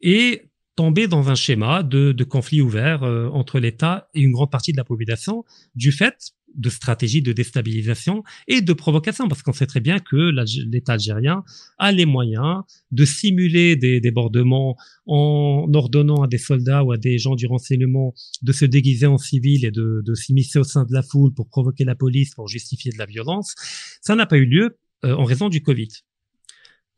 et 0.00 0.42
tomber 0.76 1.08
dans 1.08 1.28
un 1.28 1.34
schéma 1.34 1.82
de, 1.82 2.12
de 2.12 2.24
conflit 2.24 2.60
ouvert 2.60 3.02
euh, 3.02 3.28
entre 3.28 3.58
l'État 3.58 4.08
et 4.14 4.20
une 4.20 4.32
grande 4.32 4.50
partie 4.50 4.72
de 4.72 4.76
la 4.76 4.84
population 4.84 5.44
du 5.74 5.90
fait 5.90 6.32
de 6.54 6.70
stratégies 6.70 7.22
de 7.22 7.32
déstabilisation 7.32 8.22
et 8.46 8.60
de 8.60 8.72
provocation, 8.72 9.28
parce 9.28 9.42
qu'on 9.42 9.52
sait 9.52 9.66
très 9.66 9.80
bien 9.80 9.98
que 9.98 10.32
l'État 10.70 10.94
algérien 10.94 11.44
a 11.78 11.92
les 11.92 12.06
moyens 12.06 12.62
de 12.90 13.04
simuler 13.04 13.76
des 13.76 14.00
débordements 14.00 14.76
en 15.06 15.70
ordonnant 15.74 16.22
à 16.22 16.26
des 16.26 16.38
soldats 16.38 16.84
ou 16.84 16.92
à 16.92 16.96
des 16.96 17.18
gens 17.18 17.34
du 17.34 17.46
renseignement 17.46 18.14
de 18.42 18.52
se 18.52 18.64
déguiser 18.64 19.06
en 19.06 19.18
civil 19.18 19.64
et 19.64 19.70
de, 19.70 20.02
de 20.04 20.14
s'immiscer 20.14 20.58
au 20.58 20.64
sein 20.64 20.84
de 20.84 20.92
la 20.92 21.02
foule 21.02 21.32
pour 21.34 21.48
provoquer 21.48 21.84
la 21.84 21.94
police, 21.94 22.34
pour 22.34 22.48
justifier 22.48 22.92
de 22.92 22.98
la 22.98 23.06
violence. 23.06 23.54
Ça 24.00 24.14
n'a 24.14 24.26
pas 24.26 24.38
eu 24.38 24.46
lieu 24.46 24.78
euh, 25.04 25.14
en 25.14 25.24
raison 25.24 25.48
du 25.48 25.62
Covid. 25.62 25.88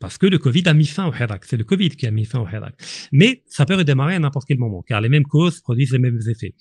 Parce 0.01 0.17
que 0.17 0.27
le 0.27 0.39
Covid 0.39 0.63
a 0.65 0.73
mis 0.73 0.87
fin 0.87 1.07
au 1.07 1.13
Hirak. 1.13 1.45
C'est 1.45 1.59
le 1.59 1.65
Covid 1.65 1.91
qui 1.91 2.07
a 2.07 2.11
mis 2.11 2.25
fin 2.25 2.41
au 2.41 2.49
Hirak. 2.49 2.75
Mais 3.13 3.43
ça 3.47 3.67
peut 3.67 3.75
redémarrer 3.75 4.15
à 4.15 4.19
n'importe 4.19 4.49
quel 4.49 4.59
moment, 4.59 4.83
car 4.83 5.03
les 5.03 5.11
mêmes 5.11 5.27
causes 5.27 5.61
produisent 5.61 5.93
les 5.93 5.99
mêmes 5.99 6.19
effets. 6.27 6.55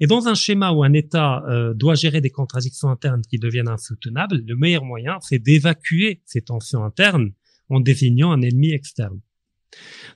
Et 0.00 0.06
dans 0.06 0.26
un 0.26 0.34
schéma 0.34 0.72
où 0.72 0.82
un 0.82 0.94
État 0.94 1.44
euh, 1.48 1.74
doit 1.74 1.94
gérer 1.94 2.22
des 2.22 2.30
contradictions 2.30 2.88
internes 2.88 3.20
qui 3.28 3.38
deviennent 3.38 3.68
insoutenables, 3.68 4.42
le 4.44 4.56
meilleur 4.56 4.84
moyen, 4.84 5.18
c'est 5.20 5.38
d'évacuer 5.38 6.22
ces 6.24 6.40
tensions 6.40 6.82
internes 6.82 7.32
en 7.68 7.80
désignant 7.80 8.32
un 8.32 8.40
ennemi 8.40 8.72
externe. 8.72 9.20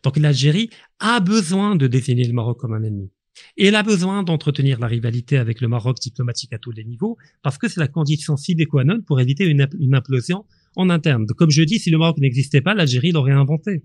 Donc 0.02 0.16
l'Algérie 0.16 0.70
a 0.98 1.20
besoin 1.20 1.76
de 1.76 1.86
désigner 1.86 2.26
le 2.26 2.32
Maroc 2.32 2.58
comme 2.58 2.72
un 2.72 2.82
ennemi. 2.82 3.10
Elle 3.58 3.74
a 3.74 3.82
besoin 3.82 4.22
d'entretenir 4.22 4.78
la 4.80 4.86
rivalité 4.86 5.36
avec 5.36 5.60
le 5.60 5.68
Maroc 5.68 5.98
diplomatique 6.00 6.54
à 6.54 6.58
tous 6.58 6.70
les 6.70 6.84
niveaux, 6.84 7.18
parce 7.42 7.58
que 7.58 7.68
c'est 7.68 7.80
la 7.80 7.88
condition 7.88 8.38
sine 8.38 8.66
qua 8.66 8.84
non 8.84 9.02
pour 9.02 9.20
éviter 9.20 9.44
une 9.44 9.94
implosion 9.94 10.46
en 10.76 10.90
interne. 10.90 11.26
Comme 11.26 11.50
je 11.50 11.62
dis, 11.62 11.78
si 11.78 11.90
le 11.90 11.98
Maroc 11.98 12.18
n'existait 12.18 12.60
pas, 12.60 12.74
l'Algérie 12.74 13.12
l'aurait 13.12 13.32
inventé. 13.32 13.82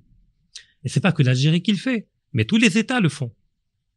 Et 0.84 0.90
c'est 0.90 1.00
pas 1.00 1.12
que 1.12 1.24
l'Algérie 1.24 1.62
qui 1.62 1.72
le 1.72 1.78
fait, 1.78 2.08
mais 2.34 2.46
tous 2.46 2.58
les 2.58 2.78
États 2.78 3.00
le 3.00 3.10
font. 3.10 3.34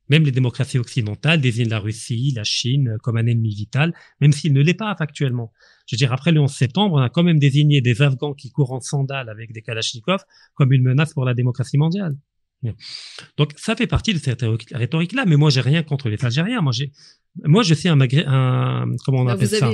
Même 0.09 0.24
les 0.24 0.32
démocraties 0.32 0.78
occidentales 0.78 1.41
désignent 1.41 1.68
la 1.68 1.78
Russie, 1.78 2.32
la 2.34 2.43
Chine 2.43 2.97
comme 3.01 3.16
un 3.16 3.26
ennemi 3.26 3.55
vital, 3.55 3.95
même 4.20 4.32
s'il 4.32 4.53
ne 4.53 4.61
l'est 4.61 4.74
pas 4.74 4.93
factuellement. 4.97 5.53
Je 5.86 5.95
veux 5.95 5.99
dire, 5.99 6.12
après 6.12 6.32
le 6.32 6.41
11 6.41 6.51
septembre, 6.53 6.97
on 6.97 7.01
a 7.01 7.09
quand 7.09 7.22
même 7.22 7.38
désigné 7.38 7.80
des 7.80 8.03
Afghans 8.03 8.34
qui 8.34 8.51
courent 8.51 8.72
en 8.72 8.80
sandales 8.80 9.28
avec 9.28 9.53
des 9.53 9.62
Kalachnikovs 9.62 10.24
comme 10.55 10.72
une 10.72 10.82
menace 10.82 11.14
pour 11.14 11.24
la 11.24 11.34
démocratie 11.34 11.78
mondiale. 11.78 12.16
Donc 13.36 13.53
ça 13.57 13.74
fait 13.76 13.86
partie 13.86 14.12
de 14.12 14.18
cette 14.18 14.45
rhétorique-là, 14.72 15.24
mais 15.26 15.36
moi 15.36 15.49
j'ai 15.51 15.61
rien 15.61 15.82
contre 15.82 16.09
les 16.09 16.22
Algériens. 16.22 16.61
Moi 16.61 16.72
j'ai, 16.72 16.93
moi 17.45 17.62
je 17.62 17.74
suis 17.74 17.88
un, 17.88 17.99
un 18.01 18.86
comment 19.05 19.20
on 19.20 19.24
bah, 19.24 19.32
appelle 19.32 19.49
ça? 19.49 19.70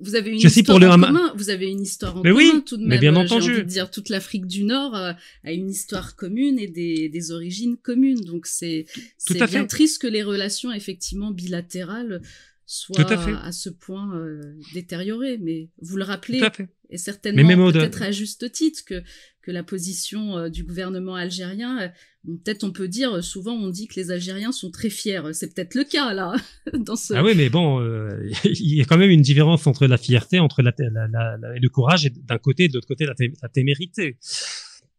Vous 0.00 0.14
avez 0.14 0.30
une 0.30 0.38
histoire 0.38 0.76
en 0.76 0.80
commun. 0.80 1.32
Vous 1.36 1.50
avez 1.50 1.68
une 1.68 1.82
histoire 1.82 2.16
en 2.16 2.22
commun 2.22 2.60
tout 2.60 2.76
de 2.76 2.82
même. 2.82 2.90
Mais 2.90 2.98
bien 2.98 3.16
entendu. 3.16 3.44
J'ai 3.46 3.52
envie 3.52 3.62
de 3.62 3.68
dire 3.68 3.90
toute 3.90 4.08
l'Afrique 4.08 4.46
du 4.46 4.64
Nord 4.64 4.94
euh, 4.96 5.12
a 5.44 5.52
une 5.52 5.70
histoire 5.70 6.16
commune 6.16 6.58
et 6.58 6.68
des, 6.68 7.08
des 7.08 7.32
origines 7.32 7.76
communes. 7.76 8.20
Donc 8.20 8.46
c'est 8.46 8.86
c'est 9.18 9.42
bien 9.46 9.66
triste 9.66 10.02
que 10.02 10.06
les 10.06 10.22
relations 10.22 10.72
effectivement 10.72 11.30
bilatérales 11.30 12.22
soient 12.66 13.00
à, 13.00 13.46
à, 13.46 13.52
ce 13.52 13.68
point 13.68 14.14
euh, 14.16 14.40
détériorées. 14.74 15.38
Mais 15.38 15.68
vous 15.80 15.96
le 15.96 16.04
rappelez 16.04 16.42
et 16.90 16.98
certainement 16.98 17.70
peut-être 17.70 18.02
à 18.02 18.10
juste 18.10 18.50
titre 18.52 18.84
que 18.84 19.02
que 19.42 19.50
la 19.50 19.62
position 19.62 20.36
euh, 20.36 20.48
du 20.48 20.64
gouvernement 20.64 21.14
algérien, 21.14 21.80
euh, 21.80 21.88
peut-être 22.24 22.64
on 22.64 22.72
peut 22.72 22.88
dire, 22.88 23.16
euh, 23.16 23.22
souvent 23.22 23.52
on 23.52 23.68
dit 23.68 23.88
que 23.88 23.94
les 23.98 24.10
Algériens 24.10 24.52
sont 24.52 24.70
très 24.70 24.90
fiers. 24.90 25.22
C'est 25.32 25.54
peut-être 25.54 25.74
le 25.74 25.84
cas 25.84 26.12
là. 26.12 26.34
dans 26.78 26.96
ce... 26.96 27.14
Ah 27.14 27.22
oui, 27.22 27.32
mais 27.36 27.48
bon, 27.48 27.80
il 28.44 28.74
y 28.74 28.80
a 28.80 28.84
quand 28.84 28.98
même 28.98 29.10
une 29.10 29.22
différence 29.22 29.66
entre 29.66 29.86
la 29.86 29.96
fierté, 29.96 30.40
entre 30.40 30.62
la, 30.62 30.72
la, 30.78 31.36
le 31.58 31.68
courage, 31.68 32.10
d'un 32.12 32.38
côté, 32.38 32.64
et 32.64 32.68
de 32.68 32.74
l'autre 32.74 32.88
côté, 32.88 33.06
la, 33.06 33.48
témérité. 33.48 34.18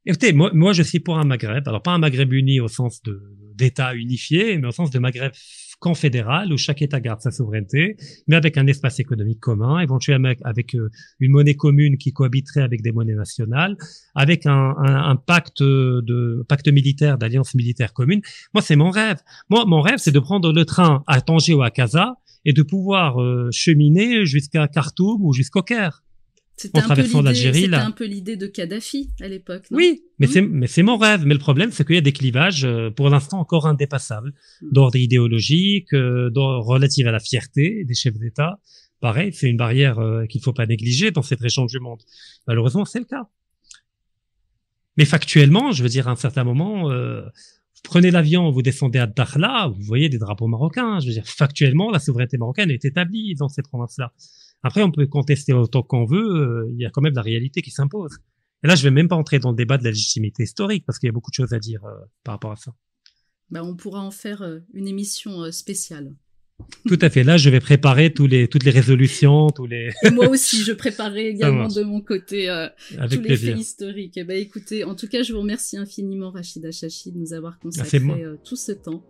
Écoutez, 0.06 0.34
moi, 0.34 0.74
je 0.74 0.82
suis 0.82 1.00
pour 1.00 1.18
un 1.20 1.26
Maghreb. 1.26 1.68
Alors 1.68 1.84
pas 1.84 1.92
un 1.92 2.00
Maghreb 2.00 2.34
uni 2.34 2.60
au 2.60 2.68
sens 2.68 3.04
de 3.04 3.22
d'État 3.56 3.96
unifié, 3.96 4.58
mais 4.58 4.68
au 4.68 4.72
sens 4.72 4.92
de 4.92 5.00
Maghreb 5.00 5.32
confédéral 5.82 6.54
où 6.54 6.58
chaque 6.58 6.82
État 6.84 7.02
garde 7.02 7.22
sa 7.22 7.32
souveraineté, 7.32 7.98
mais 8.28 8.36
avec 8.36 8.58
un 8.58 8.68
espace 8.68 9.00
économique 9.00 9.40
commun, 9.40 9.80
éventuellement 9.80 10.32
avec, 10.44 10.76
euh, 10.76 10.90
une 11.20 11.32
monnaie 11.32 11.56
commune 11.56 11.98
qui 11.98 12.14
cohabiterait 12.14 12.62
avec 12.62 12.82
des 12.84 12.92
monnaies 12.92 13.16
nationales, 13.16 13.76
avec 14.16 14.46
un, 14.46 15.16
pacte 15.26 15.64
de 15.64 16.46
pacte 16.48 16.68
militaire, 16.68 17.18
d'alliance 17.18 17.56
militaire 17.56 17.94
commune. 17.94 18.22
Moi, 18.54 18.62
c'est 18.62 18.76
mon 18.76 18.92
rêve. 18.92 19.18
Moi, 19.50 19.66
mon 19.66 19.82
rêve, 19.82 19.98
c'est 19.98 20.12
de 20.12 20.20
prendre 20.20 20.54
le 20.54 20.66
train 20.66 21.04
à 21.08 21.20
Tanger 21.22 21.56
ou 21.56 21.64
à 21.64 21.72
Casa 21.72 22.16
et 22.46 22.54
de 22.54 22.62
pouvoir 22.62 23.22
euh, 23.22 23.50
cheminer 23.52 24.26
jusqu'à 24.26 24.68
Khartoum 24.68 25.22
ou 25.22 25.34
jusqu'au 25.34 25.64
Caire. 25.64 26.04
C'était 26.62 26.80
un, 26.80 26.84
traversant 26.84 27.22
l'Algérie. 27.22 27.64
C'était 27.64 27.76
un 27.76 27.92
peu 27.92 28.06
l'idée 28.06 28.36
de 28.36 28.48
Kadhafi 28.48 29.10
à 29.20 29.28
l'époque. 29.28 29.64
Oui, 29.72 30.04
mais 30.20 30.28
hmm 30.28 30.30
c'est 30.30 30.42
mais 30.42 30.68
c'est 30.68 30.84
mon 30.84 30.98
rêve. 30.98 31.26
Mais 31.26 31.34
le 31.34 31.40
problème, 31.40 31.72
c'est 31.72 31.86
qu'il 31.86 31.96
y 31.96 31.98
a 31.98 32.02
des 32.02 32.12
clivages, 32.12 32.66
euh, 32.66 32.92
pour 32.92 33.10
l'instant 33.10 33.40
encore 33.40 33.66
indépassables, 33.68 34.34
hmm. 34.62 34.72
d'ordre 34.72 34.98
idéologique, 34.98 35.94
euh, 35.94 36.30
relative 36.36 37.08
à 37.08 37.12
la 37.12 37.20
fierté 37.20 37.84
des 37.86 37.96
chefs 37.96 38.18
d'État. 38.18 38.60
Pareil, 39.02 39.34
c'est 39.34 39.50
une 39.50 39.58
barrière 39.58 39.98
euh, 39.98 40.28
qu'il 40.28 40.42
faut 40.42 40.54
pas 40.54 40.68
négliger 40.68 41.10
dans 41.10 41.24
cette 41.24 41.42
région 41.42 41.66
du 41.66 41.80
monde. 41.80 42.02
Malheureusement, 42.48 42.86
c'est 42.86 43.00
le 43.00 43.06
cas. 43.06 43.28
Mais 44.96 45.06
factuellement, 45.06 45.72
je 45.72 45.82
veux 45.82 45.90
dire, 45.90 46.08
à 46.08 46.12
un 46.12 46.16
certain 46.16 46.44
moment, 46.44 46.92
euh, 46.92 47.22
vous 47.24 47.82
prenez 47.84 48.12
l'avion, 48.12 48.52
vous 48.52 48.62
descendez 48.62 49.00
à 49.00 49.08
Dakhla, 49.08 49.72
vous 49.76 49.82
voyez 49.82 50.08
des 50.08 50.20
drapeaux 50.20 50.48
marocains. 50.48 51.00
Je 51.00 51.08
veux 51.08 51.14
dire, 51.14 51.26
factuellement, 51.26 51.90
la 51.90 51.98
souveraineté 51.98 52.38
marocaine 52.38 52.70
est 52.70 52.86
établie 52.86 53.34
dans 53.34 53.50
cette 53.50 53.68
province-là. 53.68 54.14
Après, 54.64 54.84
on 54.84 54.92
peut 54.92 55.08
contester 55.08 55.54
autant 55.54 55.82
qu'on 55.82 56.06
veut, 56.06 56.18
euh, 56.18 56.70
il 56.72 56.80
y 56.80 56.86
a 56.86 56.90
quand 56.90 57.02
même 57.02 57.16
la 57.16 57.22
réalité 57.22 57.62
qui 57.62 57.72
s'impose. 57.72 58.18
Et 58.64 58.68
là, 58.68 58.76
je 58.76 58.84
vais 58.84 58.92
même 58.92 59.08
pas 59.08 59.16
entrer 59.16 59.40
dans 59.40 59.52
le 59.52 59.56
débat 59.56 59.78
de 59.78 59.84
la 59.84 59.90
légitimité 59.90 60.44
historique, 60.44 60.86
parce 60.86 61.00
qu'il 61.00 61.08
y 61.08 61.10
a 61.10 61.14
beaucoup 61.14 61.32
de 61.32 61.36
choses 61.36 61.54
à 61.54 61.60
dire 61.60 61.84
euh, 61.86 61.94
par 62.24 62.36
rapport 62.36 62.52
à 62.52 62.56
ça. 62.56 62.74
Bah, 63.50 63.64
on 63.64 63.76
pourra 63.76 64.02
en 64.02 64.12
faire 64.12 64.44
euh, 64.44 64.60
une 64.74 64.88
émission 64.88 65.52
spéciale. 65.52 66.14
Tout 66.88 67.00
à 67.02 67.10
fait. 67.10 67.24
Là, 67.24 67.38
je 67.38 67.50
vais 67.50 67.60
préparer 67.60 68.14
tous 68.14 68.28
les, 68.28 68.48
toutes 68.48 68.64
les 68.64 68.72
résolutions, 68.72 69.50
tous 69.50 69.66
les. 69.66 69.90
moi 70.14 70.28
aussi, 70.30 70.64
je 70.64 70.74
préparerai 70.74 71.28
également 71.30 71.68
de 71.68 71.84
mon 71.84 72.02
côté 72.02 72.50
euh, 72.50 72.68
tous 73.10 73.22
les 73.22 73.38
faits 73.38 73.58
historiques. 73.58 74.18
Eh 74.18 74.24
ben, 74.24 74.38
écoutez, 74.38 74.84
en 74.84 74.96
tout 74.96 75.08
cas, 75.08 75.24
je 75.24 75.34
vous 75.34 75.40
remercie 75.40 75.78
infiniment, 75.78 76.32
Rachida 76.32 76.72
Chachi, 76.72 77.12
de 77.12 77.18
nous 77.18 77.34
avoir 77.34 77.54
ah, 77.56 77.60
consacré 77.62 78.24
euh, 78.24 78.36
tout 78.44 78.56
ce 78.56 78.72
temps. 78.72 79.04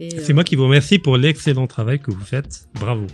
C'est 0.00 0.32
moi 0.32 0.42
qui 0.42 0.56
vous 0.56 0.64
remercie 0.64 0.98
pour 0.98 1.16
l'excellent 1.16 1.68
travail 1.68 2.00
que 2.00 2.10
vous 2.10 2.24
faites. 2.24 2.68
Bravo. 2.74 3.06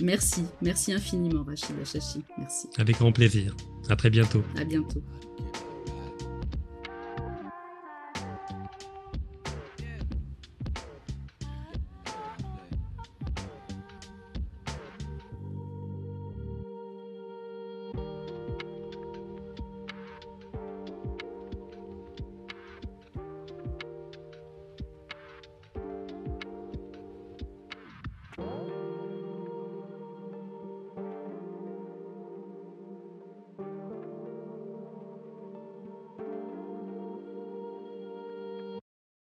Merci, 0.00 0.44
merci 0.62 0.92
infiniment, 0.92 1.44
Rachida 1.44 1.84
Chachi. 1.84 2.22
Merci. 2.38 2.68
Avec 2.78 2.96
grand 2.98 3.12
plaisir. 3.12 3.54
À 3.88 3.96
très 3.96 4.10
bientôt. 4.10 4.42
À 4.56 4.64
bientôt. 4.64 5.02